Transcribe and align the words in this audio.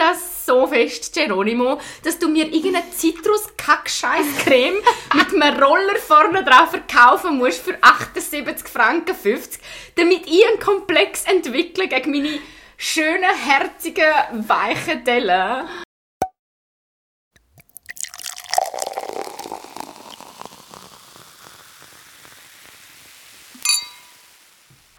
das 0.00 0.46
so 0.46 0.66
fest, 0.66 1.12
Geronimo, 1.14 1.78
dass 2.02 2.18
du 2.18 2.28
mir 2.28 2.46
irgendeine 2.46 2.90
Zitrus-Kack-Scheiß-Creme 2.90 4.78
mit 5.14 5.34
einem 5.34 5.62
Roller 5.62 5.96
vorne 5.96 6.42
drauf 6.42 6.70
verkaufen 6.70 7.36
musst 7.36 7.62
für 7.62 7.76
78 7.80 8.66
Franken 8.66 9.14
50, 9.14 9.60
damit 9.96 10.26
ich 10.26 10.46
einen 10.46 10.58
Komplex 10.58 11.24
entwickle 11.24 11.86
gegen 11.86 12.12
meine 12.12 12.38
schönen, 12.78 13.34
herzigen, 13.46 14.48
weichen 14.48 15.04
Dellen. 15.04 15.68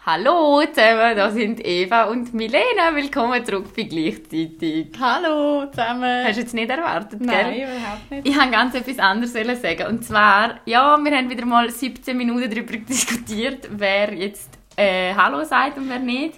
Hallo 0.04 0.60
zusammen, 0.66 1.14
da 1.16 1.30
sind 1.30 1.64
Eva 1.64 2.06
und 2.06 2.34
Milena. 2.34 2.92
Willkommen 2.92 3.46
zurück 3.46 3.66
bei 3.76 3.84
gleichzeitig. 3.84 4.88
Hallo 4.98 5.66
zusammen. 5.70 6.24
Hast 6.26 6.38
du 6.38 6.40
jetzt 6.40 6.54
nicht 6.54 6.68
erwartet, 6.68 7.20
Nein, 7.20 7.54
gell? 7.54 7.68
überhaupt 7.68 8.10
nicht. 8.10 8.28
Ich 8.28 8.36
wollte 8.36 8.50
ganz 8.50 8.74
etwas 8.74 8.98
anderes 8.98 9.32
sagen. 9.62 9.86
Und 9.86 10.04
zwar, 10.04 10.58
ja, 10.64 10.98
wir 11.00 11.16
haben 11.16 11.30
wieder 11.30 11.46
mal 11.46 11.70
17 11.70 12.16
Minuten 12.16 12.50
darüber 12.50 12.76
diskutiert, 12.88 13.68
wer 13.70 14.12
jetzt 14.12 14.50
äh, 14.74 15.14
Hallo 15.14 15.44
sagt 15.44 15.78
und 15.78 15.88
wer 15.88 16.00
nicht. 16.00 16.34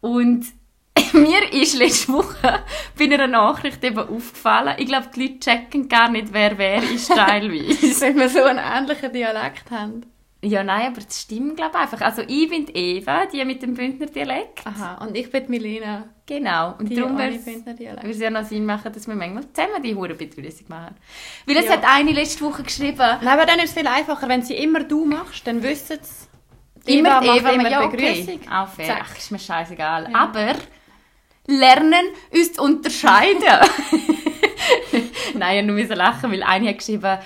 Und 0.00 0.46
mir 1.12 1.52
ist 1.52 1.76
letzte 1.76 2.10
Woche 2.10 2.64
bei 2.98 3.04
einer 3.04 3.26
Nachricht 3.26 3.84
eben 3.84 3.98
aufgefallen, 3.98 4.76
ich 4.78 4.86
glaube, 4.86 5.10
die 5.14 5.24
Leute 5.24 5.40
checken 5.40 5.90
gar 5.90 6.08
nicht, 6.08 6.32
wer 6.32 6.56
wer 6.56 6.82
ist 6.82 7.08
teilweise. 7.08 8.00
Wenn 8.00 8.16
wir 8.16 8.30
so 8.30 8.44
einen 8.44 8.60
ähnlichen 8.60 9.12
Dialekt 9.12 9.70
haben. 9.70 10.13
Ja, 10.44 10.62
nein, 10.62 10.88
aber 10.88 11.00
das 11.00 11.22
stimmt, 11.22 11.56
glaube 11.56 11.72
ich, 11.74 11.80
einfach. 11.80 12.00
Also 12.00 12.22
ich 12.26 12.48
bin 12.48 12.66
Eva, 12.72 13.26
die 13.26 13.44
mit 13.44 13.62
dem 13.62 13.74
Bündner 13.74 14.06
Dialekt. 14.06 14.66
Aha, 14.66 15.04
und 15.04 15.16
ich 15.16 15.30
bin 15.30 15.44
Milena, 15.48 16.04
Genau. 16.26 16.74
Und 16.78 16.88
die 16.88 16.94
darum 16.94 17.18
würde 17.18 17.38
es 18.08 18.18
ja 18.18 18.30
noch 18.30 18.44
Sinn 18.44 18.64
machen, 18.64 18.90
dass 18.92 19.06
wir 19.06 19.14
manchmal 19.14 19.44
zusammen 19.52 19.82
die 19.82 19.94
Hure 19.94 20.14
Begrüßung 20.14 20.66
machen. 20.68 20.94
Weil 21.44 21.56
es 21.58 21.66
Ja. 21.66 21.72
hat 21.72 21.84
eine 21.84 22.12
letzte 22.12 22.44
Woche 22.44 22.62
geschrieben, 22.62 22.96
Nein, 22.96 23.28
aber 23.28 23.44
dann 23.44 23.58
ist 23.58 23.66
es 23.66 23.72
viel 23.74 23.86
einfacher, 23.86 24.26
wenn 24.28 24.40
sie 24.40 24.54
immer 24.54 24.84
du 24.84 25.04
machst, 25.04 25.46
dann 25.46 25.62
wissen 25.62 25.98
sie, 26.82 26.98
immer 26.98 27.20
macht 27.20 27.26
Eva, 27.26 27.50
immer 27.50 27.68
ja, 27.68 27.80
die 27.80 27.86
okay. 27.86 28.24
Begrüßung. 28.24 28.40
Auch 28.50 28.68
fair. 28.68 28.86
Zack. 28.86 29.02
Ach, 29.04 29.18
ist 29.18 29.30
mir 29.32 29.38
scheißegal. 29.38 30.10
Ja. 30.10 30.18
Aber 30.18 30.54
lernen, 31.46 32.06
uns 32.32 32.54
zu 32.54 32.62
unterscheiden. 32.62 33.42
Nein, 35.34 35.68
ich 35.68 35.88
nur 35.88 35.96
lachen, 35.96 36.30
weil 36.32 36.42
eine 36.42 36.68
hat 36.68 36.78
geschrieben, 36.78 37.18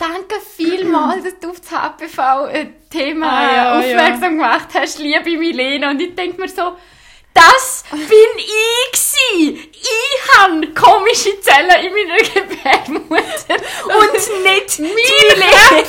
Danke 0.00 0.36
vielmals, 0.56 1.24
dass 1.24 1.38
du 1.40 1.50
auf 1.50 1.60
das 1.60 1.70
HPV-Thema 1.70 3.28
Ah, 3.28 3.54
ja, 3.54 3.78
aufmerksam 3.78 4.36
gemacht 4.38 4.68
hast, 4.74 4.98
liebe 4.98 5.36
Milena. 5.36 5.90
Und 5.90 6.00
ich 6.00 6.14
denke 6.14 6.40
mir 6.40 6.48
so, 6.48 6.72
das 7.34 7.84
bin 7.90 8.08
ich 8.38 8.92
gsi. 8.92 9.70
Ich 9.72 10.38
habe 10.38 10.66
komische 10.74 11.40
Zellen 11.40 11.84
in 11.84 11.92
meiner 11.92 12.18
Gebärmutter 12.18 13.56
und 13.86 14.12
nicht 14.44 14.78
die 14.78 14.82
Milena. 14.82 15.82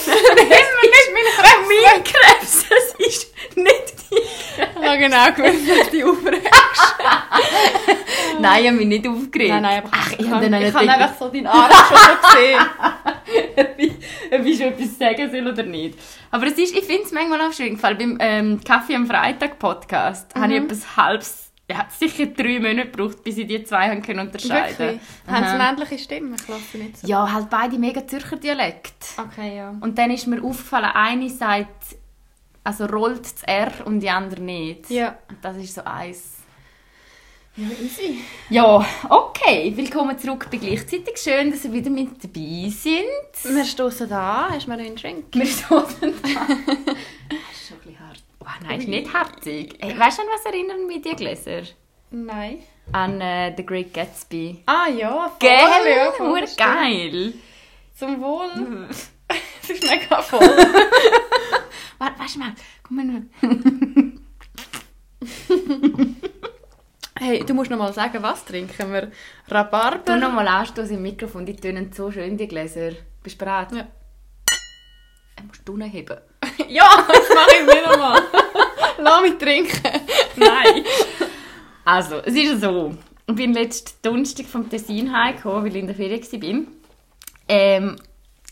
Mein 1.67 2.03
Krebs, 2.03 2.65
das 2.69 3.07
ist 3.07 3.33
nicht 3.55 3.93
die 4.09 4.15
Ich 4.17 4.87
habe 4.87 4.97
genau 4.97 5.31
gewusst, 5.33 5.79
dass 5.79 5.89
die 5.89 6.03
aufregst. 6.03 6.51
Nein, 8.39 8.61
ich 8.61 8.67
habe 8.67 8.77
mich 8.77 8.87
nicht 8.87 9.07
aufgeregt. 9.07 9.49
Nein, 9.51 9.61
nein, 9.61 9.77
aber 9.83 9.89
Ach, 9.91 10.11
ich, 10.11 10.19
ich 10.19 10.29
habe 10.29 10.45
ich 10.45 10.51
nicht 10.51 10.73
habe 10.73 10.89
einfach 10.89 11.17
so 11.19 11.27
deinen 11.29 11.47
Arm 11.47 11.71
schon 11.71 12.31
gesehen. 12.31 12.59
ob 14.31 14.45
ich 14.45 14.57
schon 14.57 14.67
etwas 14.67 14.97
sagen 14.97 15.31
soll 15.31 15.47
oder 15.47 15.63
nicht. 15.63 15.97
Aber 16.31 16.47
es 16.47 16.53
ist, 16.53 16.75
ich 16.75 16.85
finde 16.85 17.03
es 17.03 17.11
manchmal 17.11 17.41
auch 17.41 17.53
schön. 17.53 17.81
Weil 17.81 17.95
beim 17.95 18.17
ähm, 18.19 18.61
Kaffee 18.65 18.95
am 18.95 19.05
Freitag 19.07 19.59
Podcast 19.59 20.33
habe 20.35 20.53
ich 20.53 20.59
Mhm. 20.59 20.65
etwas 20.65 20.95
halbes, 20.97 21.30
ja, 21.71 21.77
hat 21.77 21.91
sicher 21.91 22.25
drei 22.27 22.59
Monate 22.59 22.89
gebraucht, 22.89 23.23
bis 23.23 23.37
ich 23.37 23.47
die 23.47 23.63
zwei 23.63 23.89
haben 23.89 24.01
können 24.01 24.19
unterscheiden 24.19 24.77
Wirklich? 24.77 25.01
Haben 25.27 25.45
sie 25.45 25.49
Aha. 25.49 25.69
eine 25.69 25.81
ähnliche 25.81 26.03
Stimme? 26.03 26.35
Ich 26.35 26.73
nicht 26.73 26.97
so. 26.97 27.07
Ja, 27.07 27.31
halt 27.31 27.49
beide 27.49 27.77
mega 27.77 28.05
Zürcher 28.05 28.37
Dialekt. 28.37 29.05
Okay, 29.17 29.57
ja. 29.57 29.75
Und 29.79 29.97
dann 29.97 30.11
ist 30.11 30.27
mir 30.27 30.43
aufgefallen, 30.43 30.91
eine 30.93 31.29
sagt, 31.29 31.95
also 32.63 32.85
rollt 32.85 33.23
das 33.23 33.43
R 33.43 33.71
und 33.85 34.01
die 34.01 34.09
andere 34.09 34.41
nicht. 34.41 34.89
Ja. 34.89 35.17
Und 35.29 35.37
das 35.41 35.57
ist 35.57 35.73
so 35.73 35.83
eins. 35.83 36.37
Ja, 37.55 37.67
easy. 37.83 38.21
Ja, 38.49 38.85
okay. 39.09 39.73
Willkommen 39.75 40.17
zurück 40.17 40.47
bei 40.51 40.57
gleichzeitig. 40.57 41.17
Schön, 41.17 41.51
dass 41.51 41.65
ihr 41.65 41.73
wieder 41.73 41.89
mit 41.89 42.23
dabei 42.23 42.69
sind. 42.69 43.55
Wir 43.55 43.65
stoßen 43.65 44.07
da. 44.07 44.49
Hast 44.51 44.67
du 44.67 44.69
mal 44.69 44.79
einen 44.79 44.95
Drink? 44.95 45.25
Wir 45.31 45.45
stoßen 45.45 46.13
da. 46.21 46.47
Das 47.29 47.39
ist 47.53 47.67
schon 47.67 47.77
ein 47.77 47.83
bisschen. 47.83 48.00
Oh, 48.41 48.45
nein, 48.63 48.79
ist 48.79 48.87
nicht 48.87 49.13
herzig. 49.13 49.77
Hey, 49.79 49.97
weißt 49.97 50.17
du, 50.17 50.21
an 50.23 50.27
was 50.33 50.45
erinnern 50.45 50.87
mich 50.87 51.01
die 51.03 51.15
Gläser? 51.15 51.61
Nein. 52.09 52.63
An 52.91 53.21
äh, 53.21 53.53
The 53.55 53.65
Great 53.65 53.93
Gatsby. 53.93 54.63
Ah 54.65 54.87
ja, 54.89 55.29
voll. 55.29 55.37
Gell? 55.39 55.95
Ja, 55.95 56.11
voll, 56.11 56.45
geil. 56.57 57.33
Zum 57.95 58.21
Wohl. 58.21 58.89
Es 59.63 59.69
ist 59.69 59.89
mega 59.89 60.21
voll. 60.21 60.39
Warte, 61.99 62.19
weißt 62.19 62.35
du 62.35 62.39
mal. 62.39 62.53
Komm 62.83 62.97
mal. 62.97 63.21
Hey, 67.17 67.45
du 67.45 67.53
musst 67.53 67.69
noch 67.69 67.77
mal 67.77 67.93
sagen, 67.93 68.23
was 68.23 68.43
trinken 68.43 68.91
wir? 68.91 69.11
Rhabarber? 69.47 70.17
noch 70.17 70.33
mal 70.33 70.47
anstoßen 70.47 70.95
im 70.95 71.03
Mikrofon. 71.03 71.45
Die 71.45 71.55
tönen 71.55 71.93
so 71.93 72.11
schön, 72.11 72.35
die 72.35 72.47
Gläser. 72.47 72.93
Bist 73.21 73.39
du 73.39 73.45
bereit? 73.45 73.71
Ja. 73.71 73.81
Äh, 73.81 75.43
musst 75.47 75.61
du 75.63 75.77
nicht 75.77 75.93
heben. 75.93 76.17
Ja, 76.67 77.05
das 77.07 77.29
mache 77.29 77.55
ich 77.59 77.65
nicht 77.65 77.85
nochmal. 77.85 78.21
Lass 78.97 79.21
mich 79.21 79.37
trinken. 79.37 80.01
Nein. 80.35 80.85
Also, 81.83 82.17
es 82.17 82.33
ist 82.33 82.61
so. 82.61 82.95
Ich 83.27 83.35
bin 83.35 83.53
letzten 83.53 83.91
Donnerstag 84.01 84.45
vom 84.45 84.69
Tessin 84.69 85.11
heimgekommen, 85.15 85.63
weil 85.63 85.75
ich 85.75 85.81
in 85.81 85.87
der 85.87 85.95
Ferien 85.95 86.67
war. 86.67 86.73
Ähm, 87.47 87.95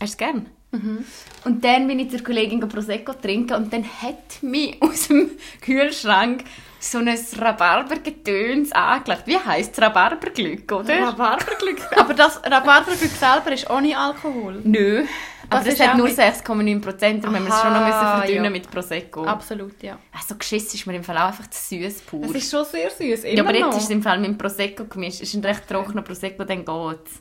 du 0.00 0.04
es 0.04 0.16
gern? 0.16 0.46
Und 0.72 1.64
dann 1.64 1.88
bin 1.88 1.98
ich 1.98 2.10
zur 2.10 2.22
Kollegin 2.22 2.60
Prosecco 2.60 3.12
trinken 3.14 3.54
und 3.54 3.72
dann 3.72 3.84
hat 3.84 4.42
mich 4.42 4.76
aus 4.82 5.08
dem 5.08 5.30
Kühlschrank 5.60 6.44
so 6.78 6.98
ein 6.98 7.08
Rhabarbergetöns 7.08 8.72
angelegt. 8.72 9.24
Wie 9.26 9.36
heisst 9.36 9.76
es? 9.76 9.82
Rhabarberglück, 9.82 10.70
oder? 10.72 11.08
Rhabarberglück. 11.08 11.98
Aber 11.98 12.14
das 12.14 12.40
Rhabarberglück 12.44 13.10
selber 13.10 13.52
ist 13.52 13.68
ohne 13.68 13.98
Alkohol. 13.98 14.60
Nö. 14.62 15.04
Aber 15.52 15.64
Das 15.64 15.64
das, 15.64 15.74
ist 15.74 15.86
hat 15.88 15.96
nur 15.96 16.06
mit- 16.06 16.16
6,9 16.16 16.80
Prozent, 16.80 17.24
darum 17.24 17.36
haben 17.36 17.44
wir 17.46 17.52
es 17.52 17.60
schon 17.60 17.72
noch 17.72 17.80
müssen 17.84 17.98
verdünnen 17.98 18.44
ja. 18.44 18.50
mit 18.50 18.70
Prosecco. 18.70 19.24
Absolut, 19.24 19.82
ja. 19.82 19.98
Also 20.16 20.36
geschissen 20.36 20.76
ist 20.78 20.86
mir 20.86 20.94
im 20.94 21.02
Fall 21.04 21.18
auch 21.18 21.22
einfach 21.26 21.50
zu 21.50 21.58
süß 21.76 22.02
pur. 22.02 22.24
Es 22.26 22.30
ist 22.36 22.50
schon 22.50 22.64
sehr 22.64 22.88
süß. 22.90 23.24
Ja, 23.24 23.42
aber 23.42 23.54
jetzt 23.56 23.76
ist 23.78 23.84
es 23.84 23.90
im 23.90 24.02
Fall 24.02 24.18
mit 24.20 24.28
dem 24.28 24.38
Prosecco 24.38 24.84
gemischt. 24.84 25.20
Es 25.22 25.28
ist 25.28 25.34
ein 25.34 25.44
recht 25.44 25.66
trockener 25.68 26.02
Prosecco, 26.02 26.44
dann 26.44 26.64
geht's. 26.64 27.20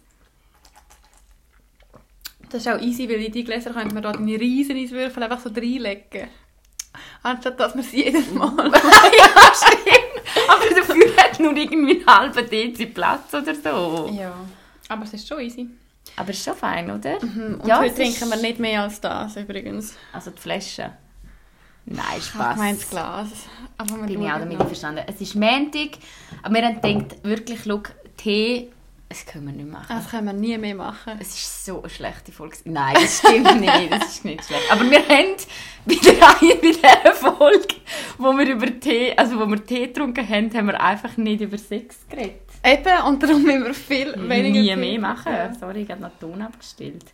Das 2.52 2.62
ist 2.66 2.68
auch 2.68 2.80
easy, 2.80 3.08
weil 3.10 3.22
in 3.24 3.32
die 3.32 3.44
Gläser 3.44 3.72
könnte 3.72 3.94
man 3.94 4.02
da 4.04 4.12
deine 4.12 4.40
riesen 4.40 4.76
Eiswürfel 4.78 5.22
einfach 5.24 5.40
so 5.40 5.50
reinlegen. 5.50 6.28
Anstatt 7.22 7.60
dass 7.60 7.76
man 7.76 7.84
sie 7.84 8.04
jedes 8.06 8.32
Mal... 8.34 8.52
ja, 8.58 9.52
stimmt. 9.54 10.48
Aber 10.48 10.76
dafür 10.76 11.18
hat 11.18 11.40
nur 11.40 11.56
irgendwie 11.56 12.00
einen 12.00 12.08
halben 12.08 12.50
Dezi 12.50 12.86
Platz 12.88 13.34
oder 13.34 13.54
so. 13.56 14.10
ja. 14.14 14.34
Aber 14.88 15.04
es 15.04 15.14
ist 15.14 15.28
schon 15.28 15.40
easy. 15.42 15.68
Aber 16.16 16.30
ist 16.32 16.44
schon 16.44 16.56
fein, 16.56 16.90
oder? 16.92 17.22
Und 17.22 17.62
Ja, 17.66 17.80
heute 17.80 17.96
trinken 17.96 18.30
wir 18.30 18.38
nicht 18.38 18.60
mehr 18.60 18.84
als 18.84 19.00
das 19.02 19.36
übrigens. 19.38 19.96
Also 20.14 20.32
die 20.32 20.40
Flasche. 20.42 20.92
Nein, 21.86 22.04
Ich 22.18 22.26
Spaß. 22.26 22.58
meine 22.58 22.78
das 22.78 22.90
Glas. 22.90 23.28
Aber 23.78 23.96
wir 24.02 24.08
Bin 24.08 24.22
ich 24.22 24.28
auch 24.32 24.38
damit 24.40 24.54
noch. 24.58 24.62
einverstanden. 24.62 25.04
Es 25.08 25.22
ist 25.22 25.36
Montag, 25.36 25.98
aber 26.44 26.56
wir 26.56 26.66
haben 26.66 26.82
gedacht, 26.82 27.24
wirklich, 27.24 27.60
schau, 27.66 27.82
Tee, 28.18 28.70
das 29.08 29.26
können 29.26 29.48
wir 29.48 29.54
nicht 29.54 29.72
machen. 29.72 29.88
Das 29.90 30.10
können 30.12 30.28
wir 30.28 30.34
nie 30.34 30.56
mehr 30.58 30.76
machen. 30.76 31.14
Es 31.20 31.30
ist 31.30 31.66
so 31.66 31.80
eine 31.80 31.90
schlechte 31.90 32.32
Folge. 32.32 32.58
Nein, 32.66 32.94
das 32.96 33.20
stimmt 33.20 33.60
nicht. 33.62 33.92
Das 33.92 34.06
ist 34.08 34.26
nicht 34.26 34.46
schlecht. 34.46 34.72
Aber 34.72 34.84
wir 34.88 35.00
haben 35.00 35.36
bei 35.86 35.96
der 35.96 36.14
Reihe, 36.22 36.56
bei 36.58 36.72
dieser 36.72 37.16
Folge, 37.16 37.76
wo 38.20 38.38
wir 38.38 38.48
über 38.48 38.80
Tee, 38.80 39.18
also 39.18 39.40
wo 39.40 39.48
wir 39.48 39.66
Tee 39.66 39.88
getrunken 39.88 40.28
haben, 40.30 40.54
haben 40.54 40.68
wir 40.68 40.80
einfach 40.80 41.18
nicht 41.18 41.42
über 41.42 41.58
Sex 41.58 41.96
geredet. 42.08 42.42
Eben, 42.64 43.04
und 43.08 43.24
darum 43.24 43.44
müssen 43.44 43.66
wir 43.66 43.74
viel 43.74 44.14
weniger... 44.30 44.60
Nie 44.60 44.76
mehr 44.76 45.00
machen. 45.00 45.32
Ja. 45.32 45.54
Sorry, 45.54 45.84
ich 45.84 45.92
habe 45.92 46.02
noch 46.02 46.12
Ton 46.20 46.42
abgestellt. 46.42 47.06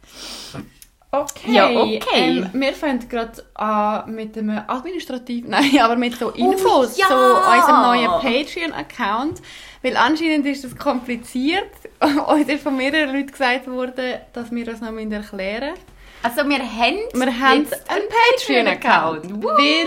Okay. 1.11 1.51
Ja, 1.53 1.69
okay. 1.69 1.99
Ähm, 2.13 2.49
wir 2.53 2.73
fangen 2.73 3.07
gerade 3.07 3.43
an 3.53 4.13
mit 4.13 4.35
dem 4.35 4.49
administrativ, 4.49 5.45
nein, 5.47 5.79
aber 5.79 5.95
mit 5.95 6.17
so 6.17 6.31
Infos 6.31 6.95
Oh, 6.95 6.99
ja! 6.99 7.07
zu 7.07 7.13
unserem 7.13 7.81
neuen 7.83 8.21
Patreon-Account. 8.21 9.41
Weil 9.81 9.97
anscheinend 9.97 10.45
ist 10.47 10.63
das 10.63 10.75
kompliziert. 10.75 11.69
Uns 12.27 12.49
ist 12.49 12.63
von 12.63 12.75
mehreren 12.75 13.15
Leuten 13.15 13.31
gesagt 13.31 13.67
worden, 13.67 14.15
dass 14.33 14.51
wir 14.51 14.65
das 14.65 14.81
noch 14.81 14.91
erklären 14.91 15.69
müssen. 15.71 15.94
Also 16.25 16.37
wir 16.49 16.57
haben, 16.57 16.97
Wir 17.13 17.39
haben 17.39 17.59
jetzt 17.59 17.87
einen 17.87 18.05
Patreon-Account. 18.09 19.43
Woo! 19.43 19.47
Weil 19.47 19.85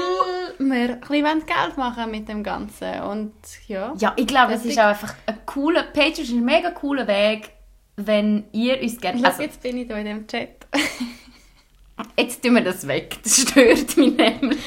wir 0.61 0.91
ein 0.91 1.01
bisschen 1.01 1.47
Geld 1.47 1.77
machen 1.77 2.13
mit 2.13 2.29
dem 2.29 2.45
Ganzen. 2.45 3.01
Und 3.01 3.33
ja. 3.67 3.93
Ja, 3.99 4.13
ich 4.15 4.29
glaube, 4.29 4.53
es 4.53 4.65
ist 4.65 4.79
auch 4.79 4.85
einfach 4.85 5.17
ein 5.27 5.41
cooler, 5.47 5.83
Patreon 5.83 6.23
ist 6.23 6.31
ein 6.31 6.45
mega 6.45 6.71
cooler 6.71 7.09
Weg, 7.09 7.51
wenn 7.97 8.45
ihr 8.53 8.81
uns 8.81 9.01
gerne... 9.01 9.25
Also, 9.27 9.43
jetzt 9.43 9.61
bin 9.61 9.79
ich 9.79 9.89
da 9.89 9.97
in 9.97 10.05
dem 10.05 10.27
Chat. 10.29 10.65
Jetzt 12.17 12.41
tun 12.41 12.55
wir 12.55 12.63
das 12.63 12.87
weg. 12.87 13.17
Das 13.25 13.41
stört 13.41 13.97
mich 13.97 14.17
nämlich. 14.17 14.59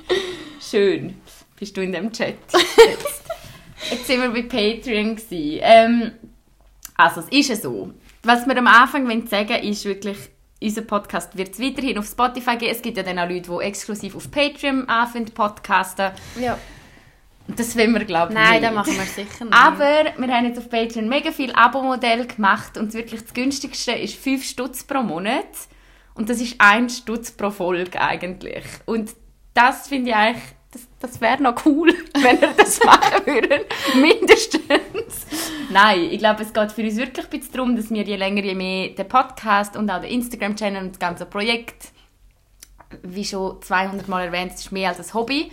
Schön. 0.70 1.20
Bist 1.58 1.76
du 1.76 1.82
in 1.82 1.92
dem 1.92 2.10
Chat? 2.10 2.36
Jetzt, 2.52 3.24
jetzt 3.90 4.06
sind 4.06 4.22
wir 4.22 4.30
bei 4.30 4.44
Patreon. 4.44 5.16
Gewesen. 5.16 5.60
Ähm, 5.62 6.12
Also, 6.96 7.20
es 7.20 7.28
ist 7.28 7.48
ja 7.50 7.56
so. 7.56 7.92
Was 8.22 8.46
wir 8.46 8.56
am 8.56 8.66
Anfang 8.66 9.04
sagen 9.26 9.50
wollen, 9.50 9.64
ist 9.64 9.84
wirklich, 9.84 10.16
unser 10.62 10.82
Podcast 10.82 11.36
wird 11.36 11.54
es 11.54 11.60
weiterhin 11.60 11.98
auf 11.98 12.06
Spotify 12.06 12.56
geben. 12.56 12.72
Es 12.72 12.82
gibt 12.82 12.96
ja 12.96 13.02
dann 13.02 13.18
auch 13.18 13.28
Leute, 13.28 13.50
die 13.50 13.64
exklusiv 13.64 14.14
auf 14.14 14.30
Patreon 14.30 14.88
anfangen, 14.88 15.26
podcasten. 15.26 16.10
Ja. 16.38 16.58
Das 17.56 17.76
wollen 17.76 17.92
wir, 17.94 18.04
glaube 18.04 18.32
ich, 18.32 18.38
Nein, 18.38 18.62
das 18.62 18.72
machen 18.72 18.96
wir 18.96 19.04
sicher 19.04 19.44
nicht. 19.44 19.54
Aber 19.54 20.04
wir 20.16 20.34
haben 20.34 20.46
jetzt 20.46 20.58
auf 20.58 20.68
Patreon 20.68 21.08
mega 21.08 21.32
viel 21.32 21.52
Abo-Modell 21.52 22.26
gemacht 22.26 22.76
und 22.76 22.94
wirklich 22.94 23.22
das 23.22 23.34
günstigste 23.34 23.92
ist 23.92 24.14
5 24.14 24.44
Stutz 24.44 24.84
pro 24.84 25.02
Monat. 25.02 25.46
Und 26.14 26.28
das 26.28 26.40
ist 26.40 26.56
1 26.58 26.98
Stutz 26.98 27.30
pro 27.30 27.50
Folge 27.50 28.00
eigentlich. 28.00 28.64
Und 28.84 29.10
das 29.54 29.88
finde 29.88 30.10
ich 30.10 30.16
eigentlich, 30.16 30.44
das, 30.72 30.86
das 31.00 31.20
wäre 31.20 31.42
noch 31.42 31.64
cool, 31.66 31.92
wenn 32.14 32.40
wir 32.40 32.52
das 32.56 32.82
machen 32.84 33.26
würden. 33.26 33.60
Mindestens. 33.94 35.26
Nein, 35.70 36.08
ich 36.10 36.18
glaube, 36.18 36.42
es 36.42 36.52
geht 36.52 36.72
für 36.72 36.82
uns 36.82 36.96
wirklich 36.96 37.26
ein 37.26 37.30
bisschen 37.30 37.52
darum, 37.52 37.76
dass 37.76 37.90
wir 37.90 38.02
je 38.02 38.16
länger, 38.16 38.42
je 38.44 38.54
mehr 38.54 38.88
den 38.90 39.08
Podcast 39.08 39.76
und 39.76 39.90
auch 39.90 40.00
den 40.00 40.10
Instagram-Channel 40.10 40.82
und 40.82 40.90
das 40.92 40.98
ganze 40.98 41.26
Projekt, 41.26 41.88
wie 43.02 43.24
schon 43.24 43.60
200 43.62 44.08
Mal 44.08 44.26
erwähnt, 44.26 44.52
es 44.54 44.60
ist 44.60 44.72
mehr 44.72 44.90
als 44.90 44.98
ein 44.98 45.14
Hobby. 45.14 45.50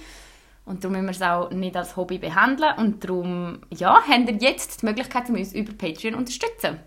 Und 0.65 0.83
darum 0.83 0.97
müssen 0.97 1.05
wir 1.05 1.11
es 1.11 1.21
auch 1.21 1.49
nicht 1.51 1.77
als 1.77 1.95
Hobby 1.95 2.17
behandeln. 2.17 2.73
Und 2.77 3.03
darum, 3.03 3.59
ja, 3.69 4.01
haben 4.03 4.27
wir 4.27 4.35
jetzt 4.35 4.81
die 4.81 4.85
Möglichkeit, 4.85 5.29
uns 5.29 5.53
über 5.53 5.71
Patreon 5.71 6.13
zu 6.13 6.19
unterstützen. 6.19 6.79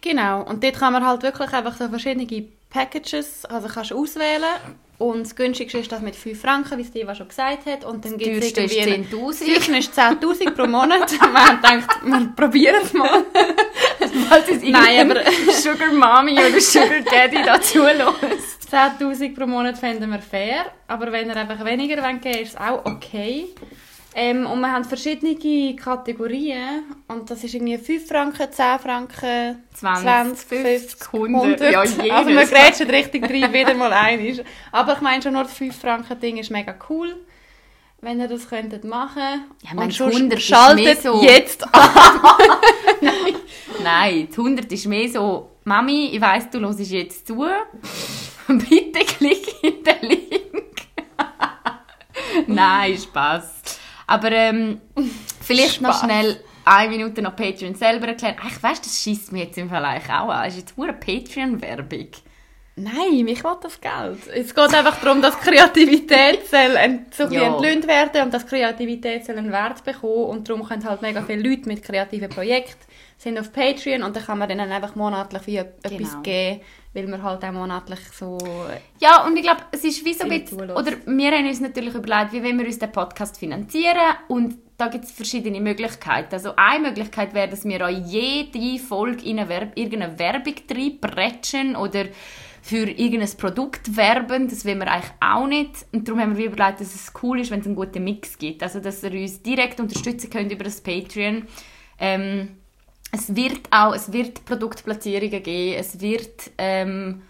Genau, 0.00 0.42
und 0.42 0.64
dort 0.64 0.78
kann 0.78 0.92
man 0.92 1.06
halt 1.06 1.22
wirklich 1.22 1.52
einfach 1.52 1.76
so 1.76 1.88
verschiedene 1.88 2.26
Packages, 2.70 3.44
also 3.44 3.68
kannst 3.68 3.90
du 3.90 4.00
auswählen. 4.00 4.56
Und 5.00 5.22
das 5.22 5.34
günstigste 5.34 5.78
ist 5.78 5.90
das 5.90 6.02
mit 6.02 6.14
5 6.14 6.38
Franken, 6.38 6.76
wie 6.76 6.84
Steve 6.84 7.14
schon 7.14 7.26
gesagt 7.26 7.64
hat. 7.64 7.86
Und 7.86 8.04
dann 8.04 8.18
gibt 8.18 8.36
es 8.36 8.52
ist 8.52 8.58
irgendwie... 8.76 9.16
10'000. 9.16 9.30
Das 9.30 9.38
teuerste 9.38 9.76
ist 9.78 9.98
10'000 9.98 10.50
pro 10.50 10.66
Monat. 10.66 11.10
wir 11.18 11.20
haben 11.20 11.56
gedacht, 11.56 12.00
wir 12.04 12.32
probieren 12.36 12.82
es 12.82 12.92
mal. 12.92 13.24
Falls 14.28 14.50
es 14.50 14.62
Nein, 14.62 15.08
irgendein 15.08 15.32
Sugar 15.52 15.90
Mommy 15.90 16.34
oder 16.34 16.60
Sugar 16.60 17.00
Daddy 17.00 17.38
dazu 17.42 17.78
lässt. 17.82 18.70
10'000 18.70 19.34
pro 19.34 19.46
Monat 19.46 19.78
fänden 19.78 20.10
wir 20.10 20.18
fair, 20.18 20.66
aber 20.86 21.10
wenn 21.10 21.28
ihr 21.28 21.36
einfach 21.36 21.64
weniger 21.64 22.02
wollt 22.02 22.20
geben 22.20 22.38
ist 22.38 22.50
es 22.50 22.56
auch 22.60 22.84
okay. 22.84 23.46
Ähm, 24.12 24.44
und 24.46 24.60
wir 24.60 24.72
haben 24.72 24.84
verschiedene 24.84 25.36
Kategorien 25.76 26.82
und 27.06 27.30
das 27.30 27.44
ist 27.44 27.54
irgendwie 27.54 27.78
5 27.78 28.08
Franken, 28.08 28.50
10 28.50 28.78
Franken, 28.80 29.64
20, 29.74 30.48
50, 30.48 31.12
100. 31.12 31.60
100. 31.60 31.72
Ja, 31.72 31.84
jedes. 31.84 32.10
also 32.10 32.30
wir 32.30 32.46
grätschen 32.46 32.90
richtig 32.90 33.22
rein, 33.30 33.52
wieder 33.52 33.74
mal 33.74 33.92
ein. 33.92 34.40
Aber 34.72 34.94
ich 34.94 35.00
meine 35.00 35.22
schon 35.22 35.34
nur 35.34 35.44
das 35.44 35.52
5 35.52 35.78
Franken 35.78 36.18
Ding 36.18 36.38
ist 36.38 36.50
mega 36.50 36.74
cool. 36.88 37.14
Wenn 38.00 38.18
ihr 38.18 38.28
das 38.28 38.48
könntet 38.48 38.82
machen. 38.84 39.44
Ja, 39.62 39.70
100 39.78 40.38
ist 40.38 40.42
schaltet 40.42 41.02
so- 41.02 41.22
jetzt 41.22 41.62
an. 41.72 41.90
Nein, 43.84 44.28
die 44.28 44.36
100 44.38 44.72
ist 44.72 44.86
mehr 44.86 45.08
so, 45.08 45.50
Mami, 45.64 46.06
ich 46.12 46.20
weiss, 46.20 46.50
du 46.50 46.58
hörst 46.60 46.80
jetzt 46.80 47.26
zu. 47.26 47.36
Bitte 48.48 49.04
klick 49.04 49.62
in 49.62 49.84
den 49.84 50.08
Link. 50.08 50.74
Nein, 52.48 52.96
Spaß. 52.98 53.79
Aber 54.10 54.32
ähm, 54.32 54.80
vielleicht 55.40 55.80
noch 55.80 55.94
Spass. 55.94 56.04
schnell 56.04 56.36
eine 56.64 56.90
Minute 56.90 57.22
noch 57.22 57.36
Patreon 57.36 57.76
selber 57.76 58.08
erklären. 58.08 58.36
Ach, 58.40 58.50
Ich 58.50 58.62
weiss, 58.62 58.80
das 58.80 59.00
schießt 59.00 59.32
mir 59.32 59.44
jetzt 59.44 59.56
im 59.56 59.72
eigentlich 59.72 60.10
auch 60.10 60.28
an. 60.28 60.44
Das 60.44 60.54
ist 60.54 60.60
jetzt 60.60 60.78
nur 60.78 60.88
eine 60.88 60.96
Patreon-Werbung. 60.96 62.08
Nein, 62.74 63.24
mich 63.24 63.44
will 63.44 63.56
das 63.62 63.80
Geld. 63.80 64.26
Es 64.34 64.54
geht 64.54 64.74
einfach 64.74 65.00
darum, 65.00 65.22
dass 65.22 65.38
Kreativität 65.38 66.46
soll 66.50 66.76
so 67.10 67.24
ein 67.24 67.32
entlöhnt 67.32 67.86
werden 67.86 68.22
und 68.22 68.34
dass 68.34 68.46
Kreativität 68.46 69.24
soll 69.26 69.38
einen 69.38 69.52
Wert 69.52 69.84
bekommen 69.84 70.24
und 70.24 70.48
darum 70.48 70.66
können 70.66 70.84
halt 70.84 71.02
mega 71.02 71.22
viele 71.22 71.48
Leute 71.48 71.68
mit 71.68 71.82
kreativen 71.82 72.30
Projekten 72.30 72.89
sind 73.20 73.38
auf 73.38 73.52
Patreon 73.52 74.02
und 74.02 74.16
dann 74.16 74.24
kann 74.24 74.38
man 74.38 74.48
denen 74.48 74.72
einfach 74.72 74.94
monatlich 74.96 75.46
wie 75.46 75.56
etwas 75.58 75.90
Genau. 75.90 76.22
geben, 76.22 76.60
weil 76.94 77.06
man 77.06 77.22
halt 77.22 77.44
auch 77.44 77.52
monatlich 77.52 78.00
so... 78.14 78.38
Ja, 78.98 79.26
und 79.26 79.36
ich 79.36 79.42
glaube, 79.42 79.60
es 79.72 79.84
ist 79.84 80.02
wie 80.06 80.14
so 80.14 80.24
ein 80.24 80.30
bisschen, 80.30 80.58
zulässt. 80.58 80.78
oder 80.78 80.92
wir 81.04 81.30
haben 81.30 81.46
uns 81.46 81.60
natürlich 81.60 81.94
überlegt, 81.94 82.32
wie 82.32 82.42
wollen 82.42 82.58
wir 82.58 82.64
uns 82.64 82.78
den 82.78 82.90
Podcast 82.90 83.38
finanzieren 83.38 83.98
und 84.28 84.56
da 84.78 84.88
gibt 84.88 85.04
es 85.04 85.12
verschiedene 85.12 85.60
Möglichkeiten. 85.60 86.32
Also 86.32 86.54
eine 86.56 86.88
Möglichkeit 86.88 87.34
wäre, 87.34 87.48
dass 87.48 87.66
wir 87.66 87.84
an 87.84 88.06
jede 88.06 88.78
Folge 88.82 89.26
in 89.26 89.38
eine 89.38 89.50
Werb 89.50 89.72
irgendeine 89.76 90.18
Werbung 90.18 90.54
reinbretschen 90.70 91.76
oder 91.76 92.06
für 92.62 92.88
irgendein 92.88 93.36
Produkt 93.36 93.98
werben. 93.98 94.48
Das 94.48 94.64
wollen 94.64 94.78
wir 94.78 94.90
eigentlich 94.90 95.12
auch 95.20 95.46
nicht. 95.46 95.72
Und 95.92 96.08
darum 96.08 96.22
haben 96.22 96.38
wir 96.38 96.46
überlegt, 96.46 96.80
dass 96.80 96.94
es 96.94 97.12
cool 97.22 97.40
ist, 97.40 97.50
wenn 97.50 97.60
es 97.60 97.66
einen 97.66 97.76
guten 97.76 98.02
Mix 98.02 98.38
gibt. 98.38 98.62
Also, 98.62 98.80
dass 98.80 99.02
ihr 99.02 99.12
uns 99.12 99.42
direkt 99.42 99.78
unterstützen 99.78 100.30
könnt 100.30 100.50
über 100.50 100.64
das 100.64 100.80
Patreon. 100.80 101.46
Ähm, 101.98 102.59
es 103.12 103.34
wird 103.34 103.60
auch, 103.70 103.94
es 103.94 104.12
wird 104.12 104.44
Produktplatzierungen 104.44 105.42
geben, 105.42 105.78
es 105.78 106.00
wird, 106.00 106.50
ähm, 106.58 107.22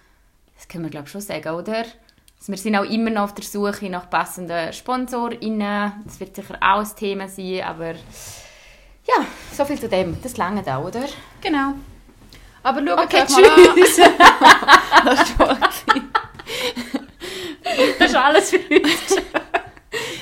das 0.56 0.68
können 0.68 0.84
wir 0.84 0.90
glaube 0.90 1.06
ich 1.06 1.12
schon 1.12 1.20
sagen, 1.20 1.48
oder? 1.54 1.78
Also 2.38 2.52
wir 2.52 2.56
sind 2.58 2.76
auch 2.76 2.84
immer 2.84 3.10
noch 3.10 3.24
auf 3.24 3.34
der 3.34 3.44
Suche 3.44 3.90
nach 3.90 4.08
passenden 4.08 4.72
SponsorInnen. 4.72 5.92
Das 6.06 6.20
wird 6.20 6.34
sicher 6.36 6.56
auch 6.60 6.80
ein 6.80 6.88
Thema 6.96 7.28
sein, 7.28 7.62
aber 7.66 7.92
ja, 7.92 9.24
so 9.54 9.64
viel 9.66 9.78
zu 9.78 9.88
dem. 9.88 10.20
Das 10.22 10.36
lange 10.38 10.62
auch, 10.74 10.84
oder? 10.86 11.04
Genau. 11.42 11.74
Aber 12.62 12.80
schaut 12.86 12.98
Okay, 13.04 13.22
euch 13.22 13.28
mal 13.30 13.44
an. 13.44 13.74
tschüss. 13.74 13.96
Das 15.04 15.36
gewesen. 15.36 16.10
Das 17.98 18.08
ist 18.10 18.16
alles 18.16 18.50
für 18.50 18.58
heute. 18.58 19.22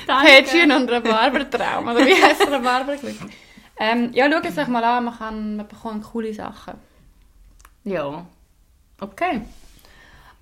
Patreon 0.07 0.71
und 0.71 0.89
Rhabarbertraum. 0.89 1.87
Oder 1.87 2.05
wie 2.05 2.21
heisst 2.21 2.41
es? 2.41 2.49
Rhabarberglück? 2.51 3.15
Ähm, 3.79 4.11
ja, 4.13 4.29
schaut 4.29 4.45
es 4.45 4.57
euch 4.57 4.67
mal 4.67 4.83
an. 4.83 5.05
Man, 5.05 5.17
kann, 5.17 5.55
man 5.55 5.67
bekommt 5.67 6.03
coole 6.03 6.33
Sachen. 6.33 6.73
Ja. 7.85 8.25
Okay. 8.99 9.41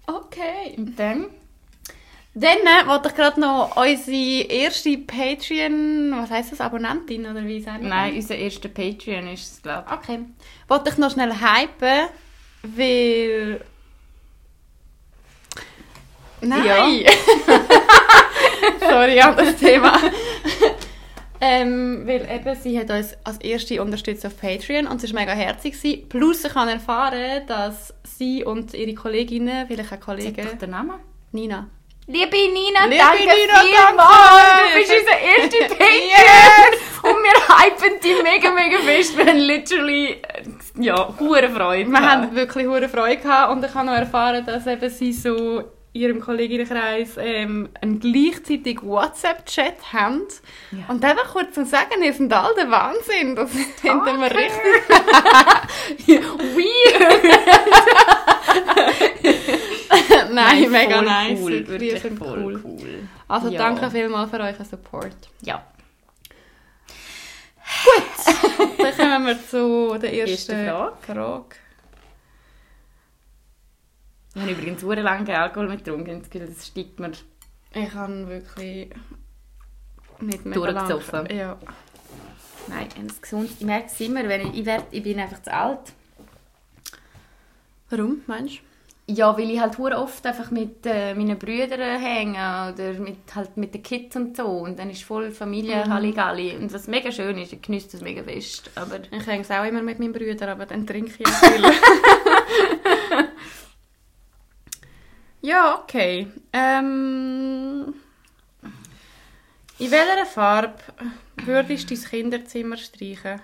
Okay. 0.08 0.74
Und 0.78 0.98
dann? 0.98 1.28
Dann 2.40 2.58
äh, 2.58 2.88
wollte 2.88 3.10
ich 3.10 3.16
gerade 3.16 3.40
noch 3.40 3.76
unsere 3.76 4.48
erste 4.48 4.96
Patreon, 4.98 6.14
was 6.18 6.30
heisst 6.30 6.52
das, 6.52 6.62
Abonnentin 6.62 7.26
oder 7.26 7.44
wie 7.44 7.60
sagt 7.60 7.82
man 7.82 7.90
Nein, 7.90 8.16
unser 8.16 8.36
erster 8.36 8.70
Patreon 8.70 9.28
ist 9.30 9.54
es, 9.54 9.62
glaube 9.64 9.86
das? 9.90 9.98
Okay. 9.98 10.20
Wollte 10.68 10.90
ich 10.92 10.98
noch 10.98 11.12
schnell 11.12 11.34
hypen, 11.34 12.10
weil... 12.62 13.62
Nein! 16.42 17.06
Sorry, 18.80 19.20
anderes 19.20 19.56
Thema. 19.56 20.00
Ähm, 21.42 22.04
weil 22.06 22.28
eben, 22.30 22.56
sie 22.56 22.80
hat 22.80 22.90
uns 22.90 23.16
als 23.24 23.38
erste 23.40 23.82
unterstützt 23.82 24.26
auf 24.26 24.40
Patreon 24.40 24.88
und 24.88 25.04
es 25.04 25.14
war 25.14 25.20
mega 25.22 25.34
herzig. 25.34 25.74
gewesen. 25.74 26.10
Plus 26.10 26.46
ich 26.46 26.56
habe 26.56 26.72
erfahren, 26.72 27.44
dass 27.48 27.94
sie 28.04 28.44
und 28.44 28.74
ihre 28.74 28.94
Kolleginnen, 28.94 29.68
vielleicht 29.68 29.92
auch 29.92 29.96
ich. 29.96 30.00
Sag 30.00 30.02
Kollegen, 30.02 30.46
doch 30.46 30.58
den 30.58 30.70
Namen. 30.72 30.96
Nina, 31.32 31.68
Liebe 32.10 32.38
Nina, 32.38 32.86
Liebe 32.86 33.04
danke 33.04 33.24
Nina, 33.24 33.60
vielmals. 33.60 34.72
Du 34.72 34.80
bist 34.80 34.92
unser 34.92 35.20
erster 35.20 35.76
Patreon. 35.76 36.74
Und 37.04 37.24
wir 37.24 37.58
hypen 37.58 38.00
dich 38.02 38.24
mega, 38.24 38.52
mega 38.52 38.78
fest. 38.80 39.18
Wir 39.18 39.26
haben 39.26 39.38
literally, 39.40 40.12
äh, 40.12 40.44
ja, 40.80 41.14
hure 41.20 41.50
Freude. 41.50 41.90
Wir 41.90 42.00
haben 42.00 42.34
wirklich 42.34 42.66
hohe 42.66 42.88
Freude 42.88 43.18
gehabt 43.18 43.52
und 43.52 43.66
ich 43.66 43.74
habe 43.74 43.88
noch 43.88 43.94
erfahren, 43.94 44.46
dass 44.46 44.66
eben 44.68 44.90
sie 44.90 45.12
so 45.12 45.66
ihrem 45.98 46.20
Kolleginnenkreis 46.22 47.16
ähm, 47.18 47.70
einen 47.82 48.00
gleichzeitigen 48.00 48.88
WhatsApp-Chat 48.88 49.94
haben. 49.94 50.22
Ja. 50.72 50.86
Und 50.90 51.04
einfach 51.04 51.32
kurz 51.34 51.54
zu 51.56 51.66
sagen, 51.66 52.02
ihr 52.04 52.14
sind 52.14 52.32
all 52.34 52.54
der 52.56 52.70
Wahnsinn. 52.72 53.36
Das 53.36 53.52
finden 53.82 54.20
wir 54.20 54.32
richtig. 54.32 54.88
Weird. 56.56 57.24
Nein, 60.32 60.70
mega 60.72 60.96
voll 60.98 61.06
nice. 61.06 61.40
Cool, 61.42 61.52
Wir 61.52 61.68
wirklich 61.68 62.02
sind 62.02 62.22
cool. 62.22 62.62
cool. 62.64 63.08
Also 63.28 63.50
Ja. 63.50 63.58
danke 63.58 63.90
vielmals 63.92 64.30
für 64.30 64.40
euren 64.40 64.66
Support. 64.66 65.16
Ja. 65.42 65.64
Dann 68.78 68.96
kommen 68.98 69.26
wir 69.28 69.48
zu 69.48 69.98
der 70.02 70.14
Erste 70.14 70.54
ersten 70.54 70.68
Frage. 70.68 70.98
Frage. 71.06 71.56
Ich 74.38 74.44
habe 74.44 74.52
übrigens 74.52 74.84
hure 74.84 75.02
lange 75.02 75.36
Alkohol 75.40 75.68
mit 75.68 75.84
getrunken. 75.84 76.20
Das 76.20 76.30
Gefühl, 76.30 76.48
das 76.48 76.68
steigt 76.68 77.00
mir. 77.00 77.12
Ich 77.74 77.92
habe 77.94 78.28
wirklich 78.28 78.90
nicht 80.20 80.46
mehr 80.46 80.54
Durchgesoffen. 80.54 81.26
lang- 81.26 81.36
Ja. 81.36 81.58
Nein, 82.68 82.88
das 83.08 83.20
gesund. 83.20 83.50
Ich 83.60 83.66
merke 83.66 83.88
es 83.88 84.00
immer, 84.00 84.28
wenn 84.30 84.42
ich, 84.50 84.60
ich, 84.60 84.66
werd, 84.66 84.86
ich 84.92 85.02
bin 85.02 85.20
einfach 85.20 85.42
zu 85.42 85.52
alt. 85.52 85.80
Warum, 87.90 88.22
meinst 88.28 88.60
Ja, 89.08 89.36
weil 89.38 89.50
ich 89.50 89.60
halt 89.60 89.80
oft 89.80 90.26
einfach 90.26 90.52
mit 90.52 90.86
äh, 90.86 91.16
meinen 91.16 91.40
Brüdern 91.40 92.00
hänge 92.00 92.74
oder 92.74 92.94
mit, 93.00 93.18
halt 93.34 93.56
mit 93.58 93.74
den 93.74 93.82
Kids 93.82 94.16
und 94.18 94.36
so. 94.38 94.46
Und 94.48 94.78
dann 94.78 94.90
ist 94.92 95.04
voll 95.04 95.32
Familie 95.32 95.84
Mhm. 95.86 95.94
Halligalli. 95.94 96.56
Und 96.58 96.72
was 96.74 96.88
mega 96.88 97.12
schön 97.12 97.38
ist, 97.40 97.54
ich 97.54 97.62
genieße 97.62 97.90
das 97.94 98.02
mega 98.02 98.22
fest. 98.22 98.70
Aber 98.76 99.00
Ich 99.10 99.26
hänge 99.26 99.42
es 99.42 99.50
auch 99.52 99.64
immer 99.66 99.82
mit 99.82 99.98
meinen 100.00 100.14
Brüdern, 100.14 100.50
aber 100.50 100.66
dann 100.68 100.86
trinke 100.86 101.12
ich 101.18 101.26
auch 101.26 101.32
viel. 101.32 101.64
Ja, 105.42 105.80
okay. 105.82 106.28
Ähm, 106.54 107.94
in 109.80 109.92
welcher 109.92 110.26
Farbe 110.26 110.76
würdest 111.44 111.90
du 111.90 111.96
dein 111.96 112.04
Kinderzimmer 112.04 112.78
streichen? 112.78 113.42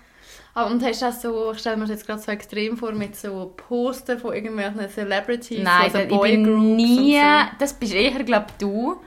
Aber 0.55 0.69
und 0.69 0.83
hast 0.83 1.01
du 1.01 1.05
auch 1.07 1.11
so, 1.13 1.51
ich 1.53 1.59
stelle 1.59 1.77
mir 1.77 1.83
das 1.83 1.89
jetzt 1.91 2.05
gerade 2.05 2.21
so 2.21 2.31
extrem 2.31 2.77
vor, 2.77 2.91
mit 2.91 3.15
so 3.15 3.53
Poster 3.57 4.19
von 4.19 4.33
irgendwelchen 4.33 4.87
Celebrities, 4.87 5.63
Nein, 5.63 5.83
also 5.85 5.97
das, 5.97 6.03
ich 6.03 6.09
bin 6.09 6.43
Boygroups 6.43 6.75
nie, 6.75 7.19
und 7.19 7.49
das 7.59 7.73
bist 7.73 7.93
eher, 7.93 8.23
glaub 8.23 8.57
du. 8.59 8.97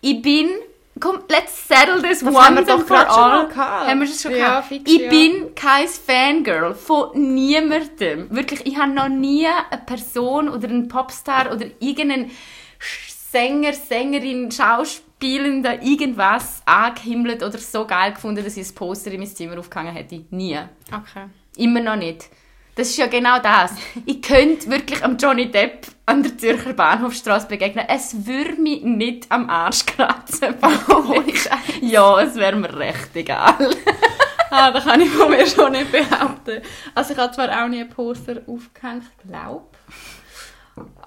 Ich 0.00 0.22
bin, 0.22 0.48
komm, 1.00 1.18
let's 1.28 1.66
settle 1.66 2.00
this 2.02 2.20
Das 2.20 2.32
once 2.32 2.50
wir 2.54 2.62
doch 2.64 2.78
and 2.78 2.86
for 2.86 2.96
gerade 2.98 3.10
all. 3.10 3.56
Haben 3.56 4.00
wir 4.00 4.06
das 4.06 4.22
schon 4.22 4.30
Ja, 4.30 4.38
gehabt? 4.60 4.68
fix, 4.68 4.88
ich 4.88 5.00
ja. 5.00 5.10
bin 5.10 5.54
kein 5.56 5.88
Fangirl 5.88 6.74
von 6.74 7.34
niemandem. 7.34 8.28
Wirklich, 8.30 8.64
ich 8.64 8.78
habe 8.78 8.92
noch 8.92 9.08
nie 9.08 9.44
eine 9.46 9.82
Person 9.84 10.48
oder 10.48 10.68
einen 10.68 10.86
Popstar 10.86 11.52
oder 11.52 11.66
irgendeinen 11.80 12.30
Sänger, 13.30 13.72
Sängerin, 13.72 14.50
Schauspielender, 14.50 15.82
irgendwas 15.82 16.62
angehimmelt 16.64 17.42
oder 17.42 17.58
so 17.58 17.86
geil 17.86 18.12
gefunden, 18.12 18.44
dass 18.44 18.56
ich 18.56 18.68
ein 18.68 18.74
Poster 18.74 19.10
in 19.10 19.20
mein 19.20 19.28
Zimmer 19.28 19.58
aufgehangen 19.58 19.94
hätte. 19.94 20.24
Nie. 20.30 20.58
Okay. 20.88 21.26
Immer 21.56 21.80
noch 21.80 21.96
nicht. 21.96 22.26
Das 22.76 22.90
ist 22.90 22.98
ja 22.98 23.06
genau 23.06 23.38
das. 23.38 23.72
Ich 24.04 24.20
könnte 24.20 24.70
wirklich 24.70 25.02
am 25.02 25.16
Johnny 25.16 25.50
Depp 25.50 25.86
an 26.04 26.22
der 26.22 26.36
Zürcher 26.36 26.74
Bahnhofstrasse 26.74 27.48
begegnen. 27.48 27.86
Es 27.88 28.26
würde 28.26 28.60
mich 28.60 28.82
nicht 28.82 29.32
am 29.32 29.48
Arsch 29.48 29.86
kratzen. 29.86 30.54
ja, 31.80 32.20
es 32.20 32.34
wäre 32.36 32.56
mir 32.56 32.76
recht 32.78 33.14
egal. 33.14 33.54
Ah, 34.48 34.70
das 34.70 34.84
kann 34.84 35.00
ich 35.00 35.10
von 35.10 35.28
mir 35.28 35.44
schon 35.44 35.72
nicht 35.72 35.90
behaupten. 35.90 36.62
Also 36.94 37.12
ich 37.12 37.18
habe 37.18 37.34
zwar 37.34 37.50
auch 37.50 37.68
nie 37.68 37.80
ein 37.80 37.90
Poster 37.90 38.42
aufgehängt, 38.46 39.02
glaube 39.26 39.66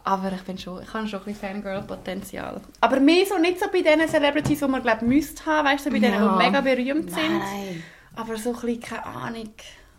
aber 0.03 0.31
ich 0.33 0.41
bin 0.43 0.57
schon, 0.57 0.81
ich 0.81 0.93
habe 0.93 1.07
schon 1.07 1.19
ein 1.19 1.25
bisschen 1.25 1.49
Fangirl-Potenzial. 1.61 2.61
Aber 2.81 2.99
mehr 2.99 3.25
so 3.25 3.37
nicht 3.37 3.59
so 3.59 3.67
bei 3.71 3.81
diesen 3.81 4.07
Celebrities, 4.07 4.59
die 4.59 4.67
man 4.67 4.81
glaube 4.81 5.05
müsste 5.05 5.45
haben, 5.45 5.67
weißt 5.67 5.85
du, 5.85 5.89
bei 5.91 5.99
denen, 5.99 6.13
Ja. 6.23 6.37
die 6.37 6.45
mega 6.45 6.61
berühmt 6.61 7.11
sind. 7.11 7.37
Nein. 7.39 7.83
Aber 8.15 8.35
so 8.37 8.49
ein 8.53 8.55
bisschen, 8.61 8.79
keine 8.81 9.05
Ahnung. 9.05 9.53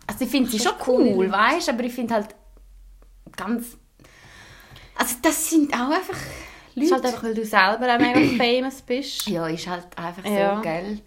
Also 0.06 0.24
ich 0.24 0.30
finde 0.30 0.50
sie 0.50 0.58
schon 0.58 0.72
cool, 0.86 1.12
cool. 1.16 1.30
weißt 1.32 1.68
du, 1.68 1.72
aber 1.72 1.84
ich 1.84 1.92
finde 1.92 2.14
halt 2.14 2.28
ganz... 3.36 3.76
Also 4.96 5.14
das 5.22 5.48
sind 5.50 5.72
auch 5.72 5.90
einfach 5.90 6.16
Das 6.74 6.84
ist 6.84 6.90
Leute... 6.90 6.94
halt 6.94 7.04
einfach, 7.06 7.22
weil 7.22 7.34
du 7.34 7.44
selber 7.44 7.94
auch 7.94 7.98
mega 7.98 8.20
famous 8.44 8.82
bist. 8.82 9.26
ja, 9.28 9.46
ist 9.46 9.66
halt 9.68 9.86
einfach 9.96 10.24
so, 10.24 10.30
Ja. 10.32 10.60
gell? 10.60 10.98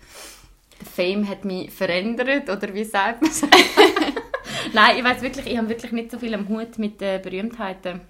Der 0.79 0.88
Fame 0.88 1.27
hat 1.29 1.45
mich 1.45 1.71
verändert, 1.71 2.50
oder 2.50 2.73
wie 2.73 2.83
sagt 2.83 3.21
man 3.21 3.29
es? 3.31 3.41
Nein, 4.73 4.97
ich 4.97 5.03
weiß 5.03 5.21
wirklich, 5.21 5.45
ich 5.47 5.57
habe 5.57 5.69
wirklich 5.69 5.91
nicht 5.91 6.12
so 6.12 6.17
viel 6.19 6.33
am 6.33 6.47
Hut 6.50 6.77
mit 6.77 7.00
den 7.00 7.21
Berühmtheiten. 7.21 8.01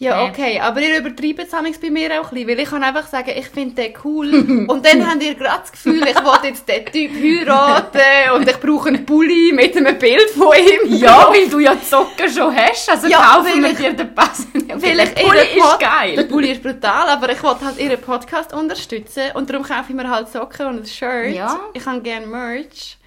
Ja, 0.00 0.26
okay, 0.26 0.60
aber 0.60 0.80
ihr 0.80 0.98
übertreibt 1.00 1.40
es 1.40 1.78
bei 1.80 1.90
mir 1.90 2.20
auch 2.20 2.26
ein 2.30 2.34
bisschen, 2.34 2.48
weil 2.48 2.60
ich 2.60 2.70
kann 2.70 2.84
einfach 2.84 3.08
sagen, 3.08 3.32
ich 3.36 3.48
finde 3.48 3.74
den 3.82 3.94
cool 4.04 4.32
und 4.68 4.86
dann 4.86 5.04
habt 5.10 5.20
ihr 5.24 5.34
gerade 5.34 5.60
das 5.62 5.72
Gefühl, 5.72 6.00
ich 6.06 6.14
will 6.14 6.38
jetzt 6.48 6.68
den 6.68 6.84
Typ 6.86 7.10
heiraten 7.20 8.30
und 8.36 8.48
ich 8.48 8.56
brauche 8.60 8.88
einen 8.90 9.04
Pulli 9.04 9.50
mit 9.52 9.76
einem 9.76 9.98
Bild 9.98 10.30
von 10.30 10.54
ihm. 10.56 10.94
Ja, 10.94 11.26
weil 11.30 11.48
du 11.48 11.58
ja 11.58 11.74
die 11.74 11.84
Socken 11.84 12.28
schon 12.30 12.54
hast, 12.54 12.88
also 12.88 13.08
Ja, 13.08 13.18
kaufen 13.40 13.60
wir 13.60 13.70
ich- 13.72 13.76
dir 13.76 13.92
den 13.92 14.14
passenden. 14.14 14.70
Okay, 14.70 14.80
Weil 14.82 15.00
ich 15.00 15.14
der 15.14 15.22
Pulli 15.24 15.40
ist 15.40 15.58
Pod- 15.58 15.80
Der 15.80 15.88
geil. 15.88 16.24
Pulli 16.26 16.50
ist 16.52 16.62
brutal, 16.62 17.08
aber 17.08 17.32
ich 17.32 17.42
wollte 17.42 17.64
halt 17.64 17.78
ihren 17.80 18.00
Podcast 18.00 18.52
unterstützen 18.52 19.22
und 19.34 19.50
darum 19.50 19.64
kaufe 19.64 19.86
ich 19.88 19.94
mir 19.96 20.08
halt 20.08 20.28
Socken 20.28 20.66
und 20.66 20.78
ein 20.82 20.86
Shirt. 20.86 21.34
Ja. 21.34 21.58
Ich 21.74 21.84
habe 21.84 22.00
gerne 22.02 22.24
Merch 22.26 22.98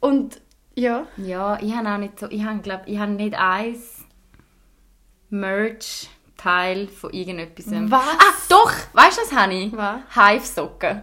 und 0.00 0.40
ja. 0.74 1.06
Ja, 1.18 1.56
ich 1.62 1.72
habe 1.72 1.88
auch 1.88 1.98
nicht 1.98 2.18
so, 2.18 2.26
ich 2.30 2.42
habe, 2.44 2.58
glaub, 2.58 2.80
ich 2.86 2.98
habe 2.98 3.12
nicht 3.12 3.34
eins 3.38 3.98
Merch-Teil 6.42 6.88
von 6.88 7.12
irgendetwas. 7.12 7.66
Was? 7.68 8.00
Ah, 8.00 8.34
doch! 8.48 8.72
Weißt 8.92 9.18
du, 9.18 9.22
was 9.22 9.32
habe 9.32 9.54
ich? 9.54 9.72
Was? 9.76 10.00
Hive-Socken. 10.14 11.02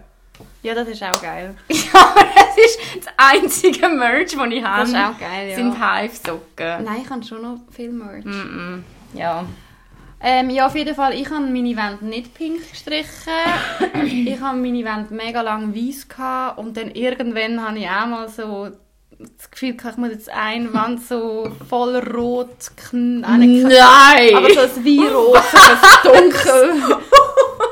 Ja, 0.64 0.74
das 0.74 0.88
ist 0.88 1.04
auch 1.04 1.22
geil. 1.22 1.56
Ja, 1.70 2.00
aber 2.02 2.24
das 2.24 2.58
ist 2.58 2.80
das 3.06 3.14
einzige 3.18 3.90
Merch, 3.90 4.32
das 4.36 4.52
ich 4.52 4.64
habe. 4.64 4.82
Das 4.82 4.90
ist 4.90 4.96
auch 4.96 5.20
geil, 5.20 5.50
ja. 5.50 5.56
Sind 5.56 5.76
Hive-Socken. 5.76 6.84
Nein, 6.86 7.02
ich 7.04 7.10
habe 7.10 7.24
schon 7.24 7.42
noch 7.42 7.60
viel 7.72 7.92
Merch. 7.92 8.26
Mm-mm. 8.26 8.84
Ja. 9.14 9.46
Ähm, 10.22 10.50
ja, 10.50 10.68
auf 10.68 10.76
jeden 10.76 10.96
Fall, 10.96 11.14
ich 11.14 11.30
habe 11.30 11.46
meine 11.46 11.76
Wände 11.76 12.06
nicht 12.06 12.34
pink 12.34 12.70
gestrichen. 12.70 13.34
ich 14.06 14.40
habe 14.40 14.58
meine 14.58 14.84
Wände 14.84 15.14
mega 15.14 15.42
lang 15.42 15.74
weiß 15.74 16.10
gehabt 16.10 16.58
und 16.58 16.76
dann 16.76 16.92
irgendwann 16.92 17.66
habe 17.66 17.80
ich 17.80 17.88
auch 17.88 18.08
mal 18.08 18.28
so 18.28 18.70
das 19.20 19.52
Gefühl 19.52 19.76
ich 19.78 19.98
muss 19.98 20.10
jetzt 20.12 20.30
eine 20.30 20.74
Wand 20.74 21.04
so 21.06 21.52
voll 21.70 21.96
rot 21.98 22.72
kn- 22.78 23.20
Nein! 23.20 24.36
aber 24.36 24.50
so 24.54 24.60
ein 24.62 24.86
Weinrot, 24.86 25.44
so 25.52 25.58
ein 26.12 26.22
dunkel. 26.32 26.98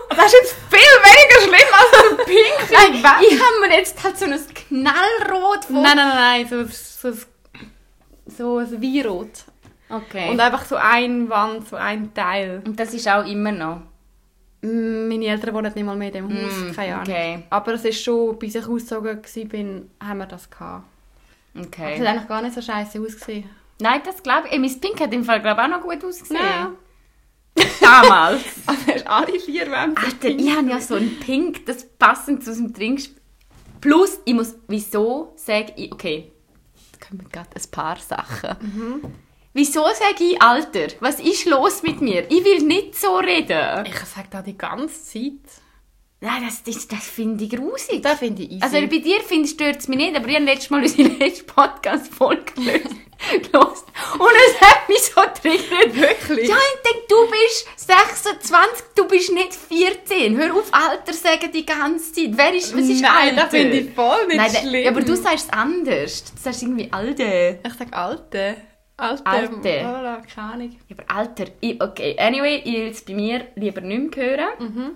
Das 0.10 0.26
ist 0.26 0.34
jetzt 0.34 0.56
viel 0.70 0.80
weniger 0.80 1.42
schlimm 1.42 1.74
als 1.74 1.94
ein 2.12 2.18
pink 2.26 2.72
Nein, 2.72 3.24
ich 3.30 3.40
habe 3.42 3.60
mir 3.70 3.78
jetzt 3.78 4.04
halt 4.04 4.18
so 4.18 4.26
ein 4.26 4.40
Knallrot 4.68 5.66
von... 5.66 5.82
Nein, 5.84 5.96
nein, 5.96 6.48
nein, 6.48 6.48
so, 6.50 7.12
so, 7.12 7.18
so 8.26 8.58
ein 8.58 8.82
Weinrot. 8.82 9.46
Okay. 9.90 10.30
Und 10.32 10.40
einfach 10.42 10.66
so 10.66 10.76
eine 10.76 11.30
Wand, 11.30 11.70
so 11.70 11.78
ein 11.78 12.14
Teil. 12.14 12.62
Und 12.66 12.78
das 12.78 12.94
ist 12.94 13.08
auch 13.08 13.26
immer 13.26 13.52
noch. 13.54 13.82
Mm, 14.62 15.08
Meine 15.08 15.28
Eltern 15.28 15.54
wohnen 15.56 15.72
nicht 15.74 15.86
mal 15.86 15.96
mehr 15.96 16.08
in 16.14 16.14
dem 16.14 16.30
Haus, 16.30 16.52
Mm, 16.58 16.72
keine 16.76 16.94
Ahnung. 16.96 17.08
okay. 17.08 17.44
Aber 17.50 17.74
es 17.76 17.86
ist 17.86 18.04
schon, 18.04 18.38
bis 18.38 18.56
ich 18.56 18.68
ausgezogen 18.68 19.22
war, 19.24 20.08
haben 20.10 20.18
wir 20.18 20.26
das 20.26 20.50
gehabt. 20.50 20.84
Es 21.60 21.68
Okay. 21.68 22.00
hat 22.00 22.08
eigentlich 22.08 22.28
gar 22.28 22.42
nicht 22.42 22.56
so 22.56 22.62
scheiße 22.62 23.00
ausgesehen. 23.02 23.50
Nein, 23.80 24.02
das 24.06 24.22
glaube 24.24 24.48
ich. 24.48 24.54
Ey, 24.54 24.60
Mein 24.60 24.80
Pink 24.80 25.00
hat 25.00 25.14
im 25.14 25.24
Fall 25.24 25.42
glaube 25.42 25.62
ich, 25.62 25.66
auch 25.68 25.78
noch 25.78 25.82
gut 25.84 26.04
ausgesehen. 26.04 26.40
Ja. 26.42 26.72
Damals. 27.82 28.42
Also 28.68 28.88
hast 28.94 29.08
alle 29.08 29.40
vier 29.40 29.72
Wände 29.72 30.02
Alter, 30.02 30.28
ich 30.30 30.56
habe 30.56 30.70
ja 30.70 30.80
so 30.80 30.96
ein 30.96 31.20
Pink, 31.20 31.66
das 31.66 31.86
passend 31.98 32.44
zu 32.44 32.52
unserem 32.52 32.74
Trinkspiel. 32.74 33.18
Plus, 33.82 34.20
ich 34.26 34.34
muss, 34.34 34.56
wieso 34.68 35.34
sage 35.36 35.74
ich, 35.76 35.92
okay, 35.94 36.32
da 37.00 37.08
kommen 37.08 37.28
gerade 37.32 37.50
ein 37.56 37.72
paar 37.72 37.98
Sachen. 37.98 39.02
Wieso 39.54 39.84
sage 39.84 40.24
ich, 40.24 40.42
Alter, 40.42 40.88
was 41.00 41.20
ist 41.20 41.46
los 41.46 41.82
mit 41.84 42.02
mir? 42.02 42.30
Ich 42.30 42.44
will 42.44 42.62
nicht 42.64 42.96
so 42.96 43.18
reden. 43.18 43.86
Ich 43.86 44.00
sage 44.00 44.28
da 44.30 44.42
die 44.42 44.58
ganze 44.58 45.04
Zeit. 45.04 45.62
Nein, 46.20 46.44
das, 46.46 46.64
das, 46.64 46.88
das 46.88 47.04
finde 47.08 47.44
ich 47.44 47.52
grusig. 47.52 48.02
Das 48.02 48.18
finde 48.20 48.42
ich 48.44 48.52
easy. 48.54 48.64
Also 48.64 48.78
bei 48.88 48.98
dir 48.98 49.20
finde 49.22 49.48
stört 49.48 49.78
es 49.78 49.88
mich 49.88 49.98
nicht, 50.00 50.16
aber 50.16 50.28
ich 50.28 50.36
habe 50.36 50.46
letztes 50.46 50.70
Mal 50.72 50.82
unsere 50.82 51.08
letzte 51.20 51.44
Podcast-Folge 51.44 52.54
gelöst. 52.56 53.86
Und 54.20 54.32
es 54.48 54.62
hat 54.62 54.90
mich 54.90 54.98
so 55.00 55.22
triggert. 55.22 55.96
Wirklich? 55.96 56.50
Ja, 56.50 56.56
ich 56.56 56.82
denke, 56.92 57.06
du 57.08 57.16
bist 57.30 57.68
26, 57.88 58.86
du 58.96 59.08
bist 59.08 59.32
nicht 59.32 59.54
14. 59.54 60.38
Hör 60.38 60.56
auf, 60.56 60.70
Alter 60.72 61.14
sagen 61.14 61.52
die 61.54 61.66
ganze 61.66 62.12
Zeit. 62.14 62.32
Wer 62.32 62.54
ist, 62.56 62.76
was 62.76 62.88
ist 62.90 63.02
Nein, 63.02 63.12
Alter? 63.30 63.36
das 63.42 63.50
finde 63.52 63.78
ich 63.78 63.94
voll 63.94 64.26
nicht 64.28 64.38
Nein, 64.38 64.52
schlimm. 64.52 64.84
ja, 64.84 64.90
aber 64.92 65.02
du 65.02 65.16
sagst 65.16 65.46
es 65.48 65.54
anders. 65.54 66.24
Du 66.34 66.42
sagst 66.42 66.64
irgendwie 66.64 66.92
Alter. 66.92 67.52
Ich 67.64 67.74
sage 67.78 67.94
Alte. 67.94 68.56
Alte. 68.98 69.26
Alte. 69.28 69.70
Voilà, 69.86 70.22
keine 70.34 70.54
Ahnung. 70.54 70.76
Aber 70.92 71.16
Alter, 71.16 71.46
ich, 71.62 71.80
okay, 71.82 72.16
anyway, 72.18 72.62
ich 72.66 72.74
will 72.74 72.88
es 72.88 73.02
bei 73.06 73.14
mir 73.14 73.46
lieber 73.56 73.82
nicht 73.82 74.16
mehr 74.16 74.26
hören. 74.38 74.48
Mhm. 74.60 74.94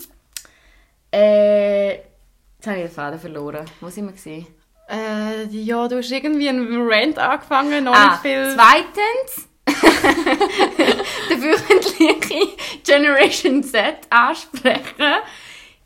Äh, 1.13 1.89
jetzt 1.95 2.67
habe 2.67 2.77
ich 2.77 2.83
den 2.85 2.91
Faden 2.91 3.19
verloren. 3.19 3.65
Wo 3.81 3.89
sind 3.89 4.13
wir? 4.25 4.45
Äh, 4.89 5.45
ja, 5.51 5.87
du 5.87 5.97
hast 5.97 6.11
irgendwie 6.11 6.49
einen 6.49 6.89
Rant 6.89 7.17
angefangen, 7.17 7.83
noch 7.85 7.93
Ah, 7.93 8.07
nicht 8.11 8.21
viel... 8.21 8.55
zweitens, 8.55 9.47
der 11.29 11.41
wöchentliche 11.41 12.47
Generation 12.85 13.63
Z 13.63 13.77
ansprechen. 14.09 15.13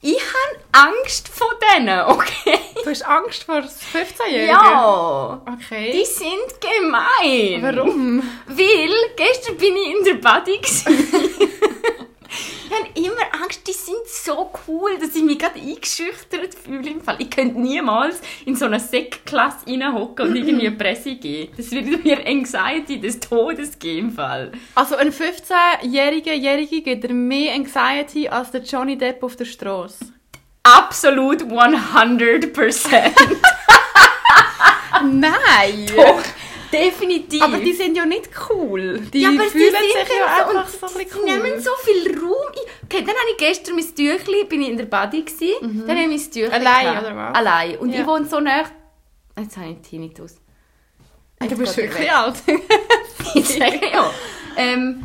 Ich 0.02 0.18
habe 0.20 0.90
Angst 1.00 1.28
vor 1.30 1.50
denen, 1.76 2.00
okay? 2.08 2.60
Du 2.84 2.90
hast 2.92 3.04
Angst 3.08 3.44
vor 3.44 3.56
15-Jährigen? 3.58 4.50
Ja, 4.50 5.42
Okay. 5.52 5.92
die 5.92 6.06
sind 6.06 6.62
gemein. 6.62 7.62
Warum? 7.76 8.22
Weil 8.48 8.90
gestern 9.16 9.58
bin 9.58 9.76
ich 9.76 9.98
in 9.98 10.04
der 10.04 10.14
Body. 10.16 10.60
ich 12.66 12.72
habe 12.72 12.90
immer 12.96 13.44
Angst, 13.44 13.68
die 13.68 13.74
sind 13.74 14.08
so 14.08 14.52
cool, 14.68 14.98
dass 15.00 15.16
ich 15.16 15.24
mich 15.24 15.40
gerade 15.40 15.60
eingeschüchtert 15.60 16.56
fühle 16.56 16.90
im 16.90 17.02
Fall. 17.02 17.18
Ich 17.20 17.30
könnte 17.30 17.60
niemals 17.60 18.22
in 18.46 18.56
so 18.56 18.66
eine 18.66 18.80
Sektklasse 18.80 19.68
reinhocken 19.68 20.30
und 20.30 20.36
irgendwie 20.36 20.68
eine 20.68 20.76
Presse 20.76 21.16
geben. 21.16 21.54
Das 21.58 21.72
würde 21.72 21.98
mir 21.98 22.26
Anxiety 22.26 23.00
des 23.00 23.20
Todes 23.20 23.78
geben 23.80 23.96
im 23.96 24.12
Fall. 24.12 24.52
Also 24.76 24.96
ein 24.96 25.12
15-jähriger 25.12 26.34
Jährige 26.34 26.82
gibt 26.82 27.04
dir 27.04 27.14
mehr 27.14 27.54
Anxiety 27.56 28.28
als 28.28 28.52
der 28.52 28.62
Johnny 28.62 28.98
Depp 28.98 29.24
auf 29.24 29.36
der 29.36 29.46
Straße. 29.46 30.14
Absolut 30.64 31.44
100%. 31.44 33.12
Nein! 35.12 35.86
Doch, 35.96 36.24
definitiv. 36.72 37.42
Aber 37.42 37.58
die 37.58 37.74
sind 37.74 37.96
ja 37.96 38.06
nicht 38.06 38.30
cool. 38.50 39.00
Die 39.14 39.22
Ja, 39.22 39.30
aber 39.30 39.44
sie 39.46 39.50
fühlen 39.50 39.72
sind 39.72 40.08
sich 40.08 40.18
ja 40.20 40.26
einfach 40.46 40.68
so, 40.70 40.86
ein 40.88 40.94
bisschen 41.06 41.20
cool. 41.20 41.26
nehmen 41.26 41.60
so 41.62 41.72
viel 41.84 42.20
Raum 42.20 42.48
ein. 42.50 42.60
Okay, 42.86 43.00
dann 43.06 43.16
habe 43.16 43.30
ich 43.32 43.38
gestern 43.38 43.76
mein 43.76 43.96
Tüchli, 43.96 44.44
bin 44.46 44.62
ich 44.62 44.70
in 44.70 44.78
der 44.78 44.86
Body 44.86 45.24
gewesen, 45.24 45.86
dann 45.88 45.98
habe 45.98 46.02
ich 46.02 46.08
mein 46.08 46.32
Tüchli 46.32 46.48
Mhm. 46.48 46.54
Allein, 46.54 46.86
gehabt. 46.86 47.06
oder 47.06 47.16
was? 47.16 47.36
Allein. 47.36 47.78
Und 47.78 47.90
Ja. 47.94 48.02
ich 48.02 48.08
wohne 48.08 48.26
so 48.26 48.40
nah... 48.40 48.64
Jetzt 49.38 49.58
habe 49.58 49.72
ich 49.72 49.90
Tinnitus. 49.90 50.36
du 51.40 51.48
bist 51.58 51.60
Jetzt 51.60 51.78
wirklich 51.78 52.08
er 52.08 52.20
alt. 52.20 52.48
weg. 52.48 52.62
Ich 53.36 53.46
sage 53.50 53.82
ja. 53.92 54.10
Ähm, 54.56 55.04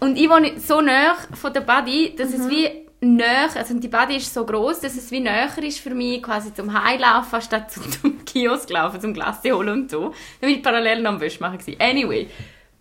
und 0.00 0.16
ich 0.16 0.28
wohne 0.28 0.58
so 0.60 0.80
nah 0.82 1.16
von 1.40 1.52
der 1.52 1.60
Body, 1.62 2.14
dass 2.16 2.30
Mhm. 2.30 2.40
es 2.44 2.50
wie 2.50 2.86
näher, 3.00 3.48
also 3.54 3.78
die 3.78 3.88
Body 3.88 4.16
ist 4.16 4.32
so 4.32 4.44
groß, 4.44 4.80
dass 4.80 4.96
es 4.96 5.10
wie 5.10 5.20
näher 5.20 5.50
ist 5.62 5.80
für 5.80 5.94
mich, 5.94 6.22
quasi 6.22 6.52
zum 6.52 6.72
Heilaufen, 6.72 7.40
statt 7.40 7.70
zum, 7.70 7.90
zum 8.00 8.24
Kiosk 8.24 8.70
laufen, 8.70 9.00
zum 9.00 9.14
Glasse 9.14 9.52
holen 9.52 9.82
und 9.82 9.90
so. 9.90 10.10
Dann 10.40 10.48
bin 10.48 10.50
ich 10.50 10.62
parallel 10.62 11.02
noch 11.02 11.12
am 11.12 11.20
Wäsche 11.20 11.40
machen 11.40 11.58
gewesen. 11.58 11.80
Anyway, 11.80 12.28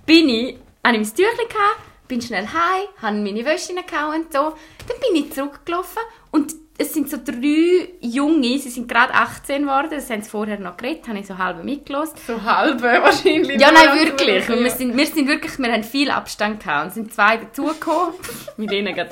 bin 0.05 0.29
ich, 0.29 0.57
habe 0.83 0.97
ich 0.97 1.03
mein 1.03 1.15
Tüchlein 1.15 1.47
gehabt, 1.47 2.07
bin 2.07 2.21
schnell 2.21 2.47
heim, 2.47 2.87
habe 3.01 3.17
meine 3.17 3.45
Wäsche 3.45 3.73
gehauen 3.73 4.23
und 4.23 4.33
so. 4.33 4.53
Dann 4.87 4.99
bin 5.01 5.23
ich 5.23 5.31
zurückgelaufen 5.31 6.01
und 6.31 6.53
es 6.81 6.93
sind 6.93 7.09
so 7.09 7.17
drei 7.17 7.89
Junge, 7.99 8.57
sie 8.57 8.69
sind 8.69 8.87
gerade 8.87 9.13
18 9.13 9.63
geworden, 9.63 9.89
das 9.91 10.09
haben 10.09 10.21
sie 10.21 10.29
vorher 10.29 10.57
noch 10.57 10.77
geredet, 10.77 11.05
habe 11.09 11.19
ich 11.19 11.27
so 11.27 11.37
halb 11.37 11.61
mitgelassen. 11.61 12.15
So 12.25 12.41
halbe 12.41 12.83
wahrscheinlich. 12.83 13.59
Ja, 13.59 13.69
nein, 13.69 13.99
wirklich. 13.99 14.47
Und 14.47 14.59
wir 14.59 14.67
ja. 14.67 14.75
sind, 14.75 14.95
wir 14.95 15.05
sind 15.05 15.27
wirklich, 15.27 15.59
wir 15.59 15.73
haben 15.73 15.83
viel 15.83 16.09
Abstand 16.09 16.63
gehabt 16.63 16.85
und 16.85 16.93
sind 16.93 17.13
zwei 17.13 17.35
dazugekommen. 17.35 18.13
Mit 18.57 18.71
denen 18.71 18.95
gerade 18.95 19.11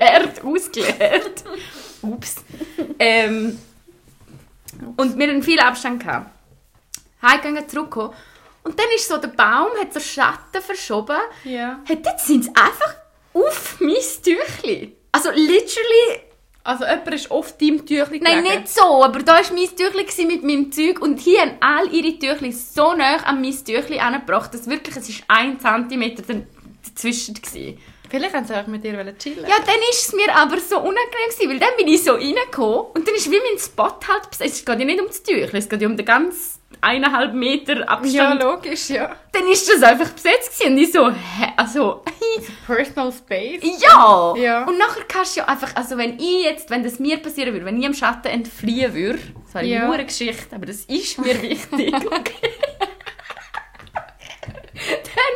hart 0.00 0.44
ausgeleert. 0.44 1.44
Ups. 2.02 2.36
Ähm, 2.98 3.56
und 4.96 5.16
wir 5.16 5.28
haben 5.28 5.42
viel 5.44 5.60
Abstand 5.60 6.02
gehabt. 6.02 6.28
Heimgegangen, 7.22 7.68
zurückgekommen. 7.68 8.14
Und 8.64 8.76
dann 8.80 8.86
ist 8.96 9.06
so 9.06 9.16
der 9.16 9.28
Baum, 9.28 9.68
hat 9.80 9.94
so 9.94 10.00
Schatten 10.00 10.60
verschoben. 10.60 11.18
Ja. 11.44 11.78
Hey, 11.84 11.98
jetzt 12.04 12.26
sind 12.26 12.44
sie 12.44 12.50
einfach 12.50 12.96
auf 13.32 13.76
mein 13.78 13.94
Tüchli. 13.94 14.96
Also 15.12 15.30
literally 15.30 16.26
Also 16.66 16.84
jemand 16.84 17.14
ist 17.14 17.30
oft 17.30 17.62
deinem 17.62 17.86
Tüchlein 17.86 18.20
Nein, 18.22 18.42
gelegen. 18.42 18.62
nicht 18.62 18.68
so, 18.68 19.04
aber 19.04 19.20
da 19.20 19.34
war 19.34 19.42
mein 19.52 19.68
Tüchli 19.68 20.26
mit 20.26 20.42
meinem 20.42 20.72
Zeug 20.72 21.00
und 21.00 21.20
hier 21.20 21.42
haben 21.42 21.52
all 21.60 21.94
ihre 21.94 22.18
Tüchli 22.18 22.50
so 22.50 22.92
nah 22.92 23.18
an 23.18 23.40
mein 23.40 23.52
Tüchli 23.52 24.00
angebracht, 24.00 24.52
dass 24.52 24.68
wirklich, 24.68 24.96
es 24.96 25.08
ist 25.08 25.22
ein 25.28 25.60
Zentimeter 25.60 26.24
dazwischen 26.84 27.36
war. 27.36 27.74
Vielleicht 28.10 28.34
haben 28.34 28.44
sie 28.44 28.60
auch 28.60 28.66
mit 28.66 28.82
dir 28.82 28.92
chillen 29.16 29.46
Ja, 29.46 29.56
dann 29.64 29.80
ist 29.90 30.08
es 30.08 30.12
mir 30.12 30.34
aber 30.34 30.58
so 30.58 30.78
unangenehm 30.78 31.30
gewesen, 31.30 31.50
weil 31.50 31.58
dann 31.60 31.76
bin 31.76 31.86
ich 31.86 32.02
so 32.02 32.14
reingekommen 32.14 32.86
und 32.94 33.06
dann 33.06 33.14
ist 33.14 33.30
wie 33.30 33.38
mein 33.38 33.58
Spot 33.58 33.98
halt, 34.08 34.28
es 34.40 34.64
geht 34.64 34.78
ja 34.78 34.84
nicht 34.84 35.00
um 35.00 35.06
das 35.06 35.22
Tüchli, 35.22 35.58
es 35.58 35.68
geht 35.68 35.80
ja 35.80 35.86
um 35.86 35.96
den 35.96 36.04
ganz 36.04 36.55
eineinhalb 36.80 37.32
Meter 37.34 37.78
Ja, 37.80 37.84
Abstand. 37.86 38.42
logisch, 38.42 38.90
ja. 38.90 39.14
dann 39.32 39.46
ist 39.48 39.68
das 39.68 39.82
einfach 39.82 40.10
besetzt 40.10 40.58
gewesen 40.58 40.72
und 40.72 40.78
ich 40.82 40.92
so, 40.92 41.10
hä, 41.10 41.52
also, 41.56 42.02
Personal 42.66 43.12
Space. 43.12 43.62
Ja. 43.82 44.34
Ja. 44.36 44.64
Und 44.64 44.78
nachher 44.78 45.04
kannst 45.08 45.36
du 45.36 45.40
ja 45.40 45.46
einfach, 45.48 45.74
also 45.76 45.96
wenn 45.98 46.18
ich 46.18 46.44
jetzt, 46.44 46.70
wenn 46.70 46.82
das 46.82 46.98
mir 46.98 47.16
passieren 47.18 47.52
würde, 47.52 47.64
wenn 47.66 47.78
ich 47.78 47.86
im 47.86 47.94
Schatten 47.94 48.28
entfliehen 48.28 48.92
würde, 48.94 49.18
das 49.44 49.54
wäre 49.54 49.64
Ja. 49.66 49.90
eine 49.90 50.04
Geschichte, 50.04 50.54
aber 50.54 50.66
das 50.66 50.80
ist 50.84 51.18
mir 51.18 51.40
wichtig, 51.42 51.94
okay? 52.06 52.50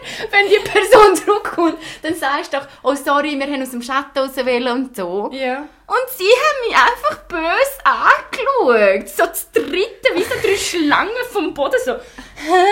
wenn 0.30 0.48
die 0.48 0.68
Person 0.68 1.16
zurückkommt, 1.16 1.78
dann 2.02 2.14
sagst 2.14 2.52
du 2.52 2.58
doch, 2.58 2.66
oh 2.82 2.94
sorry, 2.94 3.38
wir 3.38 3.46
haben 3.46 3.62
aus 3.62 3.70
dem 3.70 3.82
Schatten 3.82 4.18
raus 4.18 4.36
und 4.36 4.96
so. 4.96 5.30
Ja. 5.32 5.68
Und 5.86 6.08
sie 6.16 6.24
haben 6.24 6.68
mich 6.68 6.76
einfach 6.76 7.24
böse 7.24 7.84
angeschaut. 7.84 9.08
So 9.08 9.26
das 9.26 9.50
dritte, 9.50 10.14
wie 10.14 10.22
so 10.22 10.34
drei 10.42 10.56
Schlangen 10.56 11.10
vom 11.32 11.52
Boden, 11.52 11.78
so, 11.84 11.92
hä? 11.92 12.64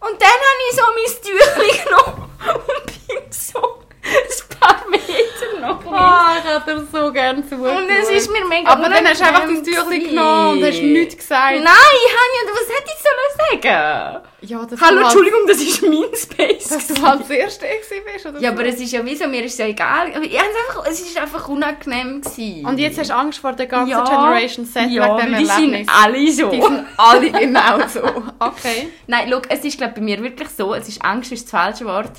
Und 0.00 0.20
dann 0.20 0.28
habe 0.28 0.62
ich 0.68 0.76
so 0.76 0.82
mein 0.94 1.22
Tüchlein 1.22 1.84
genommen 1.84 2.30
und 2.66 3.06
bin 3.06 3.32
so 3.32 3.81
ein 4.52 4.58
paar 4.58 4.84
Meter 4.90 5.60
noch. 5.60 5.80
Oh, 5.86 6.38
ich 6.38 6.44
hätte 6.44 6.80
dir 6.80 6.86
so 6.92 7.12
gerne 7.12 7.48
zugeschaut. 7.48 7.76
Und 7.76 7.88
es 7.88 8.10
ist 8.10 8.30
mir 8.30 8.44
mega 8.46 8.70
Aber 8.70 8.88
dann 8.88 9.06
hast 9.06 9.20
du 9.20 9.24
einfach 9.24 9.46
unangenehm 9.46 9.64
Tüchlein 9.64 10.00
genommen 10.00 10.58
und 10.58 10.64
hast 10.64 10.82
nichts 10.82 11.16
gesagt. 11.16 11.52
Nein, 11.52 11.62
ich 11.62 12.12
habe 12.12 12.30
ja, 12.36 12.52
was 12.52 12.68
hätte 12.68 12.90
ich 12.94 13.02
sollen 13.02 13.62
sagen? 13.62 14.22
Ja, 14.44 14.66
dass 14.66 14.80
Hallo, 14.80 15.02
Entschuldigung, 15.02 15.40
das 15.46 15.58
ist 15.58 15.82
mein 15.82 16.14
Space. 16.14 16.68
Dass 16.68 16.88
du 16.88 17.00
halt 17.00 17.20
das 17.20 17.30
Erste 17.30 17.66
bist, 18.12 18.26
oder 18.26 18.40
ja, 18.40 18.50
aber 18.50 18.66
es 18.66 18.80
ist 18.80 18.92
ja 18.92 19.00
wieso, 19.04 19.28
mir 19.28 19.44
ist 19.44 19.58
ja 19.58 19.66
egal. 19.66 20.12
Aber 20.14 20.24
ich 20.24 20.36
einfach, 20.36 20.84
es 20.88 21.00
ist 21.00 21.16
einfach 21.16 21.48
unangenehm 21.48 22.20
gewesen. 22.20 22.66
Und 22.66 22.78
jetzt 22.78 22.98
hast 22.98 23.10
du 23.10 23.14
Angst 23.14 23.38
vor 23.38 23.52
der 23.52 23.66
ganzen 23.66 23.90
ja, 23.90 24.02
Generation 24.04 24.66
Z 24.66 24.90
ja, 24.90 25.04
wegen 25.04 25.32
dem 25.32 25.38
die 25.38 25.48
Erlebnis. 25.48 25.86
sind 25.86 25.88
alle 25.88 26.32
so. 26.32 26.50
Die 26.50 26.60
sind 26.60 26.86
alle 26.96 27.30
genau 27.30 27.86
so. 27.86 28.02
Okay. 28.42 28.88
Nein, 29.06 29.28
schau, 29.30 29.40
es 29.48 29.64
ist 29.64 29.78
glaub, 29.78 29.94
bei 29.94 30.00
mir 30.00 30.20
wirklich 30.20 30.48
so, 30.48 30.74
es 30.74 30.88
ist 30.88 31.02
Angst 31.04 31.30
ist 31.30 31.44
das 31.44 31.50
falsche 31.50 31.84
Wort. 31.84 32.10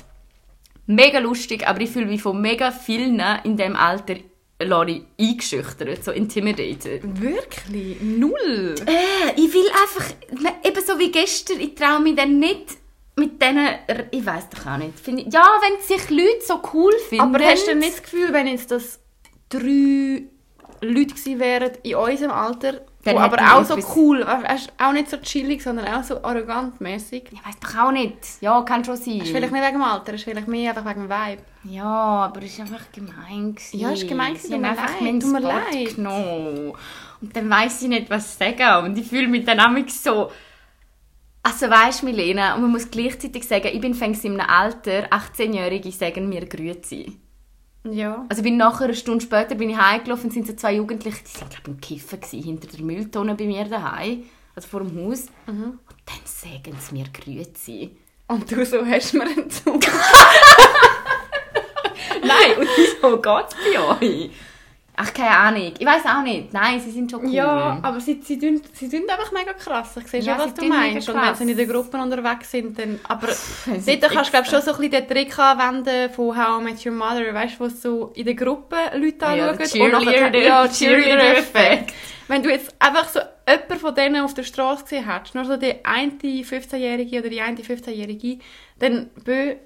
Mega 0.86 1.18
lustig, 1.18 1.66
aber 1.66 1.80
ich 1.80 1.90
fühle 1.90 2.06
mich 2.06 2.22
von 2.22 2.40
mega 2.40 2.70
vielen 2.70 3.20
in 3.44 3.56
diesem 3.56 3.76
Alter 3.76 4.16
Lori 4.62 5.04
eingeschüchtert, 5.20 6.04
so 6.04 6.12
intimidated. 6.12 7.02
Wirklich? 7.20 8.00
Null? 8.00 8.74
Äh, 8.86 9.32
ich 9.36 9.52
will 9.52 9.66
einfach, 9.82 10.14
eben 10.62 10.84
so 10.84 10.98
wie 10.98 11.10
gestern, 11.10 11.60
ich 11.60 11.74
traue 11.74 12.00
mich 12.00 12.14
dann 12.14 12.38
nicht 12.38 12.66
mit 13.16 13.40
denen, 13.42 13.68
ich 14.10 14.24
weiß 14.24 14.48
doch 14.50 14.66
auch 14.66 14.76
nicht. 14.76 14.98
Finde 14.98 15.22
ich- 15.22 15.32
Ja, 15.32 15.46
wenn 15.60 15.80
sich 15.82 16.08
Leute 16.10 16.40
so 16.46 16.60
cool 16.72 16.92
finden. 17.08 17.24
Aber 17.34 17.44
hast 17.44 17.66
du 17.66 17.74
nicht 17.74 17.94
das 17.94 18.02
Gefühl, 18.02 18.32
wenn 18.32 18.46
jetzt 18.46 18.70
das 18.70 19.00
drei 19.48 20.24
Leute 20.80 21.14
gewesen 21.14 21.38
wären 21.40 21.72
in 21.82 21.94
unserem 21.96 22.30
Alter, 22.32 22.80
Dann 23.04 23.16
die 23.16 23.20
aber 23.20 23.54
auch 23.54 23.64
so 23.64 23.76
cool, 23.96 24.26
weißt, 24.26 24.72
auch 24.78 24.92
nicht 24.92 25.10
so 25.10 25.18
chillig, 25.18 25.62
sondern 25.62 25.86
auch 25.88 26.02
so 26.02 26.22
arrogant 26.22 26.80
mäßig. 26.80 27.24
Ich 27.30 27.44
weiß 27.44 27.58
doch 27.60 27.84
auch 27.84 27.92
nicht. 27.92 28.16
Ja, 28.40 28.62
kann 28.62 28.84
schon 28.84 28.96
sein. 28.96 29.18
Das 29.18 29.28
ist 29.28 29.34
vielleicht 29.34 29.52
nicht 29.52 29.62
wegen 29.62 29.74
dem 29.74 29.82
Alter, 29.82 30.14
ist 30.14 30.24
vielleicht 30.24 30.48
mehr 30.48 30.70
einfach 30.70 30.90
wegen 30.90 31.08
dem 31.08 31.10
Vibe. 31.10 31.42
Ja, 31.64 31.84
aber 31.84 32.42
es 32.42 32.58
war 32.58 32.66
einfach 32.66 32.92
gemein. 32.92 33.54
Gewesen. 33.54 33.78
Ja, 33.78 33.90
es 33.90 34.02
ist 34.02 34.08
gemein 34.08 34.34
gewesen, 34.34 34.54
haben 34.54 34.60
mir 34.62 34.68
einfach 34.68 35.00
meinen 35.00 35.20
Spot 35.20 35.38
leid. 35.38 35.96
genommen. 35.96 36.72
Und 37.20 37.36
dann 37.36 37.50
weiss 37.50 37.82
ich 37.82 37.88
nicht, 37.88 38.10
was 38.10 38.38
sagen. 38.38 38.84
Und 38.86 38.98
ich 38.98 39.08
fühle 39.08 39.28
mich 39.28 39.44
dann 39.44 39.60
auch 39.60 39.88
so... 39.88 40.30
Also 41.46 41.68
weisst 41.68 42.00
du, 42.00 42.06
Milena, 42.06 42.54
und 42.54 42.62
man 42.62 42.70
muss 42.70 42.90
gleichzeitig 42.90 43.46
sagen, 43.46 43.68
ich 43.70 43.80
bin 43.80 43.92
fängst 43.92 44.24
in 44.24 44.40
einem 44.40 44.48
Alter, 44.48 45.08
18-Jährige 45.10 45.92
sagen 45.92 46.30
mir 46.30 46.46
Grüezi. 46.46 47.18
Ja. 47.90 48.24
Also 48.28 48.42
bin 48.42 48.56
nachher, 48.56 48.84
eine 48.84 48.94
Stunde 48.94 49.22
später, 49.24 49.54
bin 49.54 49.68
ich 49.70 49.76
heimgelaufen 49.76 50.24
und 50.26 50.32
sind 50.32 50.46
so 50.46 50.54
zwei 50.54 50.74
Jugendliche, 50.76 51.22
die 51.22 51.30
sind 51.30 51.50
glaube 51.50 51.62
ich 51.62 51.68
im 51.68 51.80
Kiffen 51.80 52.20
gewesen, 52.20 52.42
hinter 52.42 52.68
der 52.68 52.80
Mülltonne 52.82 53.34
bei 53.34 53.44
mir 53.44 53.64
daheim, 53.64 54.24
also 54.54 54.68
vor 54.68 54.80
dem 54.80 54.96
Haus. 55.04 55.26
Mhm. 55.46 55.64
Und 55.64 55.96
dann 56.06 56.20
sagen 56.24 56.76
sie 56.80 56.94
mir 56.94 57.06
Grüezi. 57.12 57.90
Und 58.26 58.50
du 58.50 58.64
so 58.64 58.84
hast 58.86 59.12
mir 59.12 59.24
einen 59.24 59.50
Zug. 59.50 59.82
Nein, 62.22 62.58
und 62.58 62.68
wieso 62.76 63.20
geht's 63.20 63.54
bei 63.54 63.78
euch? 63.78 64.30
Ach, 64.96 65.12
keine 65.12 65.36
Ahnung. 65.36 65.72
Ich 65.76 65.84
weiß 65.84 66.02
auch 66.06 66.22
nicht. 66.22 66.52
Nein, 66.52 66.78
sie 66.78 66.92
sind 66.92 67.10
schon 67.10 67.24
cool. 67.24 67.32
Ja, 67.32 67.78
aber 67.82 67.98
sie, 67.98 68.20
sie, 68.22 68.38
tun, 68.38 68.60
sie 68.72 68.88
tun 68.88 69.02
einfach 69.10 69.32
mega 69.32 69.52
krass. 69.52 69.96
Ich 69.96 70.06
sehe 70.06 70.20
Ja, 70.20 70.36
schon, 70.36 70.44
was 70.44 70.54
sie 70.54 70.60
du 70.68 70.72
meinst. 70.72 71.08
Und 71.08 71.16
wenn 71.20 71.34
sie 71.34 71.50
in 71.50 71.56
den 71.56 71.68
Gruppen 71.68 72.00
unterwegs 72.00 72.50
sind, 72.52 72.78
dann... 72.78 73.00
Aber 73.08 73.26
dort 73.26 73.36
kannst 73.66 73.88
du 73.88 73.98
glaub, 73.98 74.12
extra- 74.22 74.44
schon 74.44 74.62
so 74.62 74.70
ein 74.72 74.76
bisschen 74.76 74.90
den 74.92 75.08
Trick 75.08 75.36
anwenden 75.38 76.10
von 76.12 76.36
How 76.36 76.60
I 76.60 76.64
Met 76.64 76.86
Your 76.86 76.92
Mother, 76.92 77.34
weißt 77.34 77.56
du, 77.58 77.64
wo 77.64 77.68
so 77.68 78.12
in 78.14 78.24
der 78.24 78.34
Gruppe 78.34 78.76
Leute 78.94 79.16
Ja, 79.20 79.50
anschauen. 79.50 79.90
der 79.90 79.96
und 79.98 80.06
Cheerleader- 80.08 80.38
ja, 80.38 80.68
Cheerleader-Effekt. 80.68 81.92
Wenn 82.28 82.42
du 82.42 82.50
jetzt 82.50 82.74
einfach 82.78 83.08
so 83.08 83.20
jemanden 83.48 83.78
von 83.78 83.94
denen 83.96 84.22
auf 84.24 84.32
der 84.32 84.44
Straße 84.44 84.84
gesehen 84.84 85.10
hättest, 85.12 85.34
nur 85.34 85.44
so 85.44 85.56
die 85.56 85.84
eine 85.84 86.12
15-Jährige 86.12 87.18
oder 87.18 87.28
die 87.28 87.40
eine 87.40 87.58
15-Jährige, 87.60 88.38
dann 88.78 89.10
bö, 89.24 89.56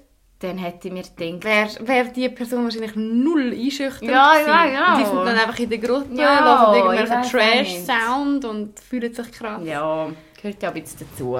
Dann 0.41 0.57
hätte 0.57 0.87
ich 0.87 0.93
mir 0.93 1.03
gedacht, 1.03 1.43
wäre 1.43 1.87
wär 1.87 2.03
die 2.05 2.29
Person 2.29 2.63
wahrscheinlich 2.63 2.95
null 2.95 3.51
einschüchternd 3.51 4.03
Ja, 4.09 4.33
ja, 4.37 4.63
gewesen. 4.63 4.73
ja. 4.73 4.97
Die 4.97 5.05
sind 5.05 5.17
dann 5.17 5.37
einfach 5.37 5.59
in 5.59 5.69
der 5.69 5.77
Gruppe, 5.79 6.07
Ja, 6.15 6.39
hören 6.71 6.75
irgendwelchen. 6.97 7.29
Trash-Sound 7.29 8.45
und 8.45 8.79
fühlen 8.79 9.13
sich 9.13 9.31
krass. 9.33 9.61
ja, 9.65 10.07
gehört 10.41 10.63
ja 10.63 10.69
ein 10.71 10.81
bisschen 10.81 11.07
dazu. 11.11 11.37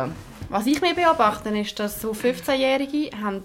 Was 0.49 0.65
ich 0.65 0.81
mir 0.81 0.93
beobachte, 0.93 1.49
ist, 1.49 1.79
dass 1.79 2.01
so 2.01 2.11
15-Jährige 2.11 3.09
haben 3.23 3.43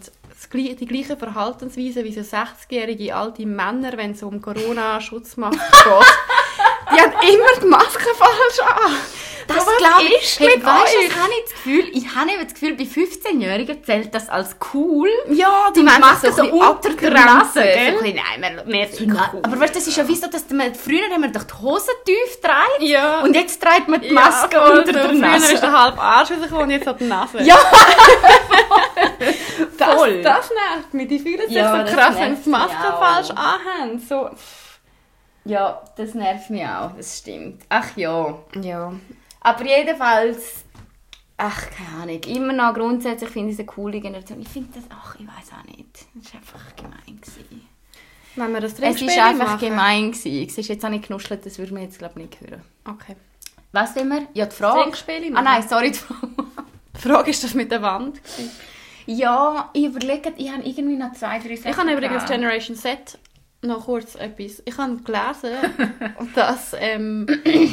die 0.53 0.87
gleiche 0.87 1.17
Verhaltensweise 1.17 2.03
wie 2.05 2.12
so 2.12 2.21
60-jährige 2.21 3.14
alte 3.14 3.47
Männer, 3.47 3.93
wenn 3.97 4.11
es 4.11 4.23
um 4.23 4.43
Corona-Schutzmasken 4.43 5.61
geht. 5.71 6.07
Die 6.92 7.01
haben 7.01 7.12
immer 7.12 7.61
die 7.62 7.66
Maske 7.66 8.14
falsch 8.14 8.61
an. 8.61 8.92
Das 9.47 9.62
So, 9.62 9.70
glaube 9.77 10.05
ich. 10.05 10.23
ist 10.25 10.40
Hey, 10.40 10.57
mit 10.57 10.64
weißt 10.64 10.97
euch? 10.97 11.11
was 11.11 11.23
habe 11.23 11.33
ich 11.38 11.42
das 11.44 11.53
Gefühl? 11.53 11.88
Ich 11.92 12.14
habe 12.14 12.31
eben 12.31 12.42
das 12.44 12.55
Gefühl, 12.55 12.77
bei 12.77 12.85
15-Jährigen 12.85 13.85
zählt 13.85 14.14
das 14.14 14.31
als 14.31 14.57
cool. 14.73 15.09
Ja, 15.29 15.70
Die 15.77 15.83
meinen 15.83 16.01
Maske 16.01 16.33
so? 16.33 16.37
So 16.37 16.42
ein 16.44 16.51
bisschen, 16.97 17.05
Nein, 18.40 18.64
wir, 18.64 18.66
wir 18.66 18.87
sind 18.88 19.12
cool. 19.12 19.40
Aber 19.42 19.61
weißt 19.61 19.75
du, 19.75 19.79
das 19.81 19.87
ist 19.88 19.97
ja 19.99 20.09
wie 20.09 20.14
so, 20.16 20.29
dass 20.29 20.49
man, 20.49 20.75
früher 20.75 21.11
haben 21.12 21.23
wir 21.23 21.29
doch 21.31 21.42
die 21.42 21.55
Hosen 21.62 21.92
tief 22.07 22.40
getragen 22.40 22.62
Ja. 22.81 23.20
und 23.20 23.35
jetzt 23.35 23.61
trägt 23.61 23.87
man 23.88 24.01
die 24.01 24.07
Ja, 24.09 24.14
Maske 24.14 24.57
voll 24.59 24.79
unter 24.79 24.87
so. 24.87 24.92
der 24.92 25.05
Früher 25.11 25.14
Nase. 25.18 25.53
ist 25.53 25.62
der 25.62 25.73
halbe 25.83 26.01
Arsch 26.01 26.31
rausgekommen 26.31 26.62
und 26.64 26.70
jetzt 26.70 26.87
hat 26.87 27.01
die 27.01 27.05
Nase. 27.05 27.42
Ja, 27.42 27.59
das, 29.79 29.94
voll. 29.94 30.23
das 30.23 30.51
nervt 30.51 30.94
mich. 30.94 31.09
Die 31.09 31.18
fühlen 31.18 31.40
sich 31.47 31.51
Ja, 31.57 31.85
so 31.87 31.94
krass, 31.94 32.14
wenn 32.18 32.37
sie 32.37 32.42
die 32.44 32.49
Maske 32.51 32.77
falsch 32.99 33.31
anhaben. 33.31 33.99
So. 34.09 34.31
Ja, 35.44 35.83
das 35.96 36.14
nervt 36.14 36.50
mich 36.50 36.64
auch, 36.64 36.92
das 36.96 37.18
stimmt. 37.18 37.62
Ach 37.68 37.96
ja. 37.96 38.38
Ja. 38.61 38.92
Aber 39.40 39.64
jedenfalls, 39.64 40.64
ach, 41.37 41.64
keine 41.70 42.02
Ahnung, 42.02 42.20
immer 42.24 42.52
noch 42.52 42.74
grundsätzlich 42.74 43.30
finde 43.30 43.48
ich 43.50 43.54
es 43.54 43.61
eine 43.61 43.66
coole 43.66 44.00
Generation. 44.00 44.40
Ich 44.40 44.48
finde 44.48 44.70
das, 44.74 44.85
ach, 44.90 45.16
ich 45.18 45.26
weiß 45.26 45.52
auch 45.59 45.64
nicht. 45.76 46.07
Das 46.14 46.33
war 46.35 46.40
einfach 46.40 46.76
gemein. 46.76 47.20
Gewesen. 47.20 47.68
Wenn 48.37 48.52
wir 48.52 48.61
das 48.61 48.72
Es 48.78 48.80
war 49.02 49.26
einfach 49.26 49.46
machen. 49.46 49.61
gemein. 49.61 50.12
Gewesen. 50.12 50.48
Siehst 50.48 50.68
du, 50.68 50.72
jetzt 50.72 50.83
habe 50.85 50.96
ich 50.96 51.02
genuschelt, 51.02 51.44
das 51.44 51.59
würde 51.59 51.74
man 51.74 51.83
jetzt, 51.83 51.98
glaube 51.98 52.20
ich, 52.20 52.26
nicht 52.30 52.40
hören. 52.40 52.62
Okay. 52.85 53.16
Was 53.72 53.94
will 53.96 54.04
wir? 54.04 54.26
Ja, 54.35 54.46
die 54.46 54.54
Frage. 54.57 54.83
Trinkspiel 54.83 55.37
Ah 55.37 55.42
nein, 55.42 55.62
sorry, 55.68 55.90
die 55.90 55.98
Frage. 55.98 56.28
Die 56.96 57.00
Frage 57.00 57.30
ist 57.30 57.42
das 57.44 57.54
mit 57.54 57.70
der 57.72 57.83
Wand. 57.83 58.20
Ja, 59.07 59.68
ich 59.72 59.85
überlege, 59.85 60.33
ich 60.37 60.50
habe 60.50 60.62
irgendwie 60.62 60.96
noch 60.96 61.12
zwei, 61.12 61.38
drei 61.38 61.57
Sachen 61.57 61.70
Ich 61.70 61.76
habe 61.76 61.92
übrigens. 61.92 62.24
Generation 62.24 62.76
Z 62.76 63.18
noch 63.66 63.87
kurz 63.87 64.14
etwas. 64.14 64.62
Ich 64.64 64.77
habe 64.79 64.96
gelesen, 64.96 65.57
dass 66.35 66.74
ähm, 66.79 67.27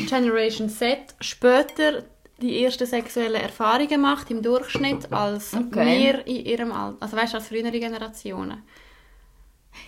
Generation 0.10 0.70
Z 0.70 1.00
später 1.20 2.04
die 2.42 2.64
ersten 2.64 2.88
sexuellen 2.88 3.42
Erfahrungen 3.42 4.02
macht 4.02 4.32
im 4.32 4.42
Durchschnitt 4.42 5.12
als 5.12 5.54
Okay. 5.54 6.00
wir 6.00 6.28
in 6.28 6.46
ihrem 6.46 6.72
Alter. 6.72 6.98
Also 7.00 7.16
weißt 7.18 7.34
du, 7.34 7.38
als 7.38 7.48
frühere 7.48 7.72
Generationen. 7.72 8.64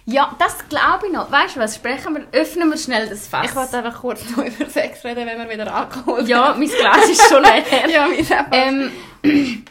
Ja, 0.06 0.36
das 0.40 0.68
glaube 0.70 1.08
ich 1.08 1.14
noch. 1.14 1.32
Weißt 1.32 1.56
du 1.56 1.60
was, 1.60 1.76
sprechen 1.76 2.16
wir, 2.16 2.28
öffnen 2.40 2.70
wir 2.70 2.78
schnell 2.78 3.08
das 3.10 3.28
Fass. 3.28 3.46
Ich 3.50 3.56
wollte 3.56 3.78
einfach 3.78 4.00
kurz 4.02 4.24
noch 4.30 4.46
über 4.46 4.70
Sex 4.70 5.04
reden, 5.04 5.26
wenn 5.26 5.38
wir 5.38 5.50
wieder 5.50 5.74
Alkohol 5.74 6.28
Ja, 6.28 6.56
mein 6.58 6.70
Glas 6.70 7.10
ist 7.10 7.28
schon 7.30 7.42
leer. 7.44 7.90
ja, 7.90 8.08
mein 8.08 8.92
ähm, 9.24 9.64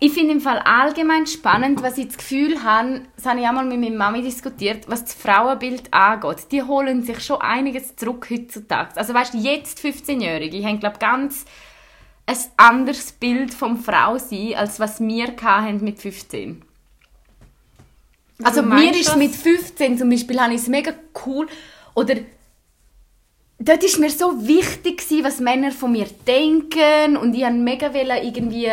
ich 0.00 0.12
finde 0.12 0.34
im 0.34 0.40
Fall 0.40 0.58
allgemein 0.58 1.26
spannend, 1.26 1.82
was 1.82 1.98
ich 1.98 2.06
das 2.06 2.18
Gefühl 2.18 2.62
habe, 2.62 3.02
das 3.16 3.26
habe 3.26 3.40
ich 3.40 3.46
auch 3.46 3.52
mal 3.52 3.64
mit 3.64 3.80
meiner 3.80 3.96
Mami 3.96 4.22
diskutiert, 4.22 4.88
was 4.88 5.04
das 5.04 5.14
Frauenbild 5.14 5.92
angeht. 5.92 6.46
Die 6.52 6.62
holen 6.62 7.02
sich 7.02 7.20
schon 7.20 7.40
einiges 7.40 7.96
zurück 7.96 8.28
heutzutage. 8.30 8.96
Also 8.96 9.12
weißt 9.12 9.34
du, 9.34 9.38
jetzt 9.38 9.80
15-Jährige 9.80 10.64
haben, 10.64 10.78
glaube 10.78 10.98
ganz 10.98 11.44
ein 12.26 12.36
anderes 12.56 13.12
Bild 13.12 13.52
vom 13.54 13.78
Frausein, 13.78 14.54
als 14.54 14.78
was 14.78 15.00
wir 15.00 15.34
hatten 15.42 15.82
mit 15.82 15.98
15. 15.98 16.62
Also 18.42 18.62
Warum 18.68 18.84
mir 18.84 18.92
ist 18.92 19.08
das? 19.08 19.16
mit 19.16 19.34
15 19.34 19.98
zum 19.98 20.10
Beispiel, 20.10 20.40
habe 20.40 20.54
ich 20.54 20.60
es 20.60 20.68
mega 20.68 20.92
cool, 21.26 21.48
oder 21.94 22.14
dort 23.58 23.82
ist 23.82 23.98
mir 23.98 24.10
so 24.10 24.46
wichtig 24.46 24.98
gewesen, 24.98 25.24
was 25.24 25.40
Männer 25.40 25.72
von 25.72 25.90
mir 25.90 26.06
denken 26.26 27.16
und 27.16 27.34
ich 27.34 27.42
wollte 27.42 27.54
mega 27.54 27.90
irgendwie 28.22 28.70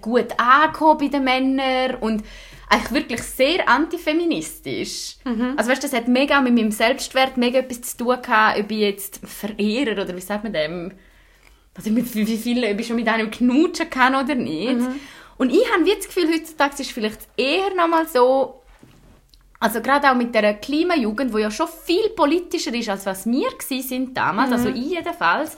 gut 0.00 0.28
ankommen 0.38 0.98
bei 0.98 1.08
den 1.08 1.24
Männern 1.24 1.96
und 1.96 2.24
eigentlich 2.68 2.92
wirklich 2.92 3.22
sehr 3.22 3.68
antifeministisch. 3.68 5.16
Also 5.56 5.70
weißt, 5.70 5.84
das 5.84 5.92
hat 5.92 6.08
mega 6.08 6.40
mit 6.40 6.54
meinem 6.54 6.70
Selbstwert 6.70 7.36
mega 7.36 7.58
etwas 7.58 7.82
zu 7.82 7.98
tun 7.98 8.22
gehabt, 8.22 8.58
ob 8.58 8.70
ich 8.70 8.78
jetzt 8.78 9.20
Verehrer 9.24 10.02
oder 10.02 10.16
wie 10.16 10.20
sagt 10.20 10.44
man 10.44 10.52
dem, 10.54 10.92
also 11.74 11.90
mit 11.90 12.14
wie 12.14 12.36
vielen, 12.36 12.72
ob 12.72 12.80
ich 12.80 12.86
schon 12.86 12.96
mit 12.96 13.08
einem 13.08 13.30
knutschen 13.30 13.90
kann 13.90 14.14
oder 14.14 14.34
nicht. 14.34 14.80
Und 15.38 15.50
ich 15.50 15.70
habe 15.72 15.84
das 15.84 16.06
Gefühl, 16.06 16.28
heutzutage 16.32 16.74
ist 16.74 16.80
es 16.80 16.90
vielleicht 16.90 17.20
eher 17.36 17.74
nochmal 17.74 18.06
so, 18.06 18.62
also 19.58 19.80
gerade 19.80 20.10
auch 20.10 20.14
mit 20.14 20.34
der 20.34 20.54
Klimajugend, 20.54 21.32
wo 21.32 21.38
ja 21.38 21.50
schon 21.50 21.68
viel 21.68 22.10
politischer 22.16 22.74
ist, 22.74 22.88
als 22.88 23.06
was 23.06 23.26
wir 23.26 23.50
sind 23.82 24.16
damals, 24.16 24.52
also 24.52 24.68
ich 24.68 24.90
jedenfalls, 24.90 25.56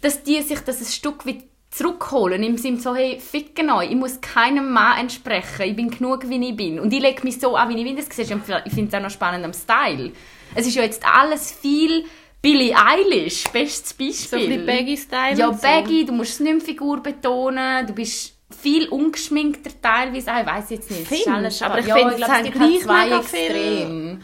dass 0.00 0.22
die 0.22 0.40
sich 0.42 0.60
das 0.60 0.80
ein 0.80 0.86
Stück 0.86 1.26
weit 1.26 1.44
zurückholen, 1.70 2.42
im 2.42 2.58
Sinne 2.58 2.80
so, 2.80 2.94
hey, 2.94 3.20
ficken 3.20 3.70
euch, 3.70 3.90
ich 3.90 3.96
muss 3.96 4.20
keinem 4.20 4.72
Mann 4.72 4.98
entsprechen, 4.98 5.62
ich 5.62 5.76
bin 5.76 5.90
genug, 5.90 6.28
wie 6.28 6.44
ich 6.44 6.56
bin. 6.56 6.80
Und 6.80 6.92
ich 6.92 7.00
lege 7.00 7.22
mich 7.22 7.38
so 7.40 7.54
an, 7.54 7.68
wie 7.68 7.78
ich 7.78 7.84
bin, 7.84 7.96
das 7.96 8.06
siehst 8.10 8.30
du, 8.30 8.34
und 8.34 8.42
ich 8.64 8.72
finde 8.72 8.88
es 8.88 8.94
auch 8.94 9.02
noch 9.02 9.10
spannend 9.10 9.44
am 9.44 9.52
Style. 9.52 10.12
Es 10.54 10.66
ist 10.66 10.74
ja 10.74 10.82
jetzt 10.82 11.04
alles 11.06 11.52
viel 11.52 12.04
Billie 12.42 12.74
Eilish, 12.74 13.44
bestes 13.52 13.94
Beispiel. 13.94 14.14
So 14.14 14.36
ein 14.36 14.48
bisschen 14.48 14.66
Baggy-Style 14.66 15.38
Ja, 15.38 15.48
und 15.48 15.60
so. 15.60 15.62
Baggy, 15.62 16.04
du 16.04 16.12
musst 16.12 16.40
nicht 16.40 16.52
mehr 16.52 16.60
Figur 16.60 17.02
betonen, 17.02 17.86
du 17.86 17.92
bist 17.92 18.34
viel 18.60 18.88
ungeschminkter 18.88 19.70
teilweise, 19.80 20.34
auch, 20.34 20.40
ich 20.40 20.46
weiß 20.46 20.70
jetzt 20.70 20.90
nicht. 20.90 21.06
Findest? 21.06 21.62
Aber 21.62 21.78
ich 21.78 21.86
ja, 21.86 21.94
finde, 21.94 22.14
es 22.14 22.16
gibt 22.16 22.28
halt 22.28 22.52
gleich 22.52 22.80
zwei 22.80 23.10
Extreme. 23.16 24.20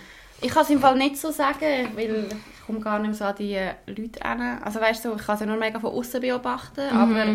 Ich 0.47 0.53
kann 0.53 0.63
es 0.63 0.71
im 0.71 0.81
Fall 0.81 0.97
nicht 0.97 1.17
so 1.17 1.31
sagen, 1.31 1.91
weil 1.95 2.27
ich 2.31 2.67
komme 2.67 2.81
gar 2.81 2.99
nicht 2.99 3.09
mehr 3.09 3.15
so 3.15 3.25
an 3.25 3.35
die 3.39 3.53
äh, 3.55 3.73
Leute 3.87 4.21
hin. 4.27 4.59
Also 4.65 4.81
weißt 4.81 5.05
du, 5.05 5.15
ich 5.15 5.25
kann 5.27 5.35
es 5.35 5.41
ja 5.41 5.47
nur 5.47 5.57
mega 5.57 5.79
von 5.81 5.91
außen 5.93 6.21
beobachten, 6.21 6.83
Mhm. 6.91 6.97
aber 6.99 7.27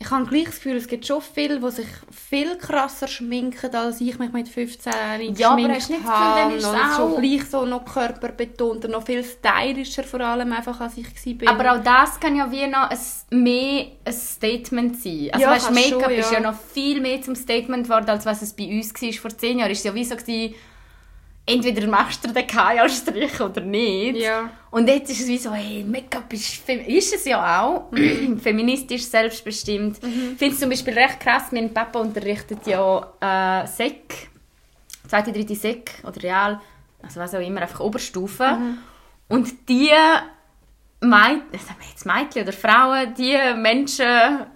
ich 0.00 0.10
habe 0.12 0.26
gleich 0.26 0.44
das 0.44 0.54
Gefühl, 0.56 0.76
es 0.76 0.86
gibt 0.86 1.04
schon 1.06 1.20
viele, 1.20 1.58
die 1.58 1.70
sich 1.72 1.86
viel 2.12 2.56
krasser 2.56 3.08
schminken, 3.08 3.74
als 3.74 4.00
ich 4.00 4.16
mich 4.18 4.32
mit 4.32 4.48
15 4.48 4.92
Ja, 5.36 5.50
aber 5.50 5.56
geschminkt 5.56 5.74
hast 5.76 5.88
du 5.88 5.92
nicht 5.92 6.06
das 6.06 6.08
Gefühl, 6.08 6.08
habe. 6.08 6.40
dann 6.40 6.52
ist 6.52 6.64
es 6.64 6.70
und 6.70 6.76
auch- 6.76 6.96
schon 6.96 7.20
gleich 7.20 7.44
so 7.50 7.64
noch 7.66 7.84
körperbetont 7.84 8.84
und 8.84 8.90
noch 8.92 9.04
viel 9.04 9.24
stylischer 9.24 10.04
vor 10.04 10.20
allem 10.20 10.52
einfach, 10.52 10.80
als 10.80 10.96
ich 10.96 11.06
war. 11.42 11.52
Aber 11.52 11.72
auch 11.72 11.82
das 11.82 12.20
kann 12.20 12.36
ja 12.36 12.50
wie 12.50 12.66
noch 12.68 12.90
ein, 12.90 12.98
mehr 13.44 13.86
ein 14.04 14.12
Statement 14.12 15.00
sein. 15.02 15.30
Also 15.32 15.44
Ja, 15.44 15.50
weißt, 15.50 15.70
Make-up 15.72 16.02
schon, 16.02 16.10
ist 16.12 16.30
ja. 16.32 16.38
ja 16.38 16.50
noch 16.52 16.58
viel 16.72 17.00
mehr 17.00 17.20
zum 17.22 17.34
Statement 17.34 17.84
geworden, 17.84 18.08
als 18.08 18.24
was 18.24 18.40
es 18.42 18.52
bei 18.54 18.66
uns 18.68 18.94
war 19.02 19.12
vor 19.14 19.30
zehn 19.36 19.58
Jahren. 19.58 19.72
Es 19.72 19.84
war 19.84 19.90
ja 19.92 19.94
wie 19.96 20.04
so, 20.04 20.14
gewesen, 20.16 20.54
entweder 21.48 21.86
machst 21.86 22.24
du 22.24 22.32
den 22.32 22.46
Kajal-Strich 22.46 23.40
oder 23.40 23.60
nicht. 23.62 24.20
Ja. 24.20 24.50
Und 24.70 24.86
jetzt 24.88 25.10
ist 25.10 25.22
es 25.22 25.28
wie 25.28 25.38
so, 25.38 25.52
hey, 25.52 25.82
Make-up 25.82 26.32
ist, 26.32 26.68
ist 26.68 27.14
es 27.14 27.24
ja 27.24 27.62
auch, 27.62 27.90
feministisch 28.42 29.04
selbstbestimmt. 29.04 29.98
Ich 30.02 30.38
finde 30.38 30.54
es 30.54 30.60
zum 30.60 30.70
Beispiel 30.70 30.94
recht 30.94 31.20
krass, 31.20 31.50
mein 31.52 31.72
Papa 31.72 31.98
unterrichtet 31.98 32.66
ja 32.66 33.12
äh, 33.20 33.66
Sek, 33.66 34.28
zweite, 35.08 35.32
dritte 35.32 35.54
Sek 35.54 35.92
oder 36.04 36.22
Real, 36.22 36.60
also 37.02 37.20
was 37.20 37.34
auch 37.34 37.40
immer, 37.40 37.62
einfach 37.62 37.80
Oberstufe. 37.80 38.58
Und 39.28 39.68
die 39.68 39.90
Meid 41.00 41.42
jetzt 41.52 42.06
Mädchen 42.06 42.42
oder 42.42 42.52
Frauen, 42.52 43.14
die 43.14 43.36
Menschen, 43.56 44.46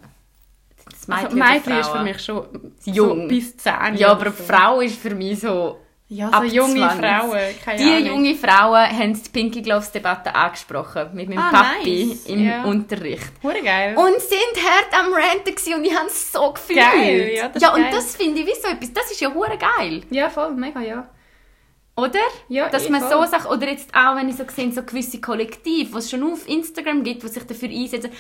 das 0.90 1.06
Mädchen, 1.06 1.24
Also, 1.24 1.36
Mädchen 1.36 1.78
ist 1.78 1.88
für 1.88 2.02
mich 2.02 2.20
schon 2.20 2.72
Jung. 2.84 3.22
So 3.22 3.28
bis 3.28 3.56
10 3.56 3.94
Ja, 3.96 4.08
aber. 4.08 4.32
Frau 4.32 4.80
ist 4.80 5.00
für 5.00 5.14
mich 5.14 5.40
so 5.40 5.81
Ja, 6.14 6.30
so 6.30 6.44
junge 6.44 6.74
20. 6.80 6.98
Frauen, 7.00 7.38
keine 7.64 7.78
Die 7.78 7.90
Ahnung. 7.90 8.06
junge 8.24 8.34
Frauen 8.34 8.98
haben 8.98 9.14
die 9.14 9.28
Pinky 9.30 9.62
Gloves 9.62 9.90
Debatte 9.92 10.34
angesprochen 10.34 11.08
mit 11.14 11.28
meinem 11.28 11.38
Ah, 11.38 11.50
Papi 11.50 12.06
nice. 12.06 12.26
im 12.26 12.44
Ja. 12.46 12.64
Unterricht. 12.64 13.32
Hure 13.42 13.62
geil. 13.62 13.96
Und 13.96 14.20
sind 14.20 14.62
hart 14.62 14.92
am 14.92 15.12
Ranten 15.12 15.54
gewesen 15.54 15.74
und 15.74 15.84
ich 15.84 15.94
habe 15.96 16.08
es 16.08 16.30
so 16.30 16.52
gefühlt. 16.52 16.80
Geil, 16.80 17.32
ja, 17.34 17.48
das 17.48 17.62
ja 17.62 17.72
und 17.74 17.80
geil. 17.80 17.92
das 17.94 18.14
finde 18.16 18.40
ich 18.40 18.46
wie 18.46 18.54
so 18.60 18.68
etwas, 18.68 18.92
das 18.92 19.10
ist 19.10 19.20
ja 19.22 19.32
hure 19.32 19.56
geil, 19.56 20.02
ja, 20.10 20.28
voll, 20.28 20.52
mega, 20.54 20.80
ja. 20.80 21.08
oder? 21.96 22.18
Ja, 22.48 22.68
Dass 22.68 22.86
eh, 22.86 22.90
man 22.90 23.00
voll. 23.00 23.24
so 23.24 23.30
Sachen, 23.30 23.50
oder 23.50 23.68
jetzt 23.70 23.94
auch, 23.94 24.14
wenn 24.16 24.28
ich 24.28 24.36
so 24.36 24.44
sehe, 24.54 24.70
so 24.70 24.82
gewisse 24.82 25.18
Kollektive, 25.20 25.94
was 25.94 26.04
es 26.04 26.10
schon 26.10 26.22
auf 26.30 26.46
Instagram 26.46 27.04
gibt, 27.04 27.22
die 27.22 27.28
sich 27.28 27.44
dafür 27.44 27.70
einsetzen. 27.70 28.10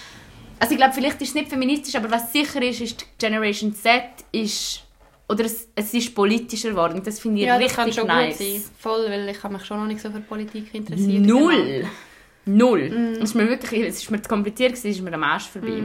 Also 0.58 0.72
ich 0.72 0.78
glaube, 0.78 0.94
vielleicht 0.94 1.20
ist 1.20 1.28
es 1.30 1.34
nicht 1.34 1.48
feministisch, 1.50 1.94
aber 1.96 2.10
was 2.10 2.32
sicher 2.32 2.62
ist, 2.62 2.80
ist, 2.80 3.00
die 3.02 3.04
Generation 3.18 3.74
Z 3.74 4.02
ist, 4.30 4.82
oder 5.28 5.44
es, 5.44 5.68
es 5.74 5.94
ist 5.94 6.14
politischer 6.14 6.70
geworden. 6.70 7.00
Das 7.04 7.20
finde 7.20 7.40
ich 7.40 7.46
Ja, 7.46 7.54
das 7.54 7.62
richtig 7.64 7.76
kann 7.76 7.92
schon 7.92 8.06
nice. 8.06 8.38
gut 8.38 8.46
sein. 8.46 8.62
Voll, 8.78 9.04
weil 9.08 9.28
ich 9.28 9.42
habe 9.42 9.54
mich 9.54 9.64
schon 9.64 9.78
noch 9.78 9.86
nicht 9.86 10.00
so 10.00 10.10
für 10.10 10.20
Politik 10.20 10.74
interessiert. 10.74 11.22
Null. 11.24 11.86
Null. 12.44 12.90
Mhm. 12.90 13.14
Es 13.14 13.30
ist 13.30 13.34
mir 13.34 13.48
wirklich, 13.48 13.82
es 13.86 13.98
ist 14.02 14.10
mir 14.10 14.20
zu 14.20 14.28
kompliziert, 14.28 14.72
es 14.74 14.84
ist 14.84 15.00
mir 15.00 15.12
am 15.14 15.22
Arsch 15.24 15.48
vorbei. 15.48 15.82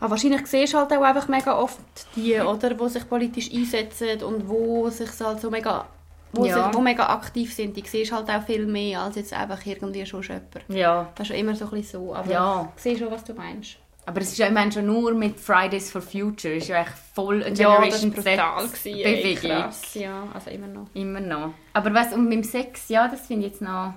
Aber 0.00 0.10
wahrscheinlich 0.12 0.46
siehst 0.46 0.72
du 0.74 0.78
halt 0.78 0.92
auch 0.92 1.02
einfach 1.02 1.28
mega 1.28 1.58
oft 1.58 1.78
die, 2.16 2.38
oder, 2.40 2.70
die 2.74 2.88
sich 2.88 3.08
politisch 3.08 3.52
einsetzen 3.52 4.22
und 4.22 4.48
wo 4.48 4.88
sich 4.90 5.08
halt 5.20 5.40
so 5.40 5.50
mega 5.50 5.86
wo, 6.32 6.44
Ja. 6.44 6.66
sich, 6.66 6.74
wo 6.76 6.80
mega 6.82 7.06
aktiv 7.08 7.54
sind, 7.54 7.74
die 7.76 7.82
siehst 7.86 8.12
halt 8.12 8.28
auch 8.30 8.42
viel 8.42 8.66
mehr 8.66 9.00
als 9.00 9.16
jetzt 9.16 9.32
einfach 9.32 9.64
irgendwie 9.64 10.04
schon 10.04 10.22
jemand. 10.22 10.46
Ja. 10.68 11.08
Das 11.14 11.24
ist 11.24 11.28
schon 11.28 11.36
immer 11.36 11.54
so 11.56 11.64
ein 11.64 11.70
bisschen 11.70 12.00
so, 12.00 12.14
aber 12.14 12.30
Ja. 12.30 12.72
ich 12.76 12.82
sehe 12.82 12.98
schon, 12.98 13.10
was 13.10 13.24
du 13.24 13.32
meinst. 13.34 13.76
Aber 14.08 14.22
es 14.22 14.28
ist 14.32 14.38
ja 14.38 14.46
ich 14.46 14.52
meine, 14.54 14.72
schon 14.72 14.86
nur 14.86 15.12
mit 15.12 15.38
Fridays 15.38 15.90
for 15.90 16.00
Future 16.00 16.54
ist 16.54 16.68
ja 16.68 16.80
echt 16.80 16.94
voll 17.14 17.42
eine 17.44 17.54
Ja, 17.54 17.84
das 17.84 18.00
Generation 18.00 18.16
war 18.16 18.22
brutal. 18.56 18.68
Z 18.70 18.82
Bewegung. 18.84 19.50
krass. 19.50 19.94
Ja, 19.94 20.26
also 20.32 20.48
immer 20.50 20.66
noch. 20.66 20.86
Immer 20.94 21.20
noch. 21.20 21.50
Aber 21.74 21.92
was, 21.92 22.14
und 22.14 22.24
mit 22.24 22.32
dem 22.38 22.42
Sex, 22.42 22.88
ja, 22.88 23.06
das 23.06 23.26
finde 23.26 23.46
ich 23.46 23.52
jetzt 23.52 23.60
noch... 23.62 23.92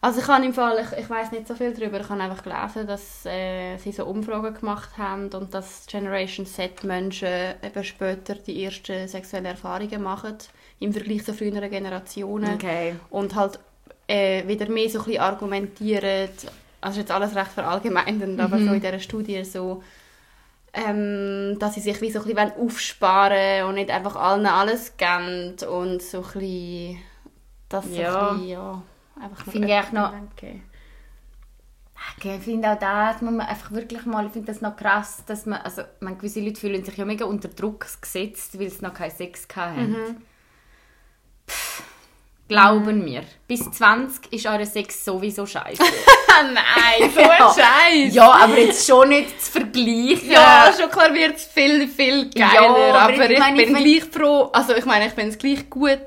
Also 0.00 0.20
ich 0.20 0.28
habe 0.28 0.44
im 0.46 0.52
Fall, 0.54 0.78
ich, 0.82 0.98
ich 0.98 1.10
weiß 1.10 1.32
nicht 1.32 1.46
so 1.46 1.54
viel 1.54 1.72
darüber, 1.74 2.00
ich 2.00 2.08
habe 2.08 2.22
einfach 2.22 2.42
gelesen, 2.42 2.86
dass 2.86 3.24
äh, 3.26 3.76
sie 3.76 3.92
so 3.92 4.06
Umfragen 4.06 4.54
gemacht 4.54 4.96
haben 4.96 5.28
und 5.34 5.52
dass 5.52 5.86
Generation 5.86 6.46
Z 6.46 6.82
Menschen 6.84 7.54
eben 7.62 7.84
später 7.84 8.34
die 8.34 8.64
ersten 8.64 9.08
sexuellen 9.08 9.46
Erfahrungen 9.46 10.02
machen 10.02 10.36
im 10.80 10.92
Vergleich 10.92 11.24
zu 11.24 11.34
früheren 11.34 11.70
Generationen 11.70 12.54
Okay. 12.54 12.94
und 13.10 13.34
halt 13.34 13.58
äh, 14.06 14.46
wieder 14.46 14.68
mehr 14.70 14.88
so 14.90 14.98
ein 15.00 15.04
bisschen 15.06 15.20
argumentieren, 15.22 16.28
also 16.84 17.00
ist 17.00 17.08
jetzt 17.08 17.12
alles 17.12 17.34
recht 17.34 17.50
verallgemeinend, 17.50 18.38
aber 18.40 18.58
so 18.58 18.72
in 18.72 18.80
dieser 18.80 18.98
Studie 18.98 19.42
so, 19.44 19.82
ähm, 20.74 21.56
dass 21.58 21.74
sie 21.74 21.80
sich 21.80 21.98
wie 22.02 22.10
so 22.10 22.20
ein 22.20 22.26
bisschen 22.26 22.52
aufsparen 22.58 23.64
und 23.66 23.76
nicht 23.76 23.90
einfach 23.90 24.16
allen 24.16 24.44
alles 24.44 24.96
geben 24.98 25.56
und 25.66 26.02
so 26.02 26.18
ein 26.18 26.22
bisschen, 26.24 26.98
sie 27.82 28.00
Ja. 28.02 28.30
ein 28.30 28.36
bisschen, 28.36 28.48
ja, 28.48 28.82
einfach 29.18 29.44
Finde 29.50 29.68
ich 29.68 29.92
noch-. 29.92 30.12
Okay, 32.18 32.36
ich 32.36 32.42
finde 32.42 32.70
auch 32.70 32.78
das, 32.78 33.22
muss 33.22 33.32
man 33.32 33.46
einfach 33.46 33.70
wirklich 33.72 34.04
mal, 34.04 34.26
ich 34.26 34.32
finde 34.32 34.52
das 34.52 34.60
noch 34.60 34.76
krass, 34.76 35.24
dass 35.26 35.46
man, 35.46 35.60
also, 35.62 35.82
man, 36.00 36.18
gewisse 36.18 36.40
Leute 36.40 36.60
fühlen 36.60 36.84
sich 36.84 36.96
ja 36.98 37.06
mega 37.06 37.24
unter 37.24 37.48
Druck 37.48 37.86
gesetzt, 38.00 38.58
weil 38.60 38.68
sie 38.68 38.82
noch 38.82 38.92
keinen 38.92 39.10
Sex 39.10 39.48
hatten. 39.56 39.92
Mhm. 39.92 40.16
Pff, 41.48 41.82
Glauben 42.46 43.04
mir, 43.04 43.22
bis 43.48 43.70
20 43.70 44.30
ist 44.32 44.46
euer 44.46 44.66
Sex 44.66 45.02
sowieso 45.04 45.46
scheiße. 45.46 45.82
Nein, 46.52 47.10
so 47.14 47.20
Ja. 47.20 47.54
Scheiß. 47.54 48.14
ja, 48.14 48.30
aber 48.30 48.58
jetzt 48.58 48.86
schon 48.86 49.08
nicht 49.08 49.40
zu 49.42 49.52
vergleichen. 49.52 50.30
Ja, 50.30 50.70
schon 50.78 50.90
klar 50.90 51.14
wird 51.14 51.36
es 51.36 51.44
viel, 51.46 51.88
viel 51.88 52.28
geiler, 52.30 52.52
Ja, 52.54 52.60
aber 52.68 53.00
aber, 53.00 53.24
ich 53.24 53.30
ich, 53.30 53.38
meine, 53.38 53.62
ich 53.62 53.66
bin 53.68 53.76
find- 53.76 53.86
gleich 54.02 54.04
froh, 54.12 54.50
also 54.52 54.74
ich 54.74 54.84
meine, 54.84 55.06
ich 55.06 55.14
bin 55.14 55.28
es 55.28 55.38
gleich 55.38 55.70
gut, 55.70 56.00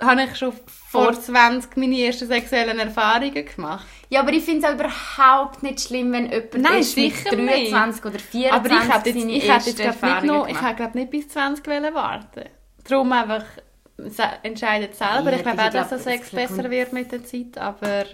habe 0.00 0.22
ich 0.24 0.36
schon 0.36 0.52
vor 0.52 1.12
Vor- 1.12 1.20
20 1.20 1.76
meine 1.76 1.98
ersten 2.00 2.28
sexuellen 2.28 2.78
Erfahrungen 2.78 3.44
gemacht. 3.44 3.86
Ja, 4.10 4.20
aber 4.20 4.32
ich 4.32 4.44
finde 4.44 4.66
es 4.66 4.72
auch 4.72 4.74
überhaupt 4.74 5.62
nicht 5.64 5.80
schlimm, 5.80 6.12
wenn 6.12 6.30
jemand 6.30 6.54
Nein, 6.54 6.74
erst 6.78 6.96
mit 6.96 7.14
sicher 7.16 7.30
23 7.36 8.04
oder 8.04 8.18
24 8.18 8.52
Aber 8.52 8.68
ich 8.68 8.94
hätte 8.94 9.08
jetzt, 9.10 9.28
ich 9.28 9.48
hätte 9.52 9.82
jetzt 9.82 10.02
nicht 10.02 10.22
noch, 10.24 10.48
ich 10.48 10.60
hätte 10.60 10.90
nicht 10.98 11.10
bis 11.10 11.28
20 11.28 11.66
wollen 11.66 11.94
warten. 11.94 12.44
Darum 12.88 13.12
einfach 13.12 13.44
entscheidet 14.42 14.94
selber. 14.94 15.30
Ja, 15.30 15.36
ich 15.36 15.42
glaube 15.42 15.62
auch, 15.62 15.70
dass 15.70 15.88
der 15.88 15.98
das 15.98 16.04
Sex 16.04 16.30
besser 16.30 16.70
wird 16.70 16.92
mit 16.92 17.12
der 17.12 17.24
Zeit, 17.24 17.58
aber... 17.58 18.04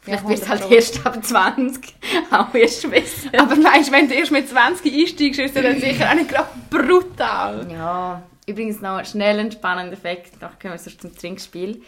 Vielleicht 0.00 0.22
Ja, 0.22 0.28
wird 0.28 0.42
es 0.42 0.48
halt 0.48 0.60
100 0.62 0.76
erst 0.76 1.06
ab 1.06 1.24
20 1.24 1.94
auch 2.30 2.54
erst 2.54 2.88
besser. 2.88 3.28
Aber 3.38 3.56
meinst 3.56 3.90
wenn 3.90 4.08
du 4.08 4.14
erst 4.14 4.30
mit 4.30 4.48
20 4.48 4.94
einsteigst, 4.94 5.40
ist 5.40 5.56
es 5.56 5.62
dann 5.62 5.80
sicher 5.80 6.08
auch 6.08 6.14
nicht 6.14 6.28
gerade 6.28 6.48
brutal. 6.70 7.66
Ja, 7.72 8.22
übrigens 8.46 8.80
noch 8.80 9.04
schnell 9.04 9.40
ein 9.40 9.50
spannender 9.50 9.94
Effekt, 9.94 10.34
dann 10.40 10.50
kommen 10.60 10.74
wir 10.74 10.78
sonst 10.78 11.00
zum 11.00 11.16
Trinkspiel. 11.16 11.82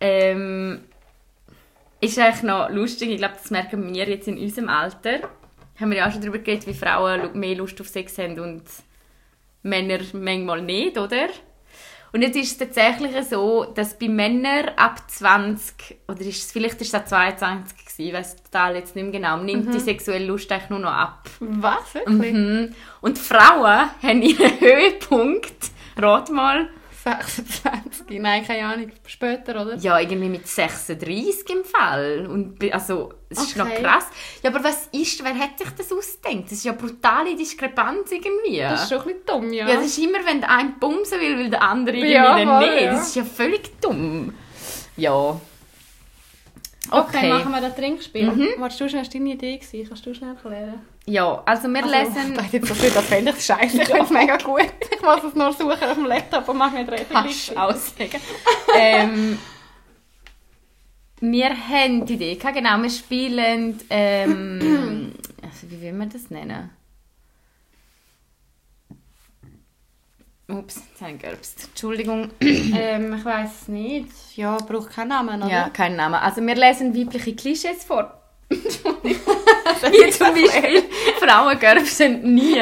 Ähm, 0.00 0.82
ist 2.02 2.18
eigentlich 2.18 2.42
noch 2.42 2.68
lustig, 2.68 3.10
ich 3.10 3.18
glaube, 3.18 3.34
das 3.40 3.50
merken 3.50 3.94
wir 3.94 4.08
jetzt 4.08 4.28
in 4.28 4.36
unserem 4.36 4.68
Alter. 4.68 5.20
Haben 5.80 5.90
wir 5.90 5.98
ja 5.98 6.08
auch 6.08 6.12
schon 6.12 6.20
darüber 6.20 6.38
geredet, 6.38 6.66
wie 6.66 6.74
Frauen 6.74 7.38
mehr 7.38 7.54
Lust 7.54 7.80
auf 7.80 7.88
Sex 7.88 8.18
haben 8.18 8.38
und 8.38 8.64
Männer 9.62 10.00
manchmal 10.12 10.60
nicht, 10.60 10.98
oder? 10.98 11.28
Und 12.12 12.20
jetzt 12.20 12.36
ist 12.36 12.52
es 12.52 12.58
tatsächlich 12.58 13.26
so, 13.26 13.64
dass 13.64 13.98
bei 13.98 14.08
Männern 14.08 14.70
ab 14.76 15.10
20, 15.10 15.96
oder 16.08 16.20
ist 16.20 16.44
es, 16.44 16.52
vielleicht 16.52 16.80
ist 16.82 16.92
es 16.92 17.00
auch 17.00 17.06
22 17.06 17.78
gewesen, 17.78 18.08
ich 18.08 18.12
weiss 18.12 18.36
total 18.36 18.76
jetzt 18.76 18.94
nicht 18.94 19.04
mehr 19.04 19.12
genau, 19.12 19.38
nimmt 19.38 19.72
die 19.72 19.80
sexuelle 19.80 20.26
Lust 20.26 20.52
eigentlich 20.52 20.70
nur 20.70 20.80
noch 20.80 20.92
ab. 20.92 21.30
Was? 21.40 21.94
Wirklich? 21.94 22.32
Mhm. 22.32 22.74
Und 23.00 23.18
Frauen 23.18 23.88
haben 24.02 24.22
ihren 24.22 24.50
Höhepunkt, 24.60 25.70
rat 25.96 26.28
mal, 26.30 26.68
26? 27.04 28.20
Nein, 28.20 28.44
keine 28.46 28.66
Ahnung. 28.66 28.92
Später, 29.06 29.60
oder? 29.60 29.76
ja, 29.76 29.98
irgendwie 29.98 30.28
mit 30.28 30.46
36 30.46 31.48
im 31.50 31.64
Fall. 31.64 32.26
Und, 32.26 32.62
also, 32.72 33.12
es 33.28 33.38
ist 33.42 33.56
noch 33.56 33.66
Okay. 33.66 33.82
krass. 33.82 34.06
Ja, 34.42 34.50
aber 34.50 34.62
was 34.62 34.88
ist, 34.92 35.22
wer 35.24 35.34
hat 35.36 35.58
sich 35.58 35.68
das 35.70 35.92
ausgedacht? 35.92 36.44
Das 36.44 36.52
ist 36.52 36.64
ja 36.64 36.72
brutale 36.72 37.34
Diskrepanz 37.36 38.10
irgendwie. 38.12 38.58
Das 38.58 38.84
ist 38.84 38.88
schon 38.90 38.98
ein 39.00 39.04
bisschen 39.06 39.26
dumm, 39.26 39.52
ja. 39.52 39.68
ja, 39.68 39.74
das 39.76 39.86
ist 39.86 39.98
immer, 39.98 40.18
wenn 40.24 40.40
der 40.40 40.50
eine 40.50 40.70
bumsen 40.78 41.20
will, 41.20 41.38
will 41.38 41.50
der 41.50 41.62
andere 41.62 41.96
irgendwie 41.96 42.12
Ja, 42.14 42.36
dann 42.38 42.48
voll, 42.48 42.70
nicht. 42.74 42.82
ja. 42.84 42.92
Das 42.92 43.08
ist 43.08 43.16
ja 43.16 43.24
völlig 43.24 43.80
dumm. 43.80 44.34
Ja. 44.96 45.12
okay. 45.12 45.40
Okay. 46.90 47.28
machen 47.28 47.50
wir 47.52 47.60
das 47.60 47.74
Trinkspiel. 47.74 48.30
Mhm. 48.30 48.48
Warst 48.58 48.80
du 48.80 48.88
schnell, 48.88 49.02
das 49.04 49.12
war 49.14 49.20
deine 49.20 49.34
Idee? 49.34 49.56
Gewesen? 49.58 49.88
Kannst 49.88 50.06
du 50.06 50.14
schnell 50.14 50.34
erklären? 50.34 50.80
Ja, 51.06 51.42
also 51.44 51.68
wir 51.68 51.84
Also, 51.84 51.96
lesen... 52.20 52.38
Ich 52.46 52.52
jetzt 52.52 52.68
so 52.68 52.74
viel, 52.74 52.90
das 52.90 53.04
fände 53.06 53.32
ich 53.36 53.44
scheiße. 53.44 53.82
Ich 53.82 53.88
finde 53.88 54.04
es 54.04 54.10
mega 54.10 54.36
gut. 54.36 54.72
Ich 54.90 55.02
muss 55.02 55.24
es 55.24 55.34
nur 55.34 55.52
suchen 55.52 55.72
auf 55.82 55.94
dem 55.94 56.06
Laptop 56.06 56.48
und 56.48 56.58
mache 56.58 56.78
richtig. 56.78 57.06
Hast 57.12 57.56
aussagen. 57.56 58.20
ähm, 58.76 59.38
wir 61.20 61.50
haben 61.50 62.06
die 62.06 62.14
Idee, 62.14 62.34
genau, 62.36 62.82
wir 62.82 62.90
spielen, 62.90 63.80
ähm, 63.90 65.12
also 65.42 65.70
wie 65.70 65.80
will 65.80 65.92
man 65.92 66.10
das 66.10 66.30
nennen? 66.30 66.70
Ups, 70.48 70.82
jetzt 70.90 71.00
habe 71.00 71.12
ich 71.12 71.18
gerbst. 71.20 71.68
Entschuldigung. 71.68 72.30
ähm, 72.40 73.14
ich 73.14 73.24
weiß 73.24 73.62
es 73.62 73.68
nicht. 73.68 74.36
Ja, 74.36 74.56
braucht 74.58 74.90
keinen 74.90 75.08
Namen, 75.08 75.42
oder? 75.42 75.50
Ja, 75.50 75.70
kein 75.70 75.96
Name. 75.96 76.20
Also 76.20 76.44
wir 76.44 76.54
lesen 76.54 76.94
weibliche 76.94 77.34
Klischees 77.34 77.84
vor. 77.84 78.21
Wie 78.52 80.10
zum 80.10 80.34
Beispiel, 80.34 80.84
Frauen 81.18 81.58
gerbsen 81.58 82.34
nie. 82.34 82.60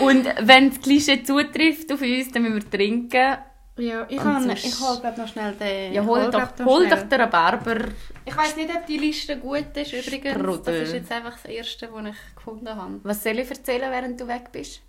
Und 0.00 0.26
wenn 0.40 0.70
das 0.70 0.80
Klischee 0.80 1.22
zutrifft 1.22 1.92
auf 1.92 2.00
uns, 2.00 2.30
dann 2.32 2.42
müssen 2.42 2.54
wir 2.56 2.70
trinken. 2.70 3.38
Ja, 3.76 4.06
ich, 4.08 4.18
kann, 4.18 4.42
sonst- 4.42 4.64
ich 4.64 4.80
hole 4.80 5.14
noch 5.16 5.28
schnell 5.28 5.52
den... 5.54 5.94
Ja, 5.94 6.02
ich 6.02 6.08
hol 6.08 6.22
hol 6.22 6.30
doch, 6.30 6.58
noch 6.58 6.66
hol 6.66 6.88
doch 6.88 7.02
den 7.02 7.30
Barber. 7.30 7.78
Ich 8.26 8.36
weiß 8.36 8.56
nicht, 8.56 8.68
ob 8.74 8.84
die 8.86 8.98
Liste 8.98 9.38
gut 9.38 9.74
ist 9.74 9.92
übrigens. 9.92 10.34
Sprudel. 10.34 10.80
Das 10.80 10.88
ist 10.88 10.94
jetzt 10.94 11.12
einfach 11.12 11.32
das 11.32 11.44
Erste, 11.46 11.88
was 11.92 12.06
ich 12.06 12.34
gefunden 12.36 12.68
habe. 12.68 13.00
Was 13.02 13.22
soll 13.22 13.38
ich 13.38 13.48
erzählen, 13.48 13.90
während 13.90 14.20
du 14.20 14.28
weg 14.28 14.52
bist? 14.52 14.82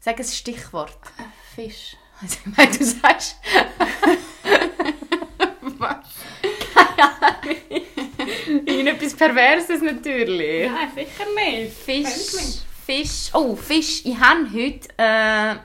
Sag 0.00 0.18
ein 0.18 0.24
Stichwort. 0.24 0.98
Fisch. 1.54 1.96
Also, 2.20 2.38
meine, 2.56 2.70
du 2.76 2.84
sagst... 2.84 3.36
Was? 5.78 6.06
Irgendetwas 8.66 9.14
Perverses 9.14 9.82
natürlich. 9.82 10.70
Nein, 10.70 10.90
sicher 10.94 11.26
nicht. 11.34 11.72
Fisch. 11.72 12.60
Fisch. 12.84 13.30
Oh, 13.34 13.56
Fisch. 13.56 14.04
Ich 14.04 14.18
habe 14.18 14.46
heute 14.52 14.88
äh, 14.96 15.56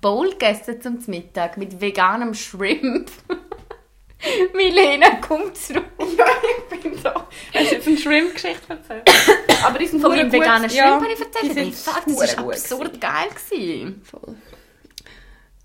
Bowl 0.00 0.30
gegessen 0.30 0.80
zum 0.80 0.98
Mittag 1.06 1.56
mit 1.56 1.80
veganem 1.80 2.34
Shrimp. 2.34 3.10
Milena 4.54 5.16
kommt 5.16 5.56
zurück. 5.56 5.84
Ja, 6.16 6.26
ich 6.72 6.80
bin 6.80 6.96
so. 6.96 7.10
Hast 7.10 7.26
du 7.52 7.60
jetzt 7.60 7.86
eine 7.86 7.96
Shrimp-Geschichte 7.98 8.62
erzählt? 8.68 9.10
Aber 9.64 9.78
die 9.78 9.86
sind 9.86 10.00
Von 10.00 10.12
meinem 10.12 10.30
veganen. 10.32 10.70
Shrimp 10.70 10.84
Ja, 10.84 10.94
habe 10.94 11.06
ich 11.12 11.18
die 11.18 11.24
erzählt. 11.24 11.52
sind 11.54 11.56
Hey, 11.56 11.72
fuck, 11.72 12.04
das 12.06 12.36
war 12.38 12.48
absurd 12.50 13.00
geil. 13.00 13.28
Gewesen. 13.50 14.02
Voll. 14.04 14.36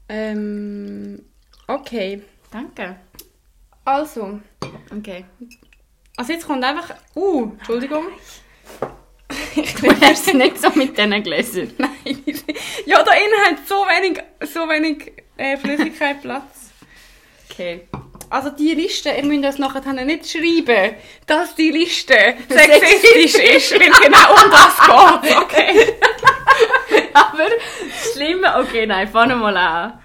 Ähm, 0.10 1.24
okay. 1.68 2.24
Danke. 2.52 2.96
Also, 3.86 4.40
Okay. 4.92 5.26
Also 6.20 6.34
jetzt 6.34 6.46
kommt 6.46 6.66
einfach... 6.66 6.94
Uh, 7.16 7.52
Entschuldigung. 7.58 8.08
Du 9.56 10.02
hast 10.02 10.28
es 10.28 10.34
nicht 10.34 10.60
so 10.60 10.70
mit 10.72 10.98
diesen 10.98 11.24
Gläsern. 11.24 11.74
Nein. 11.78 12.24
Ja, 12.86 13.02
da 13.04 13.14
innen 13.14 13.40
hat 13.46 13.66
so 13.66 13.76
wenig, 13.76 14.22
so 14.42 14.68
wenig 14.68 15.14
äh, 15.38 15.56
Flüssigkeit 15.56 16.22
Platz. 16.22 16.72
Okay. 17.50 17.88
Also 18.30 18.50
die 18.50 18.74
Liste, 18.74 19.12
ihr 19.12 19.24
müsst 19.24 19.46
das 19.46 19.60
nachher 19.60 19.94
nicht 19.94 20.30
schreiben, 20.30 20.96
dass 21.26 21.56
die 21.56 21.72
Liste 21.72 22.14
sexistisch 22.50 23.36
ist, 23.36 23.72
weil 23.80 23.90
genau 23.90 24.44
um 24.44 24.52
das 24.52 25.22
geht, 25.22 25.38
okay? 25.38 25.96
Aber 27.14 27.44
das 27.48 28.14
Schlimme... 28.14 28.58
Okay, 28.58 28.86
nein, 28.86 29.08
fangen 29.08 29.40
wir 29.40 29.52
mal 29.52 29.58
an. 29.58 30.04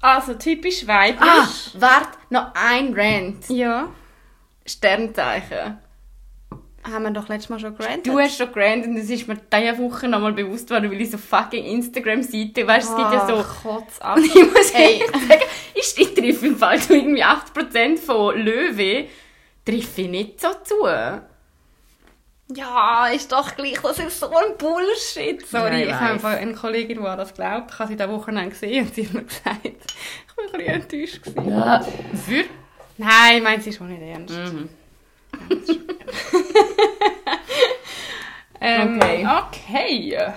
Also 0.00 0.34
typisch 0.34 0.84
weiblich. 0.84 1.30
Ah, 1.30 1.46
warte, 1.74 2.18
noch 2.28 2.52
ein 2.54 2.92
Rant. 2.92 3.48
Ja. 3.48 3.88
Sternzeichen. 4.66 5.78
Haben 6.84 7.04
wir 7.04 7.10
doch 7.12 7.28
letztes 7.28 7.48
Mal 7.48 7.60
schon 7.60 7.76
gerantet. 7.76 8.06
Du 8.08 8.18
hast 8.18 8.36
schon 8.36 8.52
gerannt 8.52 8.84
und 8.86 8.96
es 8.96 9.08
ist 9.08 9.28
mir 9.28 9.36
diese 9.36 9.78
Woche 9.78 10.08
nochmal 10.08 10.32
bewusst 10.32 10.68
worden, 10.70 10.90
weil 10.90 11.00
ich 11.00 11.12
so 11.12 11.18
fucking 11.18 11.64
Instagram-Seite, 11.64 12.66
weißt 12.66 12.88
du, 12.88 12.92
es 12.94 12.98
gibt 12.98 13.12
ja 13.12 13.26
so... 13.28 13.44
Kotz 13.62 14.00
ab. 14.00 14.16
Und 14.18 14.24
ich 14.24 14.34
muss 14.34 14.74
Hey. 14.74 15.00
sagen, 15.28 15.42
ich, 15.74 15.94
ich 15.96 16.14
treffe 16.14 16.46
im 16.48 16.56
Fall 16.56 16.80
so 16.80 16.92
irgendwie 16.94 17.22
80% 17.24 17.98
von 17.98 18.36
Löwe, 18.36 19.06
treffe 19.64 20.02
ich 20.02 20.08
nicht 20.08 20.40
so 20.40 20.48
zu. 20.64 20.74
Ja, 22.54 23.06
ist 23.14 23.30
doch 23.30 23.54
gleich, 23.54 23.78
das 23.80 23.98
ist 24.00 24.18
so 24.18 24.26
ein 24.28 24.56
Bullshit. 24.58 25.46
Sorry, 25.46 25.70
Ja, 25.70 25.78
ich 25.78 25.86
ich 25.86 25.94
habe 25.94 26.26
eine 26.36 26.52
Kollegin, 26.54 27.00
die 27.00 27.06
an 27.06 27.16
das 27.16 27.32
glaubt. 27.32 27.70
Ich 27.72 27.78
habe 27.78 27.88
sie 27.90 27.96
diese 27.96 28.10
Woche 28.10 28.32
gesehen 28.48 28.86
und 28.86 28.94
sie 28.94 29.06
hat 29.06 29.14
mir 29.14 29.22
gesagt, 29.24 29.64
ich 29.64 30.36
war 30.36 30.44
ein 30.44 30.52
bisschen 30.52 30.66
enttäuscht. 30.74 31.22
Gewesen. 31.22 31.48
Ja. 31.48 31.80
Für? 32.26 32.44
Nein, 33.04 33.42
meint 33.42 33.62
sie 33.62 33.72
schon 33.72 33.88
nicht 33.88 34.02
ernst. 34.02 34.34
Mhm. 34.36 34.68
Ähm, 38.60 38.96
Okay. 39.00 39.26
okay. 39.26 40.32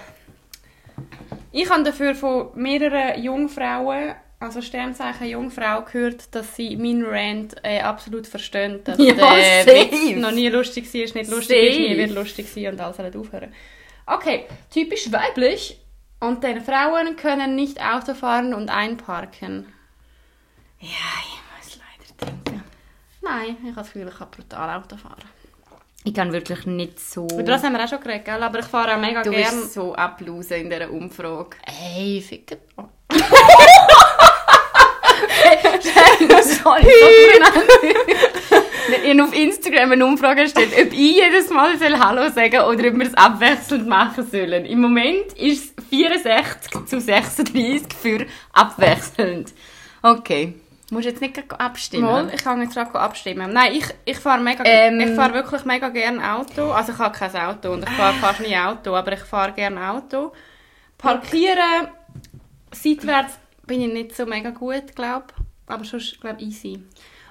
Ich 1.52 1.70
habe 1.70 1.84
dafür 1.84 2.16
von 2.16 2.50
mehreren 2.56 3.22
Jungfrauen, 3.22 4.16
also 4.40 4.62
Sternzeichen 4.62 5.28
Jungfrau, 5.28 5.84
gehört, 5.84 6.34
dass 6.34 6.56
sie 6.56 6.76
meinen 6.76 7.06
Rant 7.06 7.56
äh, 7.64 7.80
absolut 7.82 8.26
verstehen, 8.28 8.82
dass 8.84 8.98
Ja, 8.98 9.14
der 9.14 9.64
safe. 9.64 9.92
Witz 9.92 10.16
noch 10.18 10.32
nie 10.32 10.50
lustig 10.50 10.86
war, 10.94 11.00
nicht 11.02 11.30
lustig 11.30 11.58
ist, 11.70 11.78
nie 11.80 11.88
Safe. 11.90 11.98
wird 11.98 12.12
lustig 12.12 12.48
sein 12.52 12.68
und 12.74 12.82
alles 12.82 12.98
soll 12.98 13.12
aufhören. 13.16 13.54
Okay, 14.08 14.46
typisch 14.74 15.12
weiblich. 15.12 15.80
Und 16.20 16.44
denn 16.44 16.62
Frauen 16.62 17.16
können 17.18 17.56
nicht 17.56 17.80
Auto 17.82 18.14
fahren 18.16 18.54
und 18.54 18.70
einparken. 18.70 19.72
Ja, 20.80 20.88
ich 21.22 21.40
muss 21.68 21.78
leider 21.78 22.32
denken. 22.32 22.55
Nein, 23.26 23.58
ich 23.62 23.66
habe 23.72 23.76
das 23.76 23.88
Gefühl, 23.92 24.08
ich 24.08 24.18
kann 24.18 24.30
brutal 24.30 24.78
Auto 24.78 24.96
fahren. 24.98 25.24
Ich 26.04 26.14
kann 26.14 26.32
wirklich 26.32 26.66
nicht 26.68 27.00
so... 27.00 27.28
Über 27.34 27.42
das 27.44 27.64
haben 27.64 27.74
wir 27.74 27.84
auch 27.84 27.90
schon 27.90 28.00
geredet, 28.00 28.26
gell? 28.26 28.44
aber 28.44 28.60
ich 28.60 28.66
fahre 28.66 28.96
auch 28.96 29.00
mega 29.00 29.24
Du 29.24 29.32
gerne. 29.32 29.46
bist 29.46 29.74
so 29.74 29.96
ablosen 29.96 30.58
in 30.58 30.70
dieser 30.70 30.92
Umfrage. 30.92 31.58
Ey, 31.66 32.22
ficke. 32.22 32.60
Oh. 32.78 32.84
Sorry, 36.44 36.84
Wenn 38.90 39.18
ihr 39.18 39.24
auf 39.24 39.34
Instagram 39.36 39.92
eine 39.94 40.06
Umfrage 40.06 40.42
erstellt, 40.42 40.74
ob 40.74 40.94
ich 40.94 41.16
jedes 41.16 41.50
Mal 41.50 41.78
soll 41.78 41.98
Hallo 41.98 42.30
sagen 42.30 42.60
oder 42.62 42.88
ob 42.90 43.00
wir 43.00 43.08
es 43.08 43.14
abwechselnd 43.16 43.88
machen 43.88 44.28
sollen. 44.30 44.66
Im 44.66 44.82
Moment 44.82 45.34
ist 45.36 45.78
es 45.80 45.86
64 45.90 46.86
zu 46.86 47.00
36 47.02 47.88
für 48.00 48.26
abwechselnd. 48.54 49.54
Okay. 50.04 50.54
Du 50.88 50.96
musst 50.96 51.06
jetzt 51.06 51.20
nicht 51.22 51.38
abstimmen. 51.60 52.04
Mal, 52.06 52.32
ich 52.34 52.44
kann 52.44 52.62
jetzt 52.62 52.76
gerade 52.76 52.94
abstimmen. 53.00 53.52
Nein, 53.52 53.74
ich, 53.74 53.86
ich 54.06 54.18
fahre 54.20 54.40
mega, 54.42 54.64
Ähm. 54.66 55.00
ich 55.00 55.16
fahre 55.16 55.34
wirklich 55.34 55.66
mega 55.66 55.90
gerne 55.90 56.34
Auto. 56.36 56.72
Also 56.72 56.92
ich 56.92 57.00
habe 57.00 57.18
kein 57.18 57.36
Auto 57.36 57.74
und 57.74 57.84
ich 57.84 57.90
fahre 57.96 58.14
fast 58.22 58.40
nie 58.42 58.56
Auto, 58.56 58.94
aber 58.96 59.14
ich 59.14 59.22
fahre 59.22 59.52
gerne 59.54 59.90
Auto. 59.90 60.32
Parkieren, 60.98 61.88
seitwärts 62.72 63.38
bin 63.66 63.82
ich 63.82 63.94
nicht 63.94 64.16
so 64.16 64.26
mega 64.26 64.52
gut, 64.52 64.96
glaube 64.96 65.26
Aber 65.68 65.84
sonst, 65.84 66.22
glaube 66.22 66.42
easy. 66.42 66.80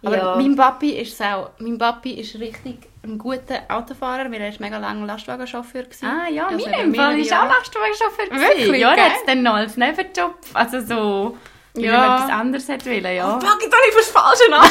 Aber 0.05 0.17
Ja. 0.19 0.37
mein 0.37 0.55
Papi 0.57 0.91
ist 0.91 1.21
auch, 1.23 1.51
mein 1.59 1.79
Papi 1.79 2.13
ist 2.21 2.39
richtig 2.39 2.79
ein 3.05 3.17
guter 3.19 3.61
Autofahrer, 3.69 4.31
weil 4.31 4.41
er 4.41 4.49
ist 4.51 4.61
mega 4.61 4.77
lange 4.79 5.07
Lastwagenchauffeur 5.07 5.85
gewesen. 5.85 6.07
Ah 6.07 6.29
ja, 6.29 6.47
Also 6.49 6.67
mein 6.67 6.75
Fall 6.75 6.87
mehrere 6.89 7.19
ist 7.21 7.33
auch. 7.33 7.49
Lastwagenchauffeur. 7.49 8.31
Wirklich, 8.31 8.67
gewesen. 8.67 8.81
Ja, 8.81 8.95
der 8.95 9.05
hat 9.05 9.13
es 9.21 9.25
dann 9.27 9.43
noch 9.43 9.55
als 9.55 9.77
Nebenjob. 9.77 10.35
Also 10.55 10.81
so, 10.81 11.39
weil 11.75 11.85
Ja. 11.85 12.17
etwas 12.17 12.31
anderes 12.31 12.69
hätte 12.69 12.91
wollen, 12.91 13.17
ja. 13.17 13.37
Pack 13.39 13.59
ich 13.63 13.71
doch 13.71 13.79
nicht 13.81 13.95
fürs 13.95 14.09
Falsche 14.11 14.45
an! 14.53 14.71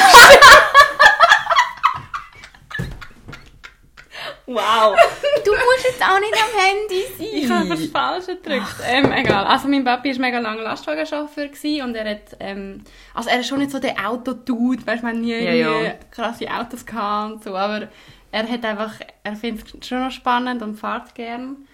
Wow. 4.46 4.94
Du 5.44 5.50
musst 5.52 5.84
jetzt 5.84 6.02
auch 6.02 6.18
nicht 6.20 6.34
am 6.34 6.60
Handy 6.60 7.04
sein. 7.16 7.26
Ich 7.32 7.50
habe 7.50 7.66
fürs 7.66 7.90
Falsche 7.90 8.36
gedrückt. 8.36 8.74
Ähm, 8.86 9.10
egal. 9.12 9.44
Also 9.46 9.68
mein 9.68 9.84
Papi 9.84 10.12
war 10.12 10.20
mega 10.20 10.38
lange 10.38 10.62
Lastwagenchauffeur 10.62 11.48
und 11.82 11.94
er 11.94 12.10
hat, 12.10 12.36
ähm, 12.40 12.82
also 13.14 13.30
er 13.30 13.40
ist 13.40 13.48
schon 13.48 13.58
nicht 13.58 13.70
so 13.70 13.78
der 13.78 13.94
Autodude, 14.08 14.86
weißt 14.86 15.02
du, 15.02 15.06
man 15.06 15.20
nie 15.22 15.32
Ja, 15.34 15.52
ja. 15.52 15.94
krasse 16.10 16.46
Autos 16.50 16.84
gehabt 16.84 17.32
und 17.32 17.44
so, 17.44 17.56
aber 17.56 17.88
er 18.32 18.48
hat 18.48 18.64
einfach, 18.64 18.92
er 19.22 19.36
findet 19.36 19.82
es 19.82 19.88
schon 19.88 20.00
noch 20.04 20.10
spannend 20.10 20.60
und 20.62 20.76
fährt 20.78 21.14
gern. 21.14 21.66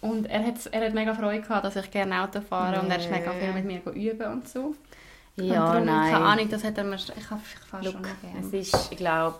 Und 0.00 0.26
er 0.26 0.46
hat, 0.46 0.64
er 0.70 0.86
hat 0.86 0.94
mega 0.94 1.14
Freude 1.14 1.42
gehabt, 1.42 1.64
dass 1.64 1.76
ich 1.76 1.90
gerne 1.90 2.22
Auto 2.22 2.40
fahre 2.40 2.80
und 2.80 2.90
er 2.90 2.98
ist 2.98 3.10
mega 3.10 3.32
viel 3.32 3.52
mit 3.52 3.64
mir 3.64 3.80
üben 3.92 4.32
und 4.32 4.48
so. 4.48 4.74
Ja, 5.36 5.44
und 5.44 5.72
darum, 5.72 5.84
nein. 5.86 6.12
Keine 6.12 6.24
Ahnung, 6.24 6.48
das 6.48 6.64
hat 6.64 6.78
er 6.78 6.84
mir, 6.84 6.96
ich, 6.96 7.08
ich 7.16 7.24
fahre 7.24 7.40
schon 7.70 7.82
Look, 7.84 8.06
es 8.06 8.50
gerne. 8.50 8.58
ist, 8.58 8.92
ich 8.92 8.96
glaube, 8.96 9.38